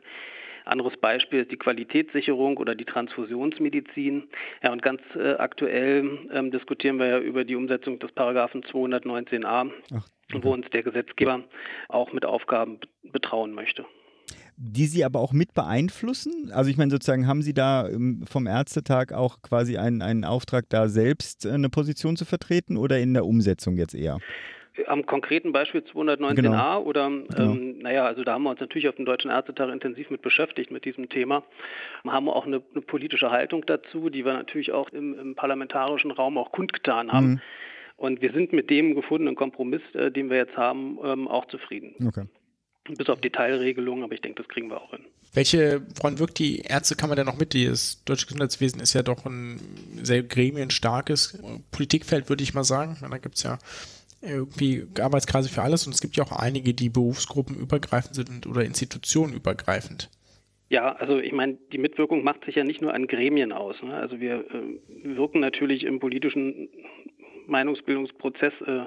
Anderes 0.66 0.98
Beispiel 0.98 1.42
ist 1.42 1.52
die 1.52 1.58
Qualitätssicherung 1.58 2.58
oder 2.58 2.76
die 2.76 2.86
Transfusionsmedizin. 2.86 4.24
Ja, 4.64 4.72
und 4.72 4.82
ganz 4.82 5.02
äh, 5.16 5.34
aktuell 5.36 6.28
ähm, 6.32 6.52
diskutieren 6.52 6.98
wir 6.98 7.08
ja 7.08 7.20
über 7.20 7.46
die 7.46 7.56
Umsetzung 7.56 8.00
des 8.00 8.12
Paragraphen 8.12 8.64
219a, 8.64 9.72
Ach, 9.94 10.08
okay. 10.34 10.44
wo 10.44 10.54
uns 10.54 10.70
der 10.72 10.84
Gesetzgeber 10.84 11.44
auch 11.88 12.12
mit 12.14 12.26
Aufgaben 12.26 12.80
betrauen 13.04 13.54
möchte 13.54 13.86
die 14.58 14.86
Sie 14.86 15.04
aber 15.04 15.20
auch 15.20 15.34
mit 15.34 15.54
beeinflussen? 15.54 16.52
Also 16.54 16.70
ich 16.70 16.78
meine 16.78 16.92
sozusagen, 16.92 17.28
haben 17.28 17.42
Sie 17.42 17.54
da 17.54 17.88
ähm, 17.90 18.24
vom 18.30 18.48
Ärztetag 18.48 19.14
auch 19.14 19.42
quasi 19.42 19.78
einen, 19.78 20.02
einen 20.02 20.24
Auftrag, 20.24 20.66
da 20.70 20.88
selbst 20.88 21.46
äh, 21.46 21.52
eine 21.52 21.70
Position 21.70 22.16
zu 22.16 22.26
vertreten 22.26 22.78
oder 22.78 23.00
in 23.00 23.14
der 23.14 23.26
Umsetzung 23.26 23.78
jetzt 23.78 23.96
eher? 23.96 24.20
Am 24.88 25.06
konkreten 25.06 25.54
Beispiel 25.54 25.82
219a 25.82 26.34
genau. 26.34 26.82
oder, 26.82 27.10
genau. 27.10 27.54
Ähm, 27.54 27.80
naja, 27.80 28.06
also 28.06 28.24
da 28.24 28.34
haben 28.34 28.44
wir 28.44 28.50
uns 28.50 28.60
natürlich 28.60 28.90
auf 28.90 28.96
dem 28.96 29.06
Deutschen 29.06 29.32
Ärztetag 29.32 29.72
intensiv 29.72 30.10
mit 30.10 30.22
beschäftigt, 30.22 30.70
mit 30.70 30.84
diesem 30.84 31.08
Thema. 31.08 31.44
Wir 32.04 32.12
haben 32.12 32.28
auch 32.28 32.46
eine, 32.46 32.62
eine 32.74 32.82
politische 32.82 33.32
Haltung 33.32 33.66
dazu, 33.66 34.10
die 34.10 34.26
wir 34.26 34.34
natürlich 34.34 34.74
auch 34.74 34.90
im, 34.90 35.18
im 35.18 35.36
parlamentarischen 35.36 36.12
Raum 36.12 36.38
auch 36.38 36.52
kundgetan 36.52 37.12
haben. 37.12 37.28
Mhm. 37.28 37.42
Und 37.98 38.22
wir 38.22 38.34
sind 38.34 38.52
mit 38.52 38.70
dem 38.70 38.96
gefundenen 38.96 39.36
Kompromiss, 39.36 39.82
äh, 39.94 40.12
den 40.12 40.30
wir 40.30 40.38
jetzt 40.38 40.58
haben, 40.58 41.00
ähm, 41.04 41.30
auch 41.30 41.46
zufrieden. 41.46 41.96
Okay. 42.06 42.26
Bis 42.98 43.10
auf 43.10 43.20
Detailregelungen, 43.22 44.04
aber 44.04 44.14
ich 44.14 44.22
denke, 44.22 44.42
das 44.42 44.50
kriegen 44.50 44.70
wir 44.70 44.82
auch 44.82 44.92
hin. 44.92 45.06
Welche, 45.34 45.82
woran 45.96 46.20
wirkt 46.20 46.40
die 46.40 46.60
Ärztekammer 46.60 47.16
denn 47.16 47.26
noch 47.26 47.38
mit? 47.38 47.54
Das 47.54 48.04
deutsche 48.06 48.28
Gesundheitswesen 48.28 48.80
ist 48.80 48.94
ja 48.94 49.04
doch 49.04 49.26
ein 49.26 49.60
sehr 50.02 50.24
gremienstarkes 50.24 51.42
Politikfeld, 51.72 52.30
würde 52.30 52.44
ich 52.44 52.54
mal 52.54 52.64
sagen. 52.64 52.98
Da 53.02 53.18
gibt 53.18 53.36
es 53.36 53.44
ja 53.44 53.58
irgendwie 54.22 54.86
Arbeitskreise 55.00 55.50
für 55.50 55.62
alles 55.62 55.86
und 55.86 55.94
es 55.94 56.02
gibt 56.02 56.16
ja 56.16 56.24
auch 56.24 56.32
einige, 56.32 56.74
die 56.74 56.90
berufsgruppenübergreifend 56.90 58.16
sind 58.16 58.48
oder 58.48 58.64
institutionenübergreifend. 58.64 60.10
Ja, 60.70 60.94
also 60.94 61.20
ich 61.20 61.32
meine, 61.32 61.58
die 61.72 61.78
Mitwirkung 61.78 62.24
macht 62.24 62.46
sich 62.46 62.56
ja 62.56 62.64
nicht 62.64 62.82
nur 62.82 62.94
an 62.94 63.08
Gremien 63.08 63.52
aus. 63.52 63.82
Ne? 63.84 63.94
Also 63.94 64.20
wir 64.20 64.46
äh, 64.52 65.16
wirken 65.16 65.40
natürlich 65.40 65.84
im 65.84 66.00
politischen 66.00 66.70
Meinungsbildungsprozess 67.48 68.54
äh, 68.66 68.86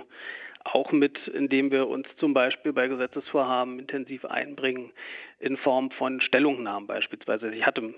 auch 0.75 0.93
mit, 0.93 1.29
indem 1.29 1.71
wir 1.71 1.89
uns 1.89 2.07
zum 2.19 2.35
Beispiel 2.35 2.73
bei 2.73 2.89
Gesetzesvorhaben 2.89 3.79
intensiv 3.79 4.25
einbringen 4.25 4.93
in 5.41 5.57
Form 5.57 5.91
von 5.91 6.21
Stellungnahmen 6.21 6.87
beispielsweise. 6.87 7.55
Ich 7.55 7.65
hatte 7.65 7.95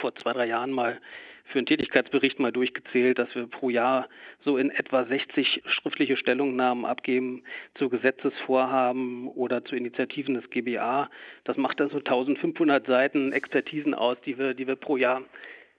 vor 0.00 0.14
zwei, 0.14 0.32
drei 0.32 0.46
Jahren 0.46 0.72
mal 0.72 1.00
für 1.50 1.58
einen 1.58 1.66
Tätigkeitsbericht 1.66 2.38
mal 2.38 2.52
durchgezählt, 2.52 3.18
dass 3.18 3.34
wir 3.34 3.46
pro 3.46 3.70
Jahr 3.70 4.08
so 4.44 4.56
in 4.56 4.70
etwa 4.70 5.04
60 5.04 5.62
schriftliche 5.66 6.16
Stellungnahmen 6.16 6.84
abgeben 6.84 7.42
zu 7.74 7.88
Gesetzesvorhaben 7.88 9.28
oder 9.28 9.64
zu 9.64 9.76
Initiativen 9.76 10.34
des 10.34 10.48
GBA. 10.50 11.10
Das 11.44 11.56
macht 11.56 11.80
dann 11.80 11.90
so 11.90 11.98
1500 11.98 12.86
Seiten 12.86 13.32
Expertisen 13.32 13.94
aus, 13.94 14.16
die 14.24 14.38
wir, 14.38 14.54
die 14.54 14.66
wir 14.66 14.76
pro 14.76 14.96
Jahr 14.96 15.22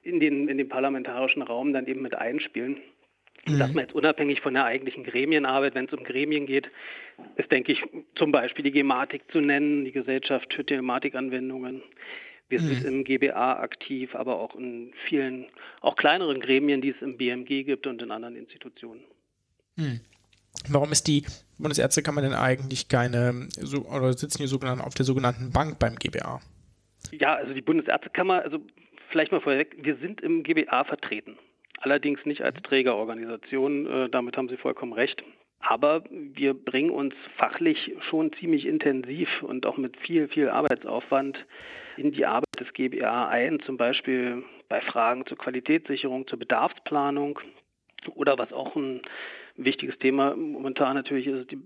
in 0.04 0.20
den, 0.20 0.48
in 0.48 0.58
den 0.58 0.70
parlamentarischen 0.70 1.42
Raum 1.42 1.74
dann 1.74 1.88
eben 1.88 2.02
mit 2.02 2.16
einspielen. 2.16 2.82
Mhm. 3.46 3.60
Dass 3.60 3.74
man 3.74 3.86
jetzt 3.86 3.96
unabhängig 3.96 4.42
von 4.42 4.54
der 4.54 4.66
eigentlichen 4.66 5.04
Gremienarbeit, 5.04 5.74
wenn 5.74 5.86
es 5.86 5.94
um 5.94 6.04
Gremien 6.04 6.46
geht, 6.46 6.70
ist, 7.38 7.52
denke 7.52 7.72
ich, 7.72 7.82
zum 8.16 8.32
Beispiel 8.32 8.64
die 8.64 8.72
Gematik 8.72 9.24
zu 9.32 9.42
nennen, 9.42 9.86
die 9.86 9.92
Gesellschaft 9.92 10.54
für 10.54 10.66
Telematikanwendungen. 10.66 11.82
Wir 12.50 12.62
mhm. 12.62 12.68
sind 12.68 12.86
im 12.86 13.04
GBA 13.04 13.60
aktiv, 13.60 14.14
aber 14.14 14.40
auch 14.40 14.56
in 14.56 14.94
vielen, 15.08 15.48
auch 15.80 15.96
kleineren 15.96 16.40
Gremien, 16.40 16.82
die 16.82 16.90
es 16.90 17.02
im 17.02 17.18
BMG 17.18 17.64
gibt 17.64 17.88
und 17.88 18.02
in 18.02 18.12
anderen 18.12 18.36
Institutionen. 18.36 19.02
Mhm. 19.76 20.02
Warum 20.68 20.92
ist 20.92 21.08
die 21.08 21.24
Bundesärztekammer 21.58 22.22
denn 22.22 22.34
eigentlich 22.34 22.90
keine, 22.90 23.48
oder 23.90 24.14
sitzen 24.14 24.42
die 24.42 24.48
sogenannten 24.48 24.84
auf 24.84 24.94
der 24.94 25.06
sogenannten 25.06 25.52
Bank 25.52 25.80
beim 25.80 25.96
GBA? 25.96 26.42
Ja, 27.12 27.36
also 27.36 27.54
die 27.54 27.62
Bundesärztekammer, 27.62 28.44
also 28.44 28.60
vielleicht 29.10 29.32
mal 29.32 29.42
vorweg, 29.42 29.78
wir 29.82 29.96
sind 29.98 30.22
im 30.22 30.44
GBA 30.44 30.84
vertreten 30.84 31.38
allerdings 31.82 32.26
nicht 32.26 32.42
als 32.42 32.62
Trägerorganisation. 32.64 33.88
Äh, 33.88 34.10
damit 34.10 34.38
haben 34.38 34.50
Sie 34.50 34.58
vollkommen 34.58 34.94
recht. 34.94 35.24
Aber 35.60 36.04
wir 36.10 36.54
bringen 36.54 36.90
uns 36.90 37.14
fachlich 37.38 37.94
schon 38.10 38.34
ziemlich 38.34 38.66
intensiv 38.66 39.44
und 39.44 39.66
auch 39.66 39.78
mit 39.78 39.96
viel, 39.98 40.28
viel 40.28 40.50
Arbeitsaufwand 40.50 41.46
in 41.98 42.12
die 42.12 42.26
Arbeit 42.26 42.60
des 42.60 42.74
GBA 42.74 43.28
ein, 43.28 43.60
zum 43.62 43.78
Beispiel 43.78 44.44
bei 44.70 44.82
Fragen 44.82 45.26
zur 45.28 45.38
Qualitätssicherung, 45.38 46.26
zur 46.28 46.40
Bedarfsplanung 46.40 47.40
oder 48.16 48.40
was 48.40 48.52
auch 48.52 48.76
ein 48.76 49.02
wichtiges 49.66 49.98
Thema 50.00 50.36
momentan 50.36 50.96
natürlich 50.96 51.28
ist 51.28 51.52
die 51.52 51.60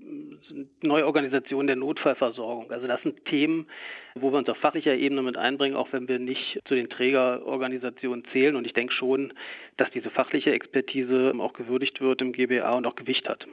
Neuorganisation 0.81 1.67
der 1.67 1.75
Notfallversorgung. 1.75 2.71
Also 2.71 2.88
das 2.88 3.01
sind 3.01 3.25
Themen, 3.25 3.67
wo 4.15 4.31
wir 4.31 4.38
uns 4.38 4.49
auf 4.49 4.58
fachlicher 4.58 4.95
Ebene 4.95 5.21
mit 5.21 5.38
einbringen, 5.38 5.75
auch 5.75 5.91
wenn 5.91 6.08
wir 6.08 6.19
nicht 6.19 6.60
zu 6.65 6.75
den 6.75 6.89
Trägerorganisationen 6.89 8.23
zählen. 8.31 8.55
Und 8.55 8.65
ich 8.65 8.73
denke 8.73 8.93
schon, 8.93 9.34
dass 9.77 9.91
diese 9.91 10.10
fachliche 10.10 10.51
Expertise 10.51 11.34
auch 11.38 11.53
gewürdigt 11.53 12.01
wird 12.01 12.21
im 12.21 12.31
GBA 12.31 12.71
und 12.75 12.86
auch 12.86 12.95
Gewicht 12.95 13.27
hat. 13.29 13.47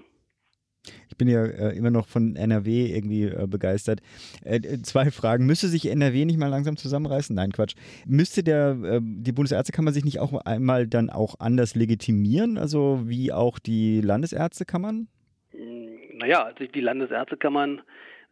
Ich 1.09 1.17
bin 1.17 1.29
ja 1.29 1.45
äh, 1.45 1.77
immer 1.77 1.91
noch 1.91 2.09
von 2.09 2.37
NRW 2.37 2.87
irgendwie 2.87 3.25
äh, 3.25 3.47
begeistert. 3.47 4.01
Äh, 4.45 4.61
zwei 4.83 5.11
Fragen. 5.11 5.47
Müsste 5.47 5.69
sich 5.69 5.87
NRW 5.87 6.25
nicht 6.25 6.39
mal 6.39 6.49
langsam 6.49 6.77
zusammenreißen? 6.77 7.37
Nein, 7.37 7.53
Quatsch. 7.53 7.75
Müsste 8.07 8.43
der, 8.43 8.77
äh, 8.83 9.01
die 9.03 9.33
Bundesärztekammer 9.33 9.93
sich 9.93 10.05
nicht 10.05 10.19
auch 10.19 10.33
einmal 10.45 10.87
dann 10.87 11.11
auch 11.11 11.39
anders 11.39 11.75
legitimieren, 11.75 12.59
also 12.59 13.03
wie 13.05 13.33
auch 13.33 13.59
die 13.59 14.01
Landesärztekammern? 14.01 15.09
Hm, 15.51 16.19
naja, 16.19 16.45
also 16.45 16.65
die 16.65 16.81
Landesärztekammern 16.81 17.83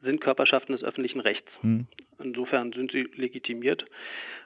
sind 0.03 0.21
Körperschaften 0.21 0.75
des 0.75 0.83
öffentlichen 0.83 1.21
Rechts. 1.21 1.51
Hm. 1.61 1.87
Insofern 2.23 2.73
sind 2.73 2.93
sie 2.93 3.09
legitimiert. 3.15 3.87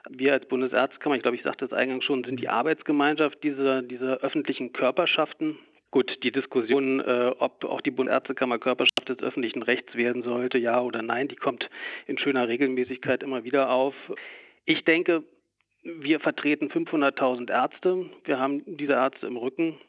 Wir 0.09 0.33
als 0.33 0.47
Bundesärztekammer, 0.47 1.15
ich 1.15 1.21
glaube, 1.23 1.37
ich 1.37 1.43
sagte 1.43 1.67
das 1.67 1.77
eingangs 1.77 2.03
schon, 2.03 2.23
sind 2.23 2.39
die 2.39 2.49
Arbeitsgemeinschaft 2.49 3.43
dieser, 3.43 3.81
dieser 3.81 4.17
öffentlichen 4.17 4.71
Körperschaften 4.73 5.57
Gut, 5.95 6.21
die 6.23 6.33
Diskussion, 6.33 6.99
äh, 6.99 7.31
ob 7.39 7.63
auch 7.63 7.79
die 7.79 7.89
Bundesärztekammer 7.89 8.59
Körperschaft 8.59 9.07
des 9.07 9.19
öffentlichen 9.19 9.63
Rechts 9.63 9.95
werden 9.95 10.23
sollte, 10.23 10.57
ja 10.57 10.81
oder 10.81 11.01
nein, 11.01 11.29
die 11.29 11.37
kommt 11.37 11.69
in 12.05 12.17
schöner 12.17 12.49
Regelmäßigkeit 12.49 13.23
immer 13.23 13.45
wieder 13.45 13.69
auf. 13.69 13.95
Ich 14.65 14.83
denke, 14.83 15.23
wir 15.83 16.19
vertreten 16.19 16.67
500.000 16.67 17.49
Ärzte. 17.49 18.09
Wir 18.25 18.39
haben 18.39 18.63
diese 18.65 18.91
Ärzte 18.91 19.25
im 19.25 19.37
Rücken 19.37 19.79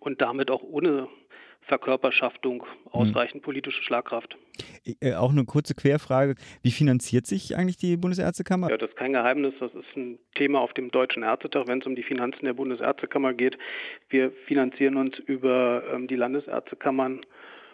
und 0.00 0.20
damit 0.20 0.50
auch 0.50 0.64
ohne 0.64 1.06
Verkörperschaftung 1.66 2.64
ausreichend 2.90 3.40
hm. 3.40 3.42
politische 3.42 3.82
Schlagkraft. 3.82 4.36
Äh, 5.00 5.14
auch 5.14 5.32
eine 5.32 5.44
kurze 5.44 5.74
Querfrage. 5.74 6.36
Wie 6.62 6.70
finanziert 6.70 7.26
sich 7.26 7.56
eigentlich 7.56 7.76
die 7.76 7.96
Bundesärztekammer? 7.96 8.70
Ja, 8.70 8.76
das 8.76 8.90
ist 8.90 8.96
kein 8.96 9.12
Geheimnis. 9.12 9.54
Das 9.58 9.74
ist 9.74 9.96
ein 9.96 10.18
Thema 10.34 10.60
auf 10.60 10.72
dem 10.74 10.90
Deutschen 10.90 11.24
Ärztetag, 11.24 11.66
wenn 11.66 11.80
es 11.80 11.86
um 11.86 11.96
die 11.96 12.04
Finanzen 12.04 12.44
der 12.44 12.54
Bundesärztekammer 12.54 13.34
geht. 13.34 13.58
Wir 14.08 14.30
finanzieren 14.46 14.96
uns 14.96 15.18
über 15.18 15.82
ähm, 15.92 16.06
die 16.06 16.16
Landesärztekammern 16.16 17.22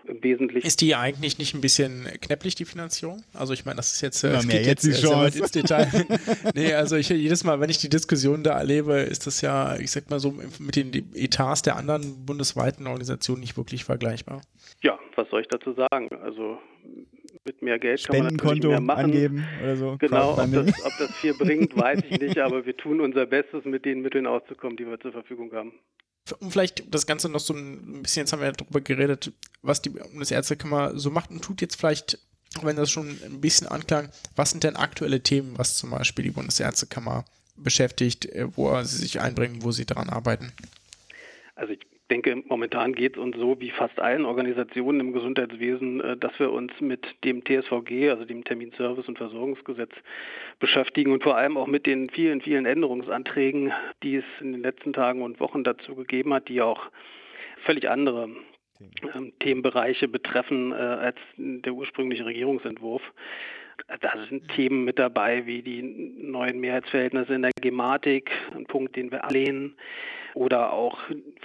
im 0.04 0.22
Wesentlichen. 0.22 0.66
Ist 0.66 0.80
die 0.80 0.94
eigentlich 0.94 1.38
nicht 1.38 1.54
ein 1.54 1.60
bisschen 1.60 2.08
knäpplich, 2.20 2.54
die 2.54 2.64
Finanzierung? 2.64 3.22
Also 3.34 3.52
ich 3.52 3.64
meine, 3.64 3.76
das 3.76 3.92
ist 3.92 4.00
jetzt, 4.00 4.24
äh, 4.24 4.32
es 4.32 4.48
geht 4.48 4.66
jetzt, 4.66 4.84
jetzt 4.84 5.00
sehr 5.00 5.16
weit 5.16 5.36
ins 5.36 5.50
Detail. 5.50 5.88
nee, 6.54 6.72
also 6.72 6.96
ich, 6.96 7.08
jedes 7.08 7.44
Mal, 7.44 7.60
wenn 7.60 7.70
ich 7.70 7.78
die 7.78 7.88
Diskussion 7.88 8.42
da 8.42 8.58
erlebe, 8.58 8.94
ist 8.94 9.26
das 9.26 9.40
ja, 9.40 9.76
ich 9.76 9.90
sag 9.90 10.10
mal 10.10 10.20
so, 10.20 10.34
mit 10.58 10.76
den 10.76 10.92
Etats 11.14 11.62
der 11.62 11.76
anderen 11.76 12.24
bundesweiten 12.24 12.86
Organisationen 12.86 13.40
nicht 13.40 13.56
wirklich 13.56 13.84
vergleichbar. 13.84 14.42
Ja, 14.82 14.98
was 15.16 15.28
soll 15.30 15.42
ich 15.42 15.48
dazu 15.48 15.72
sagen? 15.74 16.10
Also 16.22 16.58
mit 17.44 17.62
mehr 17.62 17.78
Geld 17.78 18.04
kann 18.04 18.18
man 18.18 18.34
natürlich 18.34 18.64
mehr 18.64 18.80
machen. 18.80 19.04
angeben 19.04 19.44
oder 19.62 19.76
so. 19.76 19.96
Genau, 19.98 20.32
ob 20.32 20.52
das, 20.52 20.84
ob 20.84 20.92
das 20.98 21.16
viel 21.16 21.34
bringt, 21.34 21.76
weiß 21.76 22.00
ich 22.08 22.20
nicht, 22.20 22.38
aber 22.38 22.64
wir 22.64 22.76
tun 22.76 23.00
unser 23.00 23.26
Bestes, 23.26 23.64
mit 23.64 23.84
den 23.84 24.02
Mitteln 24.02 24.26
auszukommen, 24.26 24.76
die 24.76 24.86
wir 24.86 25.00
zur 25.00 25.12
Verfügung 25.12 25.52
haben 25.52 25.72
um 26.38 26.50
vielleicht 26.50 26.94
das 26.94 27.06
Ganze 27.06 27.28
noch 27.28 27.40
so 27.40 27.54
ein 27.54 28.02
bisschen, 28.02 28.22
jetzt 28.22 28.32
haben 28.32 28.40
wir 28.40 28.46
ja 28.46 28.52
darüber 28.52 28.80
geredet, 28.80 29.32
was 29.62 29.82
die 29.82 29.90
Bundesärztekammer 29.90 30.98
so 30.98 31.10
macht 31.10 31.30
und 31.30 31.42
tut 31.42 31.60
jetzt 31.60 31.76
vielleicht, 31.76 32.18
wenn 32.62 32.76
das 32.76 32.90
schon 32.90 33.08
ein 33.24 33.40
bisschen 33.40 33.66
anklang, 33.66 34.10
was 34.36 34.50
sind 34.50 34.64
denn 34.64 34.76
aktuelle 34.76 35.20
Themen, 35.20 35.58
was 35.58 35.76
zum 35.76 35.90
Beispiel 35.90 36.24
die 36.24 36.30
Bundesärztekammer 36.30 37.24
beschäftigt, 37.56 38.26
äh, 38.26 38.46
wo 38.56 38.80
sie 38.82 38.98
sich 38.98 39.20
einbringen, 39.20 39.62
wo 39.62 39.72
sie 39.72 39.84
daran 39.84 40.08
arbeiten? 40.08 40.52
Also 41.54 41.72
ich 41.72 41.80
denke, 42.12 42.42
momentan 42.46 42.94
geht 42.94 43.16
es 43.16 43.22
uns 43.22 43.36
so 43.36 43.58
wie 43.60 43.70
fast 43.70 43.98
allen 43.98 44.26
Organisationen 44.26 45.00
im 45.00 45.12
Gesundheitswesen, 45.12 46.00
äh, 46.00 46.16
dass 46.16 46.38
wir 46.38 46.52
uns 46.52 46.72
mit 46.80 47.06
dem 47.24 47.42
TSVG, 47.42 48.10
also 48.10 48.24
dem 48.24 48.44
Terminservice- 48.44 49.08
und 49.08 49.16
Versorgungsgesetz, 49.16 49.92
beschäftigen 50.58 51.12
und 51.12 51.22
vor 51.22 51.36
allem 51.36 51.56
auch 51.56 51.66
mit 51.66 51.86
den 51.86 52.10
vielen, 52.10 52.40
vielen 52.42 52.66
Änderungsanträgen, 52.66 53.72
die 54.02 54.16
es 54.16 54.24
in 54.40 54.52
den 54.52 54.62
letzten 54.62 54.92
Tagen 54.92 55.22
und 55.22 55.40
Wochen 55.40 55.64
dazu 55.64 55.94
gegeben 55.94 56.34
hat, 56.34 56.48
die 56.48 56.60
auch 56.60 56.90
völlig 57.64 57.88
andere 57.88 58.28
ähm, 59.14 59.32
Themenbereiche 59.40 60.08
betreffen 60.08 60.72
äh, 60.72 60.74
als 60.74 61.16
der 61.36 61.72
ursprüngliche 61.72 62.26
Regierungsentwurf. 62.26 63.02
Da 64.00 64.12
sind 64.28 64.48
Themen 64.48 64.84
mit 64.84 64.98
dabei 64.98 65.46
wie 65.46 65.62
die 65.62 65.82
neuen 65.82 66.60
Mehrheitsverhältnisse 66.60 67.34
in 67.34 67.42
der 67.42 67.52
Gematik, 67.60 68.30
ein 68.54 68.64
Punkt, 68.66 68.96
den 68.96 69.10
wir 69.10 69.24
ablehnen 69.24 69.76
oder 70.34 70.72
auch 70.72 70.98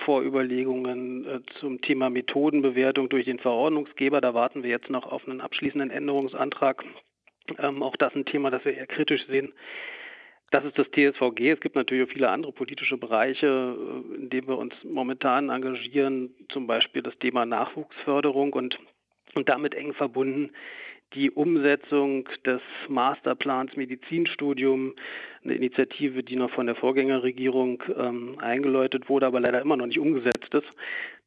Vorüberlegungen 0.06 1.26
äh, 1.26 1.40
zum 1.60 1.82
Thema 1.82 2.10
Methodenbewertung 2.10 3.10
durch 3.10 3.26
den 3.26 3.40
Verordnungsgeber. 3.40 4.22
Da 4.22 4.34
warten 4.34 4.64
wir 4.64 4.70
jetzt 4.70 4.90
noch 4.90 5.12
auf 5.12 5.28
einen 5.28 5.42
abschließenden 5.42 5.92
Änderungsantrag. 5.92 6.84
Ähm, 7.60 7.84
auch 7.84 7.96
das 7.96 8.16
ein 8.16 8.26
Thema, 8.26 8.50
das 8.50 8.64
wir 8.66 8.76
eher 8.76 8.88
kritisch 8.88 9.26
sehen. 9.28 9.54
Das 10.52 10.64
ist 10.64 10.78
das 10.78 10.88
TSVG. 10.92 11.52
Es 11.52 11.60
gibt 11.60 11.76
natürlich 11.76 12.08
auch 12.08 12.14
viele 12.14 12.30
andere 12.30 12.54
politische 12.54 12.98
Bereiche, 12.98 13.48
äh, 13.48 14.16
in 14.16 14.30
denen 14.30 14.48
wir 14.48 14.58
uns 14.58 14.74
momentan 14.84 15.50
engagieren, 15.50 16.34
zum 16.50 16.68
Beispiel 16.68 17.02
das 17.02 17.18
Thema 17.20 17.46
Nachwuchsförderung 17.46 18.54
und, 18.54 18.80
und 19.36 19.50
damit 19.50 19.76
eng 19.76 19.94
verbunden 19.94 20.52
die 21.14 21.32
Umsetzung 21.32 22.28
des 22.46 22.62
Masterplans 22.88 23.76
Medizinstudium, 23.76 24.94
eine 25.44 25.54
Initiative, 25.54 26.24
die 26.24 26.36
noch 26.36 26.52
von 26.52 26.66
der 26.66 26.76
Vorgängerregierung 26.76 27.84
ähm, 27.98 28.38
eingeläutet 28.40 29.10
wurde, 29.10 29.26
aber 29.26 29.40
leider 29.40 29.62
immer 29.62 29.78
noch 29.78 29.86
nicht 29.86 30.00
umgesetzt 30.00 30.54
ist. 30.54 30.68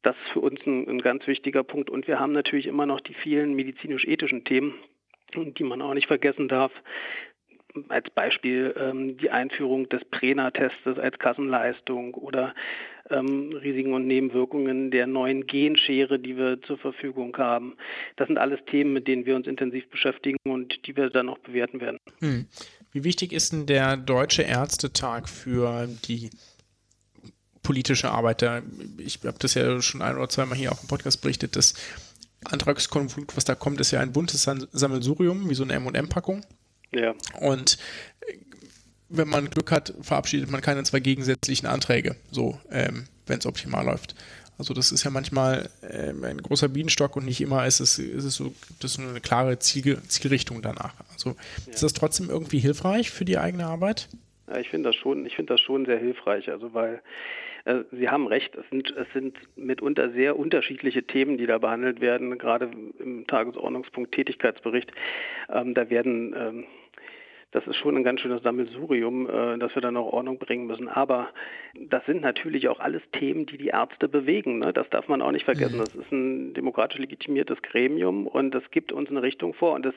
Das 0.03 0.15
ist 0.15 0.33
für 0.33 0.39
uns 0.41 0.59
ein, 0.65 0.87
ein 0.87 0.99
ganz 0.99 1.25
wichtiger 1.27 1.63
Punkt. 1.63 1.89
Und 1.89 2.07
wir 2.07 2.19
haben 2.19 2.33
natürlich 2.33 2.67
immer 2.67 2.85
noch 2.85 3.01
die 3.01 3.13
vielen 3.13 3.53
medizinisch-ethischen 3.55 4.43
Themen, 4.43 4.73
die 5.35 5.63
man 5.63 5.81
auch 5.81 5.93
nicht 5.93 6.07
vergessen 6.07 6.47
darf. 6.47 6.71
Als 7.87 8.09
Beispiel 8.09 8.75
ähm, 8.77 9.17
die 9.17 9.29
Einführung 9.29 9.87
des 9.89 10.03
Prena-Testes 10.05 10.99
als 10.99 11.17
Kassenleistung 11.19 12.13
oder 12.15 12.53
ähm, 13.11 13.53
Risiken 13.53 13.93
und 13.93 14.07
Nebenwirkungen 14.07 14.91
der 14.91 15.07
neuen 15.07 15.47
Genschere, 15.47 16.19
die 16.19 16.37
wir 16.37 16.61
zur 16.61 16.77
Verfügung 16.77 17.35
haben. 17.37 17.75
Das 18.15 18.27
sind 18.27 18.37
alles 18.37 18.59
Themen, 18.69 18.93
mit 18.93 19.07
denen 19.07 19.25
wir 19.25 19.35
uns 19.35 19.47
intensiv 19.47 19.89
beschäftigen 19.89 20.37
und 20.45 20.87
die 20.87 20.95
wir 20.95 21.09
dann 21.09 21.29
auch 21.29 21.39
bewerten 21.39 21.81
werden. 21.81 21.97
Hm. 22.19 22.47
Wie 22.91 23.03
wichtig 23.03 23.31
ist 23.33 23.53
denn 23.53 23.65
der 23.65 23.97
Deutsche 23.97 24.43
Ärztetag 24.43 25.29
für 25.29 25.87
die 26.05 26.29
politische 27.63 28.11
Arbeit? 28.11 28.43
Ich 28.97 29.19
habe 29.23 29.37
das 29.39 29.53
ja 29.53 29.81
schon 29.81 30.01
ein 30.01 30.17
oder 30.17 30.29
zweimal 30.29 30.57
hier 30.57 30.71
auch 30.71 30.81
im 30.81 30.87
Podcast 30.87 31.21
berichtet, 31.21 31.55
das 31.55 31.73
Antragskonvolut, 32.45 33.37
was 33.37 33.45
da 33.45 33.55
kommt, 33.55 33.79
ist 33.79 33.91
ja 33.91 33.99
ein 33.99 34.13
buntes 34.13 34.43
Sammelsurium, 34.43 35.49
wie 35.49 35.53
so 35.53 35.63
eine 35.63 35.73
M&M-Packung. 35.73 36.43
Ja. 36.91 37.13
Und 37.39 37.77
wenn 39.11 39.29
man 39.29 39.49
Glück 39.49 39.71
hat, 39.71 39.93
verabschiedet 40.01 40.49
man 40.49 40.61
keine 40.61 40.83
zwei 40.83 40.99
gegensätzlichen 40.99 41.67
Anträge, 41.67 42.15
so, 42.31 42.59
ähm, 42.71 43.05
wenn 43.27 43.39
es 43.39 43.45
optimal 43.45 43.85
läuft. 43.85 44.15
Also 44.57 44.73
das 44.73 44.91
ist 44.91 45.03
ja 45.03 45.09
manchmal 45.09 45.69
ähm, 45.89 46.23
ein 46.23 46.37
großer 46.37 46.69
Bienenstock 46.69 47.15
und 47.15 47.25
nicht 47.25 47.41
immer 47.41 47.65
ist 47.65 47.79
es, 47.79 47.97
ist 47.97 48.23
es 48.23 48.35
so, 48.35 48.53
gibt 48.67 48.83
es 48.83 48.99
eine 48.99 49.19
klare 49.19 49.57
Ziel, 49.57 49.97
Zielrichtung 50.07 50.61
danach. 50.61 50.93
Also 51.11 51.31
ja. 51.31 51.73
ist 51.73 51.81
das 51.81 51.93
trotzdem 51.93 52.29
irgendwie 52.29 52.59
hilfreich 52.59 53.09
für 53.09 53.25
die 53.25 53.39
eigene 53.39 53.65
Arbeit? 53.65 54.07
Ja, 54.47 54.57
ich 54.59 54.69
finde 54.69 54.89
das 54.89 54.95
schon, 54.95 55.25
ich 55.25 55.35
finde 55.35 55.53
das 55.53 55.61
schon 55.61 55.85
sehr 55.85 55.97
hilfreich, 55.97 56.49
also 56.49 56.73
weil 56.73 57.01
äh, 57.65 57.79
Sie 57.91 58.09
haben 58.09 58.27
recht, 58.27 58.55
es 58.55 58.69
sind, 58.69 58.93
es 58.95 59.07
sind 59.13 59.37
mitunter 59.55 60.11
sehr 60.11 60.37
unterschiedliche 60.37 61.03
Themen, 61.03 61.37
die 61.37 61.47
da 61.47 61.57
behandelt 61.57 62.01
werden, 62.01 62.37
gerade 62.37 62.69
im 62.99 63.25
Tagesordnungspunkt 63.27 64.11
Tätigkeitsbericht. 64.13 64.91
Ähm, 65.49 65.73
da 65.73 65.89
werden 65.89 66.35
ähm, 66.37 66.63
das 67.51 67.67
ist 67.67 67.75
schon 67.75 67.97
ein 67.97 68.03
ganz 68.03 68.21
schönes 68.21 68.41
Sammelsurium, 68.43 69.29
äh, 69.29 69.57
dass 69.57 69.75
wir 69.75 69.81
dann 69.81 69.97
auch 69.97 70.13
Ordnung 70.13 70.39
bringen 70.39 70.67
müssen. 70.67 70.87
Aber 70.87 71.29
das 71.75 72.05
sind 72.05 72.21
natürlich 72.21 72.69
auch 72.69 72.79
alles 72.79 73.01
Themen, 73.11 73.45
die 73.45 73.57
die 73.57 73.67
Ärzte 73.67 74.07
bewegen. 74.07 74.59
Ne? 74.59 74.73
Das 74.73 74.89
darf 74.89 75.07
man 75.07 75.21
auch 75.21 75.31
nicht 75.31 75.45
vergessen. 75.45 75.75
Mhm. 75.75 75.79
Das 75.79 75.95
ist 75.95 76.11
ein 76.11 76.53
demokratisch 76.53 76.99
legitimiertes 76.99 77.61
Gremium 77.61 78.25
und 78.25 78.51
das 78.51 78.63
gibt 78.71 78.91
uns 78.91 79.09
eine 79.09 79.21
Richtung 79.21 79.53
vor 79.53 79.73
und 79.73 79.85
das 79.85 79.95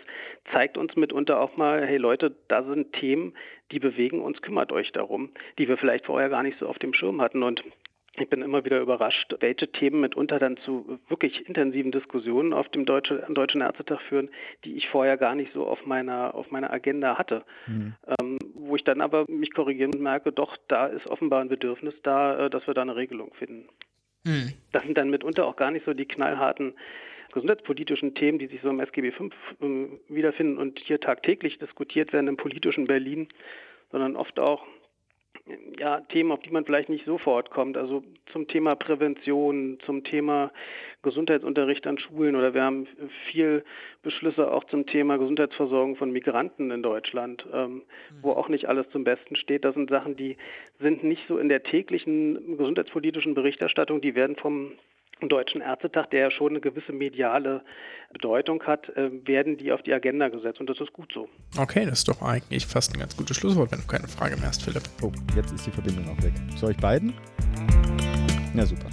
zeigt 0.53 0.77
uns 0.77 0.97
mitunter 0.97 1.41
auch 1.41 1.57
mal, 1.57 1.87
hey 1.87 1.97
Leute, 1.97 2.35
da 2.49 2.65
sind 2.65 2.93
Themen, 2.93 3.35
die 3.71 3.79
bewegen 3.79 4.21
uns, 4.21 4.43
kümmert 4.43 4.73
euch 4.73 4.93
darum, 4.93 5.31
die 5.59 5.69
wir 5.69 5.77
vielleicht 5.77 6.07
vorher 6.07 6.29
gar 6.29 6.43
nicht 6.43 6.59
so 6.59 6.67
auf 6.67 6.79
dem 6.79 6.93
Schirm 6.93 7.21
hatten. 7.21 7.43
Und 7.43 7.65
ich 8.17 8.29
bin 8.29 8.43
immer 8.43 8.65
wieder 8.65 8.81
überrascht, 8.81 9.35
welche 9.41 9.71
Themen 9.71 10.01
mitunter 10.01 10.39
dann 10.39 10.57
zu 10.59 11.01
wirklich 11.09 11.49
intensiven 11.49 11.91
Diskussionen 11.91 12.53
auf 12.53 12.69
dem 12.69 12.87
Deutsche, 12.87 13.27
Deutschen 13.29 13.61
Ärztetag 13.61 14.01
führen, 14.03 14.31
die 14.65 14.77
ich 14.77 14.89
vorher 14.89 15.17
gar 15.17 15.35
nicht 15.35 15.53
so 15.53 15.67
auf 15.67 15.85
meiner, 15.85 16.35
auf 16.35 16.51
meiner 16.51 16.73
Agenda 16.73 17.19
hatte. 17.19 17.45
Mhm. 17.67 17.95
Ähm, 18.21 18.39
wo 18.55 18.77
ich 18.77 18.85
dann 18.85 19.01
aber 19.01 19.25
mich 19.29 19.53
korrigieren 19.53 19.91
merke, 19.99 20.33
doch, 20.33 20.57
da 20.69 20.87
ist 20.87 21.07
offenbar 21.07 21.41
ein 21.41 21.49
Bedürfnis 21.49 21.95
da, 22.03 22.47
äh, 22.47 22.51
dass 22.51 22.67
wir 22.67 22.75
da 22.75 22.83
eine 22.83 22.97
Regelung 22.97 23.35
finden. 23.35 23.69
Mhm. 24.25 24.53
Das 24.73 24.85
sind 24.85 24.97
dann 24.97 25.11
mitunter 25.11 25.47
auch 25.47 25.57
gar 25.57 25.71
nicht 25.71 25.85
so 25.85 25.93
die 25.93 26.07
knallharten 26.07 26.75
gesundheitspolitischen 27.33 28.15
Themen, 28.15 28.39
die 28.39 28.47
sich 28.47 28.61
so 28.63 28.71
im 28.71 28.79
SGB 28.79 29.11
V 29.11 29.27
äh, 29.27 29.89
wiederfinden 30.09 30.59
und 30.59 30.79
hier 30.79 31.01
tagtäglich 31.01 31.59
diskutiert 31.59 32.13
werden 32.13 32.29
im 32.29 32.37
politischen 32.37 32.87
Berlin, 32.87 33.29
sondern 33.91 34.15
oft 34.15 34.39
auch 34.39 34.65
ja, 35.79 36.01
Themen, 36.01 36.33
auf 36.33 36.41
die 36.41 36.51
man 36.51 36.65
vielleicht 36.65 36.89
nicht 36.89 37.05
sofort 37.05 37.51
kommt. 37.51 37.77
Also 37.77 38.03
zum 38.33 38.49
Thema 38.49 38.75
Prävention, 38.77 39.79
zum 39.85 40.03
Thema 40.05 40.51
Gesundheitsunterricht 41.03 41.87
an 41.87 41.99
Schulen 41.99 42.35
oder 42.35 42.55
wir 42.55 42.63
haben 42.63 42.87
viel 43.31 43.65
Beschlüsse 44.03 44.51
auch 44.51 44.65
zum 44.65 44.87
Thema 44.87 45.19
Gesundheitsversorgung 45.19 45.97
von 45.97 46.11
Migranten 46.11 46.71
in 46.71 46.83
Deutschland, 46.83 47.47
ähm, 47.53 47.83
wo 48.23 48.33
auch 48.33 48.49
nicht 48.49 48.69
alles 48.69 48.89
zum 48.91 49.05
Besten 49.05 49.37
steht. 49.37 49.65
Das 49.65 49.75
sind 49.75 49.91
Sachen, 49.91 50.17
die 50.17 50.37
sind 50.81 51.05
nicht 51.05 51.27
so 51.29 51.39
in 51.39 51.51
der 51.51 51.63
täglichen 51.63 52.57
gesundheitspolitischen 52.57 53.35
Berichterstattung, 53.35 54.01
die 54.01 54.15
werden 54.15 54.37
vom 54.37 54.73
Deutschen 55.21 55.61
Ärztetag, 55.61 56.11
der 56.11 56.21
ja 56.21 56.31
schon 56.31 56.51
eine 56.51 56.61
gewisse 56.61 56.93
mediale 56.93 57.63
Bedeutung 58.13 58.63
hat, 58.65 58.89
äh, 58.91 59.11
werden 59.27 59.57
die 59.57 59.73
auf 59.73 59.83
die 59.83 59.93
Agenda 59.93 60.29
gesetzt 60.29 60.61
und 60.61 60.69
das 60.69 60.81
ist 60.81 60.93
gut 60.93 61.13
so. 61.13 61.29
Okay, 61.59 61.85
das 61.85 62.01
ist 62.01 62.09
doch 62.09 62.23
eigentlich 62.23 62.67
fast 62.67 62.95
ein 62.95 63.01
ganz 63.01 63.17
gutes 63.17 63.37
Schlusswort, 63.37 63.73
wenn 63.73 63.81
du 63.81 63.87
keine 63.87 64.09
Frage 64.09 64.37
mehr 64.37 64.49
hast, 64.49 64.63
Philipp. 64.63 64.83
Oh, 65.03 65.13
jetzt 65.37 65.53
ist 65.53 65.67
die 65.67 65.71
Verbindung 65.71 66.09
auch 66.09 66.23
weg. 66.23 66.33
Zu 66.59 66.67
euch 66.67 66.77
beiden? 66.77 67.15
Ja, 68.55 68.67
super. 68.67 68.89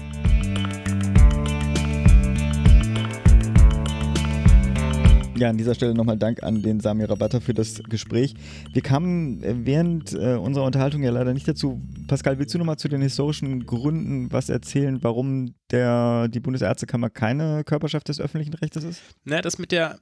Ja, 5.41 5.49
an 5.49 5.57
dieser 5.57 5.73
Stelle 5.73 5.95
nochmal 5.95 6.19
Dank 6.19 6.43
an 6.43 6.61
den 6.61 6.81
Sami 6.81 7.03
Rabatta 7.03 7.39
für 7.39 7.55
das 7.55 7.81
Gespräch. 7.89 8.35
Wir 8.73 8.83
kamen 8.83 9.41
äh, 9.41 9.55
während 9.65 10.13
äh, 10.13 10.35
unserer 10.35 10.65
Unterhaltung 10.65 11.01
ja 11.01 11.09
leider 11.09 11.33
nicht 11.33 11.47
dazu. 11.47 11.81
Pascal, 12.07 12.37
willst 12.37 12.53
du 12.53 12.59
nochmal 12.59 12.77
zu 12.77 12.87
den 12.87 13.01
historischen 13.01 13.65
Gründen 13.65 14.31
was 14.31 14.49
erzählen, 14.49 15.01
warum 15.01 15.55
der, 15.71 16.27
die 16.27 16.39
Bundesärztekammer 16.39 17.09
keine 17.09 17.63
Körperschaft 17.63 18.07
des 18.09 18.21
öffentlichen 18.21 18.53
Rechtes 18.53 18.83
ist? 18.83 19.01
Na, 19.23 19.41
das 19.41 19.57
mit 19.57 19.71
der 19.71 19.97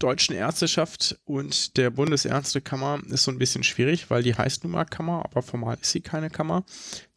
deutschen 0.00 0.34
Ärzteschaft 0.34 1.16
und 1.26 1.76
der 1.76 1.90
Bundesärztekammer 1.90 2.98
ist 3.08 3.22
so 3.22 3.30
ein 3.30 3.38
bisschen 3.38 3.62
schwierig, 3.62 4.10
weil 4.10 4.24
die 4.24 4.34
heißt 4.34 4.64
nun 4.64 4.72
mal 4.72 4.84
Kammer, 4.84 5.24
aber 5.26 5.42
formal 5.42 5.78
ist 5.80 5.92
sie 5.92 6.00
keine 6.00 6.28
Kammer. 6.28 6.64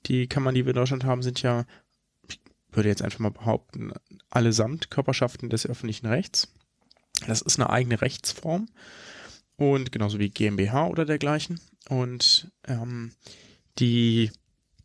Die 0.06 0.28
Kammern, 0.28 0.54
die 0.54 0.66
wir 0.66 0.74
in 0.74 0.76
Deutschland 0.76 1.04
haben, 1.04 1.24
sind 1.24 1.42
ja, 1.42 1.66
ich 2.28 2.40
würde 2.72 2.90
jetzt 2.90 3.02
einfach 3.02 3.18
mal 3.18 3.32
behaupten, 3.32 3.92
allesamt 4.30 4.92
Körperschaften 4.92 5.50
des 5.50 5.66
öffentlichen 5.66 6.06
Rechts. 6.06 6.54
Das 7.28 7.42
ist 7.42 7.60
eine 7.60 7.70
eigene 7.70 8.02
Rechtsform 8.02 8.68
und 9.56 9.92
genauso 9.92 10.20
wie 10.20 10.30
GmbH 10.30 10.88
oder 10.88 11.06
dergleichen. 11.06 11.60
Und 11.90 12.52
ähm, 12.68 13.12
die 13.78 14.32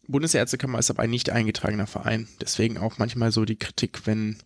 Bundesärztekammer 0.09 0.78
ist 0.78 0.91
aber 0.91 1.03
ein 1.03 1.11
nicht 1.11 1.30
eingetragener 1.30 1.87
Verein. 1.87 2.28
Deswegen 2.41 2.78
auch 2.78 2.99
manchmal 2.99 3.32
so 3.32 3.45
die 3.45 3.59
Kritik, 3.59 4.07
wenn 4.07 4.39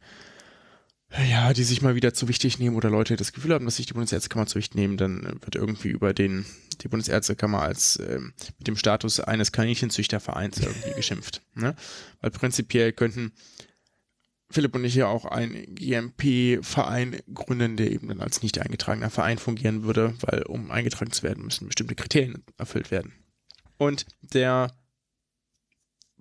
ja, 1.31 1.55
die 1.55 1.65
sich 1.65 1.81
mal 1.81 1.95
wieder 1.95 2.13
zu 2.13 2.29
wichtig 2.29 2.59
nehmen 2.59 2.77
oder 2.77 2.91
Leute 2.91 3.17
das 3.17 3.33
Gefühl 3.33 3.55
haben, 3.55 3.65
dass 3.65 3.77
sich 3.77 3.87
die 3.87 3.95
Bundesärztekammer 3.95 4.47
zu 4.47 4.57
wichtig 4.57 4.75
nehmen, 4.75 4.99
dann 4.99 5.39
wird 5.41 5.55
irgendwie 5.55 5.89
über 5.89 6.13
den 6.13 6.45
die 6.83 6.89
Bundesärztekammer 6.89 7.63
als 7.63 7.99
ähm, 7.99 8.35
mit 8.59 8.69
dem 8.69 8.77
Status 8.77 9.19
eines 9.19 9.51
Kaninchenzüchtervereins 9.51 10.59
irgendwie 10.61 10.93
geschimpft. 10.95 11.43
Ne? 11.55 11.75
Weil 12.21 12.31
prinzipiell 12.31 12.93
könnten 12.93 13.33
Philipp 14.51 14.75
und 14.75 14.85
ich 14.85 14.95
ja 14.95 15.07
auch 15.07 15.27
einen 15.27 15.75
GMP-Verein 15.75 17.21
gründen, 17.35 17.77
der 17.77 17.91
eben 17.91 18.09
dann 18.09 18.21
als 18.21 18.43
nicht 18.43 18.59
eingetragener 18.59 19.11
Verein 19.11 19.39
fungieren 19.39 19.83
würde, 19.83 20.15
weil 20.23 20.43
um 20.45 20.71
eingetragen 20.71 21.13
zu 21.13 21.23
werden, 21.23 21.45
müssen 21.45 21.67
bestimmte 21.67 21.95
Kriterien 21.95 22.43
erfüllt 22.57 22.91
werden. 22.91 23.13
Und 23.77 24.07
der 24.23 24.73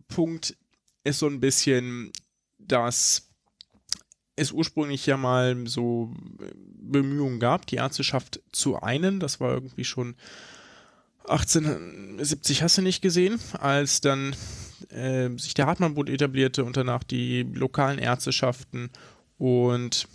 Punkt 0.10 0.58
ist 1.04 1.20
so 1.20 1.28
ein 1.28 1.40
bisschen, 1.40 2.12
dass 2.58 3.30
es 4.36 4.52
ursprünglich 4.52 5.06
ja 5.06 5.18
mal 5.18 5.66
so 5.66 6.14
Bemühungen 6.54 7.40
gab, 7.40 7.66
die 7.66 7.78
Ärzteschaft 7.78 8.42
zu 8.52 8.82
einen. 8.82 9.20
Das 9.20 9.40
war 9.40 9.52
irgendwie 9.52 9.86
schon 9.86 10.16
1870 11.28 12.62
hast 12.62 12.78
du 12.78 12.82
nicht 12.82 13.02
gesehen, 13.02 13.40
als 13.54 14.02
dann 14.02 14.36
äh, 14.90 15.30
sich 15.38 15.54
der 15.54 15.68
Hartmann-Bund 15.68 16.10
etablierte 16.10 16.64
und 16.64 16.78
danach 16.78 17.04
die 17.04 17.44
lokalen 17.44 18.00
Ärzteschaften 18.00 18.90
und 19.38 20.08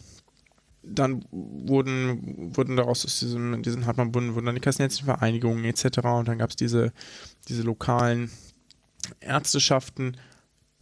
dann 0.83 1.25
wurden, 1.31 2.57
wurden 2.57 2.77
daraus 2.77 3.05
aus 3.05 3.21
diesem, 3.21 3.63
diesen 3.63 3.87
Hartmann-Bund 3.87 4.35
wurden 4.35 4.47
dann 4.47 4.55
die 4.57 4.61
kassenärztlichen 4.61 5.07
Vereinigungen 5.07 5.65
etc. 5.65 5.99
und 6.05 6.29
dann 6.29 6.39
gab 6.39 6.51
es 6.51 6.57
diese, 6.57 6.93
diese 7.49 7.63
lokalen 7.63 8.31
Ärzteshaften, 9.21 10.17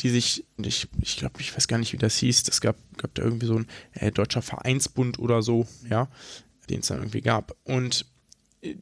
die 0.01 0.09
sich, 0.09 0.47
ich, 0.57 0.89
ich 1.03 1.17
glaube, 1.19 1.41
ich 1.41 1.55
weiß 1.55 1.69
gar 1.69 1.79
nicht, 1.79 1.93
wie 1.93 1.99
das 1.99 2.17
hieß, 2.17 2.49
es 2.49 2.61
gab, 2.61 2.77
gab 2.97 3.15
da 3.15 3.23
irgendwie 3.23 3.47
so 3.47 3.57
ein 3.57 3.67
äh, 3.93 4.11
deutscher 4.11 4.43
Vereinsbund 4.43 5.19
oder 5.19 5.43
so, 5.43 5.67
ja, 5.89 6.09
den 6.71 6.81
es 6.81 6.87
dann 6.87 6.99
irgendwie 6.99 7.21
gab. 7.21 7.55
Und 7.65 8.07
äh, 8.63 8.77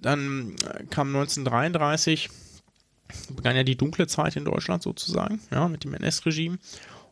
dann 0.00 0.54
kam 0.90 1.08
1933 1.08 2.28
begann 3.34 3.56
ja 3.56 3.62
die 3.62 3.76
dunkle 3.76 4.06
Zeit 4.06 4.36
in 4.36 4.44
Deutschland 4.44 4.82
sozusagen, 4.82 5.40
ja, 5.50 5.68
mit 5.68 5.84
dem 5.84 5.94
NS-Regime. 5.94 6.58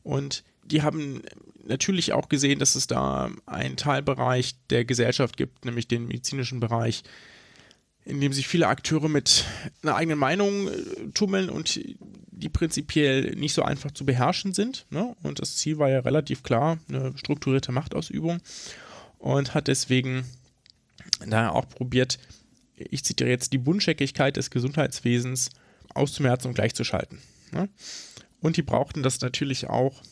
Und 0.02 0.44
die 0.64 0.82
haben 0.82 1.22
natürlich 1.64 2.12
auch 2.12 2.28
gesehen, 2.28 2.58
dass 2.58 2.74
es 2.74 2.86
da 2.86 3.30
einen 3.46 3.76
Teilbereich 3.76 4.54
der 4.70 4.84
Gesellschaft 4.84 5.36
gibt, 5.36 5.64
nämlich 5.64 5.88
den 5.88 6.06
medizinischen 6.06 6.60
Bereich, 6.60 7.02
in 8.04 8.20
dem 8.20 8.32
sich 8.32 8.48
viele 8.48 8.66
Akteure 8.66 9.08
mit 9.08 9.44
einer 9.82 9.94
eigenen 9.94 10.18
Meinung 10.18 10.68
äh, 10.68 11.10
tummeln 11.14 11.50
und 11.50 11.80
die 12.42 12.48
prinzipiell 12.48 13.36
nicht 13.36 13.54
so 13.54 13.62
einfach 13.62 13.92
zu 13.92 14.04
beherrschen 14.04 14.54
sind. 14.54 14.86
Ne? 14.90 15.14
Und 15.22 15.38
das 15.38 15.56
Ziel 15.56 15.78
war 15.78 15.88
ja 15.88 16.00
relativ 16.00 16.42
klar, 16.42 16.78
eine 16.88 17.16
strukturierte 17.16 17.70
Machtausübung 17.70 18.40
und 19.18 19.54
hat 19.54 19.68
deswegen 19.68 20.24
daher 21.24 21.54
auch 21.54 21.68
probiert, 21.68 22.18
ich 22.76 23.04
zitiere 23.04 23.30
jetzt, 23.30 23.52
die 23.52 23.58
Buntscheckigkeit 23.58 24.36
des 24.36 24.50
Gesundheitswesens 24.50 25.50
auszumerzen 25.94 26.48
und 26.48 26.54
gleichzuschalten. 26.54 27.18
Ne? 27.52 27.68
Und 28.40 28.56
die 28.56 28.62
brauchten 28.62 29.02
das 29.02 29.20
natürlich 29.20 29.68
auch, 29.68 30.02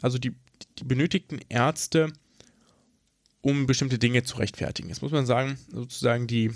also 0.00 0.18
die, 0.18 0.34
die 0.78 0.84
benötigten 0.84 1.40
Ärzte, 1.48 2.12
um 3.40 3.66
bestimmte 3.66 3.98
Dinge 3.98 4.22
zu 4.22 4.38
rechtfertigen. 4.38 4.88
Jetzt 4.88 5.02
muss 5.02 5.12
man 5.12 5.26
sagen, 5.26 5.58
sozusagen 5.70 6.26
die, 6.26 6.50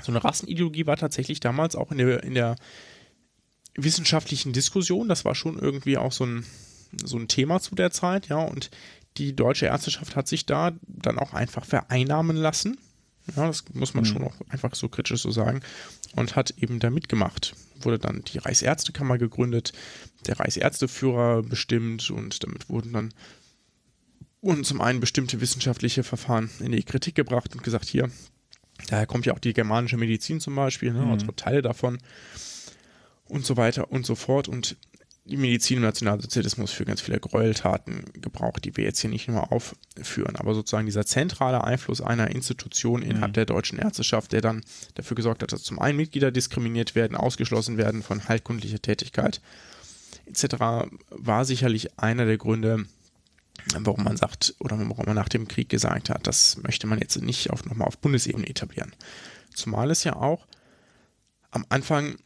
so 0.00 0.12
eine 0.12 0.22
Rassenideologie 0.22 0.86
war 0.86 0.96
tatsächlich 0.96 1.40
damals 1.40 1.74
auch 1.74 1.90
in 1.90 1.98
der, 1.98 2.22
in 2.22 2.34
der 2.34 2.56
wissenschaftlichen 3.74 4.52
Diskussionen. 4.52 5.08
Das 5.08 5.24
war 5.24 5.34
schon 5.34 5.58
irgendwie 5.58 5.98
auch 5.98 6.12
so 6.12 6.24
ein, 6.24 6.46
so 7.04 7.18
ein 7.18 7.28
Thema 7.28 7.60
zu 7.60 7.74
der 7.74 7.90
Zeit, 7.90 8.28
ja. 8.28 8.38
Und 8.38 8.70
die 9.16 9.34
deutsche 9.34 9.66
Ärzteschaft 9.66 10.16
hat 10.16 10.28
sich 10.28 10.46
da 10.46 10.72
dann 10.86 11.18
auch 11.18 11.34
einfach 11.34 11.64
vereinnahmen 11.64 12.36
lassen. 12.36 12.78
Ja, 13.36 13.46
das 13.46 13.64
muss 13.72 13.94
man 13.94 14.04
mhm. 14.04 14.08
schon 14.08 14.24
auch 14.24 14.34
einfach 14.48 14.74
so 14.74 14.88
kritisch 14.88 15.22
so 15.22 15.30
sagen. 15.30 15.60
Und 16.14 16.36
hat 16.36 16.50
eben 16.58 16.78
da 16.78 16.90
mitgemacht. 16.90 17.54
Wurde 17.80 17.98
dann 17.98 18.22
die 18.22 18.38
Reichsärztekammer 18.38 19.18
gegründet, 19.18 19.72
der 20.26 20.38
Reichsärzteführer 20.38 21.42
bestimmt 21.42 22.10
und 22.10 22.42
damit 22.44 22.68
wurden 22.68 22.92
dann 22.92 23.14
wurden 24.42 24.64
zum 24.64 24.80
einen 24.80 24.98
bestimmte 25.00 25.40
wissenschaftliche 25.40 26.02
Verfahren 26.02 26.50
in 26.58 26.72
die 26.72 26.82
Kritik 26.82 27.14
gebracht 27.14 27.54
und 27.54 27.62
gesagt, 27.62 27.86
hier, 27.86 28.10
daher 28.88 29.06
kommt 29.06 29.24
ja 29.24 29.34
auch 29.34 29.38
die 29.38 29.52
germanische 29.52 29.96
Medizin 29.96 30.40
zum 30.40 30.56
Beispiel, 30.56 30.92
ne, 30.92 31.02
mhm. 31.02 31.12
also 31.12 31.30
Teile 31.32 31.62
davon 31.62 31.98
und 33.24 33.46
so 33.46 33.56
weiter 33.56 33.90
und 33.90 34.04
so 34.04 34.14
fort. 34.16 34.48
Und 34.48 34.76
die 35.24 35.36
Medizin 35.36 35.76
im 35.76 35.84
Nationalsozialismus 35.84 36.72
für 36.72 36.84
ganz 36.84 37.00
viele 37.00 37.20
Gräueltaten 37.20 38.04
gebraucht, 38.14 38.64
die 38.64 38.76
wir 38.76 38.84
jetzt 38.84 39.00
hier 39.00 39.10
nicht 39.10 39.28
nur 39.28 39.52
aufführen. 39.52 40.34
Aber 40.36 40.54
sozusagen 40.54 40.86
dieser 40.86 41.06
zentrale 41.06 41.62
Einfluss 41.62 42.00
einer 42.00 42.30
Institution 42.30 43.02
innerhalb 43.02 43.30
mhm. 43.30 43.34
der 43.34 43.46
deutschen 43.46 43.78
Ärzteschaft, 43.78 44.32
der 44.32 44.40
dann 44.40 44.62
dafür 44.94 45.14
gesorgt 45.14 45.42
hat, 45.42 45.52
dass 45.52 45.62
zum 45.62 45.78
einen 45.78 45.96
Mitglieder 45.96 46.32
diskriminiert 46.32 46.96
werden, 46.96 47.16
ausgeschlossen 47.16 47.76
werden 47.76 48.02
von 48.02 48.28
heilkundlicher 48.28 48.82
Tätigkeit 48.82 49.40
etc., 50.26 50.90
war 51.10 51.44
sicherlich 51.44 51.98
einer 51.98 52.26
der 52.26 52.38
Gründe, 52.38 52.86
warum 53.78 54.02
man 54.02 54.16
sagt 54.16 54.56
oder 54.58 54.76
warum 54.76 55.06
man 55.06 55.14
nach 55.14 55.28
dem 55.28 55.46
Krieg 55.46 55.68
gesagt 55.68 56.10
hat, 56.10 56.26
das 56.26 56.56
möchte 56.62 56.88
man 56.88 56.98
jetzt 56.98 57.20
nicht 57.22 57.50
auf, 57.50 57.64
nochmal 57.64 57.86
auf 57.86 57.98
Bundesebene 57.98 58.48
etablieren. 58.48 58.92
Zumal 59.54 59.90
es 59.92 60.02
ja 60.02 60.16
auch 60.16 60.46
am 61.52 61.64
Anfang 61.68 62.16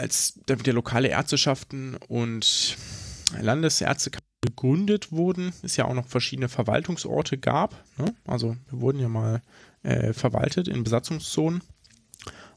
als 0.00 0.40
dann 0.46 0.58
wieder 0.58 0.72
lokale 0.72 1.08
Ärzteschaften 1.08 1.96
und 2.08 2.76
Landesärzte 3.38 4.10
gegründet 4.40 5.12
wurden, 5.12 5.52
es 5.62 5.76
ja 5.76 5.84
auch 5.84 5.94
noch 5.94 6.08
verschiedene 6.08 6.48
Verwaltungsorte 6.48 7.36
gab. 7.36 7.84
Ne? 7.98 8.14
Also 8.26 8.56
wir 8.70 8.80
wurden 8.80 8.98
ja 8.98 9.08
mal 9.08 9.42
äh, 9.82 10.12
verwaltet 10.12 10.68
in 10.68 10.82
Besatzungszonen. 10.82 11.60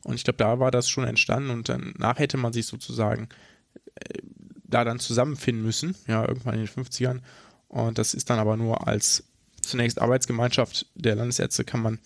Und 0.04 0.16
ich 0.16 0.24
glaube, 0.24 0.38
da 0.38 0.60
war 0.60 0.72
das 0.72 0.90
schon 0.90 1.04
entstanden 1.04 1.50
und 1.50 1.70
danach 1.70 2.20
hätte 2.20 2.38
man 2.38 2.54
sich 2.54 2.66
sozusagen 2.66 3.30
äh, 3.96 4.20
da 4.64 4.84
dann 4.84 5.00
zusammenfinden 5.00 5.64
müssen, 5.64 5.96
ja, 6.08 6.28
irgendwann 6.28 6.56
in 6.56 6.66
den 6.66 6.68
50ern. 6.68 7.20
Und 7.68 7.98
das 7.98 8.14
ist 8.14 8.30
dann 8.30 8.40
aber 8.40 8.58
nur 8.58 8.88
als 8.88 9.24
zunächst 9.62 10.02
Arbeitsgemeinschaft 10.02 10.88
der 10.96 11.16
Landesärzte 11.16 11.64
kann 11.64 11.82
man 11.82 12.00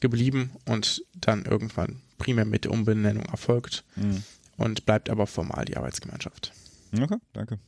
geblieben 0.00 0.50
und 0.66 1.04
dann 1.14 1.44
irgendwann 1.44 2.00
primär 2.18 2.44
mit 2.44 2.66
Umbenennung 2.66 3.24
erfolgt. 3.26 3.84
Mhm 3.96 4.22
und 4.60 4.84
bleibt 4.84 5.08
aber 5.08 5.26
formal 5.26 5.64
die 5.64 5.76
Arbeitsgemeinschaft. 5.76 6.52
Okay, 6.92 7.16
danke. 7.32 7.58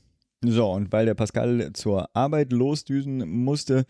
So, 0.44 0.72
und 0.72 0.90
weil 0.90 1.06
der 1.06 1.14
Pascal 1.14 1.70
zur 1.72 2.08
Arbeit 2.16 2.50
losdüsen 2.50 3.28
musste, 3.44 3.86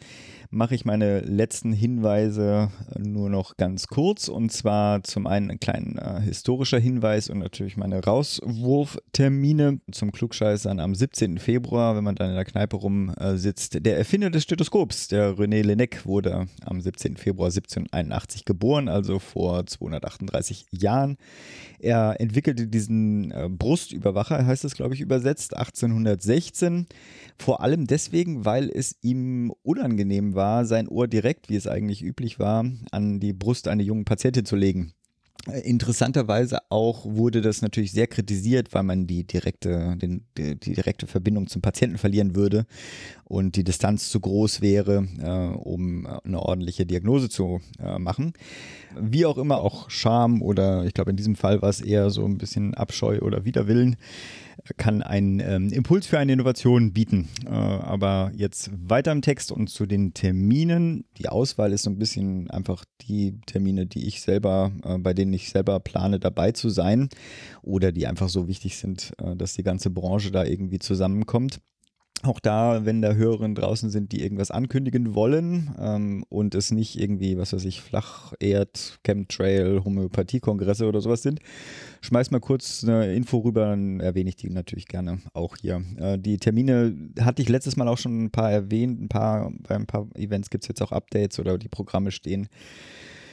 mache 0.50 0.74
ich 0.74 0.84
meine 0.84 1.20
letzten 1.20 1.72
Hinweise 1.72 2.68
nur 2.98 3.30
noch 3.30 3.57
ganz 3.57 3.86
kurz. 3.86 4.28
Und 4.28 4.53
zwar 4.53 5.03
zum 5.03 5.26
einen 5.26 5.50
ein 5.50 5.61
kleiner 5.61 6.18
äh, 6.18 6.20
historischer 6.20 6.78
Hinweis 6.78 7.30
und 7.30 7.38
natürlich 7.38 7.78
meine 7.78 8.05
Rauswurftermine 8.05 9.80
zum 9.92 10.12
Klugscheißern 10.12 10.78
am 10.78 10.94
17. 10.94 11.38
Februar, 11.38 11.96
wenn 11.96 12.05
man 12.05 12.16
dann 12.16 12.28
in 12.28 12.36
der 12.36 12.44
Kneipe 12.44 12.76
rumsitzt. 12.76 13.76
Äh, 13.76 13.80
der 13.80 13.96
Erfinder 13.96 14.28
des 14.28 14.42
Stethoskops, 14.42 15.09
der 15.09 15.32
René 15.36 15.62
Lenec, 15.62 16.05
wurde 16.05 16.48
am 16.66 16.82
17. 16.82 17.16
Februar 17.16 17.46
1781 17.46 18.44
geboren, 18.44 18.90
also 18.90 19.18
vor 19.18 19.64
238 19.64 20.66
Jahren. 20.70 21.16
Er 21.78 22.20
entwickelte 22.20 22.66
diesen 22.66 23.30
äh, 23.30 23.48
Brustüberwacher, 23.48 24.44
heißt 24.44 24.66
es, 24.66 24.74
glaube 24.74 24.92
ich, 24.92 25.00
übersetzt, 25.00 25.57
1860 25.57 26.41
16. 26.43 26.86
Vor 27.38 27.61
allem 27.61 27.86
deswegen, 27.86 28.45
weil 28.45 28.68
es 28.68 28.97
ihm 29.01 29.53
unangenehm 29.62 30.34
war, 30.34 30.64
sein 30.64 30.88
Ohr 30.88 31.09
direkt, 31.09 31.49
wie 31.49 31.57
es 31.57 31.66
eigentlich 31.66 32.03
üblich 32.03 32.38
war, 32.38 32.64
an 32.90 33.20
die 33.20 33.32
Brust 33.32 33.68
einer 33.68 33.82
jungen 33.82 34.05
Patientin 34.05 34.45
zu 34.45 34.57
legen. 34.57 34.93
Interessanterweise 35.64 36.61
auch 36.68 37.05
wurde 37.05 37.40
das 37.40 37.62
natürlich 37.62 37.90
sehr 37.90 38.07
kritisiert, 38.07 38.72
weil 38.74 38.84
man 38.84 39.09
die 39.09 39.24
direkte, 39.26 39.97
den, 39.97 40.24
die, 40.38 40.55
die, 40.55 40.74
direkte 40.74 41.09
Verbindung 41.09 41.49
zum 41.49 41.61
Patienten 41.61 41.99
verlieren 41.99 42.36
würde 42.36 42.64
und 43.24 43.57
die 43.57 43.64
Distanz 43.64 44.09
zu 44.09 44.20
groß 44.20 44.61
wäre, 44.61 45.05
äh, 45.20 45.57
um 45.57 46.07
eine 46.07 46.38
ordentliche 46.38 46.86
Diagnose 46.86 47.28
zu 47.28 47.61
äh, 47.80 47.99
machen. 47.99 48.34
Wie 48.97 49.26
auch 49.26 49.36
immer, 49.36 49.62
auch 49.62 49.90
Scham 49.90 50.43
oder 50.43 50.84
ich 50.84 50.95
glaube 50.95 51.11
in 51.11 51.16
diesem 51.16 51.34
Fall 51.34 51.61
war 51.61 51.70
es 51.70 51.80
eher 51.80 52.11
so 52.11 52.24
ein 52.24 52.38
bisschen 52.38 52.74
Abscheu 52.74 53.18
oder 53.18 53.45
Widerwillen 53.45 53.97
kann 54.76 55.02
einen 55.02 55.40
ähm, 55.40 55.68
Impuls 55.72 56.06
für 56.06 56.18
eine 56.18 56.32
Innovation 56.32 56.92
bieten. 56.92 57.28
Äh, 57.46 57.50
aber 57.50 58.32
jetzt 58.34 58.70
weiter 58.72 59.12
im 59.12 59.22
Text 59.22 59.52
und 59.52 59.68
zu 59.68 59.86
den 59.86 60.14
Terminen. 60.14 61.04
Die 61.18 61.28
Auswahl 61.28 61.72
ist 61.72 61.82
so 61.82 61.90
ein 61.90 61.98
bisschen 61.98 62.50
einfach 62.50 62.84
die 63.02 63.40
Termine, 63.46 63.86
die 63.86 64.06
ich 64.06 64.22
selber, 64.22 64.72
äh, 64.84 64.98
bei 64.98 65.14
denen 65.14 65.32
ich 65.32 65.50
selber 65.50 65.80
plane, 65.80 66.20
dabei 66.20 66.52
zu 66.52 66.68
sein 66.70 67.08
oder 67.62 67.92
die 67.92 68.06
einfach 68.06 68.28
so 68.28 68.48
wichtig 68.48 68.76
sind, 68.76 69.12
äh, 69.18 69.36
dass 69.36 69.54
die 69.54 69.62
ganze 69.62 69.90
Branche 69.90 70.30
da 70.30 70.44
irgendwie 70.44 70.78
zusammenkommt. 70.78 71.60
Auch 72.23 72.39
da, 72.39 72.85
wenn 72.85 73.03
da 73.03 73.14
Hörerinnen 73.14 73.57
draußen 73.57 73.91
sind, 73.91 74.12
die 74.12 74.23
irgendwas 74.23 74.53
ankündigen 74.53 75.14
wollen 75.14 75.75
ähm, 75.81 76.25
und 76.29 76.55
es 76.55 76.70
nicht 76.70 76.99
irgendwie, 76.99 77.37
was 77.37 77.53
weiß 77.53 77.64
ich, 77.64 77.81
Flacherd, 77.81 79.01
Chemtrail, 79.03 79.83
Homöopathie-Kongresse 79.85 80.87
oder 80.87 81.01
sowas 81.01 81.23
sind, 81.23 81.41
schmeiß 82.01 82.31
mal 82.31 82.41
kurz 82.41 82.85
eine 82.85 83.12
Info 83.12 83.39
rüber, 83.39 83.66
dann 83.66 83.99
erwähne 83.99 84.29
ich 84.29 84.37
die 84.37 84.51
natürlich 84.51 84.87
gerne 84.87 85.18
auch 85.35 85.57
hier. 85.57 85.83
Äh, 85.97 86.18
die 86.18 86.39
Termine 86.39 86.97
hatte 87.20 87.43
ich 87.43 87.49
letztes 87.49 87.77
Mal 87.77 87.89
auch 87.89 87.99
schon 87.99 88.25
ein 88.25 88.31
paar 88.31 88.53
erwähnt, 88.53 89.03
ein 89.03 89.09
paar, 89.09 89.53
bei 89.66 89.75
ein 89.75 89.87
paar 89.87 90.07
Events 90.14 90.51
gibt 90.51 90.62
es 90.62 90.68
jetzt 90.68 90.81
auch 90.81 90.93
Updates 90.93 91.41
oder 91.41 91.59
die 91.59 91.68
Programme 91.68 92.12
stehen 92.12 92.49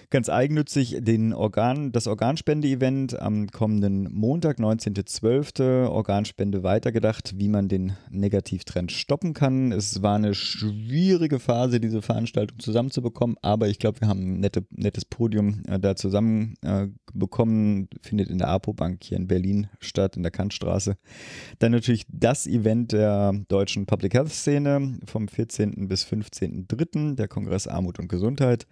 ganz 0.10 0.28
eigennützig 0.30 0.98
den 1.02 1.34
Organ, 1.34 1.92
das 1.92 2.08
Organspende-Event 2.08 3.20
am 3.20 3.48
kommenden 3.48 4.12
Montag, 4.12 4.58
19.12. 4.58 5.88
Organspende 5.88 6.64
weitergedacht, 6.64 7.38
wie 7.38 7.48
man 7.48 7.68
den 7.68 7.94
Negativtrend 8.10 8.92
stoppen 8.92 9.34
kann. 9.34 9.72
Es 9.72 10.02
war 10.02 10.16
eine 10.16 10.34
schwierige 10.34 11.40
Phase, 11.40 11.80
diese 11.80 12.02
Veranstaltung 12.02 12.60
zusammenzubekommen, 12.60 13.38
aber 13.42 13.68
ich 13.68 13.78
glaube, 13.78 14.02
wir 14.02 14.08
haben 14.08 14.20
ein 14.20 14.40
nette, 14.40 14.66
nettes 14.72 15.06
Podium 15.06 15.62
äh, 15.68 15.80
da 15.80 15.96
zusammenbekommen. 15.96 17.84
Äh, 17.84 18.00
Findet 18.02 18.30
in 18.30 18.40
der 18.40 18.48
APO-Bank 18.48 19.04
hier 19.04 19.18
in 19.18 19.28
Berlin 19.28 19.68
statt, 19.80 20.16
in 20.16 20.24
der 20.24 20.32
Kantstraße. 20.32 20.98
Dann 21.60 21.72
natürlich 21.72 22.06
das 22.10 22.48
Event 22.48 22.94
der 22.94 23.34
deutschen 23.48 23.86
Public 23.86 24.14
Health 24.14 24.32
Szene 24.32 24.98
vom 25.06 25.28
14. 25.28 25.88
bis 25.88 26.06
15.03., 26.06 27.16
der 27.16 27.28
Kongress 27.28 27.68
Armut 27.68 28.00
und 28.00 28.08
Gesundheit. 28.08 28.66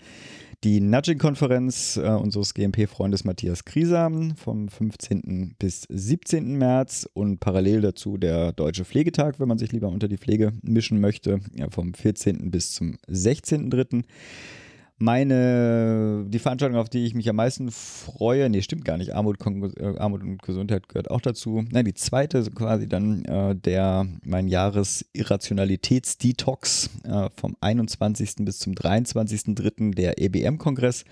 Die 0.63 0.79
Nudging-Konferenz 0.79 1.97
äh, 1.97 2.09
unseres 2.09 2.55
GMP-Freundes 2.55 3.23
Matthias 3.23 3.63
Krieser 3.63 4.09
vom 4.35 4.69
15. 4.69 5.55
bis 5.59 5.83
17. 5.87 6.57
März 6.57 7.07
und 7.13 7.39
parallel 7.39 7.81
dazu 7.81 8.17
der 8.17 8.53
Deutsche 8.53 8.83
Pflegetag, 8.83 9.39
wenn 9.39 9.47
man 9.47 9.59
sich 9.59 9.71
lieber 9.71 9.87
unter 9.89 10.07
die 10.07 10.17
Pflege 10.17 10.53
mischen 10.63 10.99
möchte, 10.99 11.41
ja, 11.53 11.69
vom 11.69 11.93
14. 11.93 12.49
bis 12.49 12.73
zum 12.73 12.97
16.3. 13.07 14.03
Meine, 14.99 16.25
die 16.27 16.39
Veranstaltung, 16.39 16.79
auf 16.79 16.89
die 16.89 17.05
ich 17.05 17.13
mich 17.13 17.29
am 17.29 17.35
meisten 17.35 17.69
freue, 17.69 18.49
nee, 18.49 18.63
stimmt 18.63 18.83
gar 18.83 18.97
nicht, 18.97 19.13
Armut, 19.13 19.37
äh, 19.77 19.95
Armut 19.97 20.23
und 20.23 20.41
Gesundheit 20.41 20.89
gehört 20.89 21.11
auch 21.11 21.21
dazu. 21.21 21.63
Nein, 21.69 21.85
die 21.85 21.93
zweite 21.93 22.43
quasi 22.49 22.89
dann 22.89 23.23
äh, 23.25 23.55
der, 23.55 24.07
mein 24.23 24.47
Jahres-Irrationalitäts-Detox 24.47 26.89
äh, 27.03 27.29
vom 27.35 27.55
21. 27.61 28.37
bis 28.39 28.57
zum 28.57 28.73
23.3. 28.73 29.93
der 29.93 30.19
EBM-Kongress. 30.19 31.05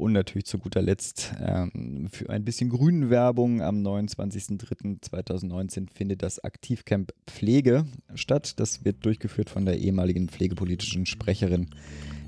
Und 0.00 0.12
natürlich 0.12 0.46
zu 0.46 0.58
guter 0.58 0.80
Letzt 0.80 1.34
ähm, 1.44 2.08
für 2.10 2.30
ein 2.30 2.42
bisschen 2.42 2.70
grünen 2.70 3.10
Werbung 3.10 3.60
am 3.60 3.86
29.03.2019 3.86 5.88
findet 5.92 6.22
das 6.22 6.42
Aktivcamp 6.42 7.12
Pflege 7.26 7.84
statt. 8.14 8.58
Das 8.58 8.82
wird 8.82 9.04
durchgeführt 9.04 9.50
von 9.50 9.66
der 9.66 9.78
ehemaligen 9.78 10.30
pflegepolitischen 10.30 11.04
Sprecherin 11.04 11.66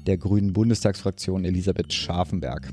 der 0.07 0.19
Grünen 0.19 0.53
Bundestagsfraktion 0.53 1.47
Elisabeth 1.47 1.95
Scharfenberg. 1.95 2.71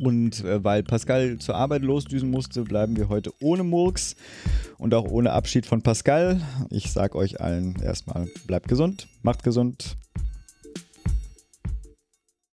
Und 0.00 0.42
äh, 0.42 0.64
weil 0.64 0.82
Pascal 0.82 1.38
zur 1.38 1.54
Arbeit 1.54 1.82
losdüsen 1.82 2.28
musste, 2.28 2.64
bleiben 2.64 2.96
wir 2.96 3.08
heute 3.08 3.30
ohne 3.40 3.62
Murks 3.62 4.16
und 4.78 4.94
auch 4.94 5.08
ohne 5.08 5.30
Abschied 5.30 5.64
von 5.64 5.82
Pascal. 5.82 6.40
Ich 6.70 6.90
sage 6.90 7.16
euch 7.16 7.40
allen 7.40 7.76
erstmal, 7.80 8.26
bleibt 8.48 8.66
gesund, 8.66 9.06
macht 9.22 9.44
gesund 9.44 9.96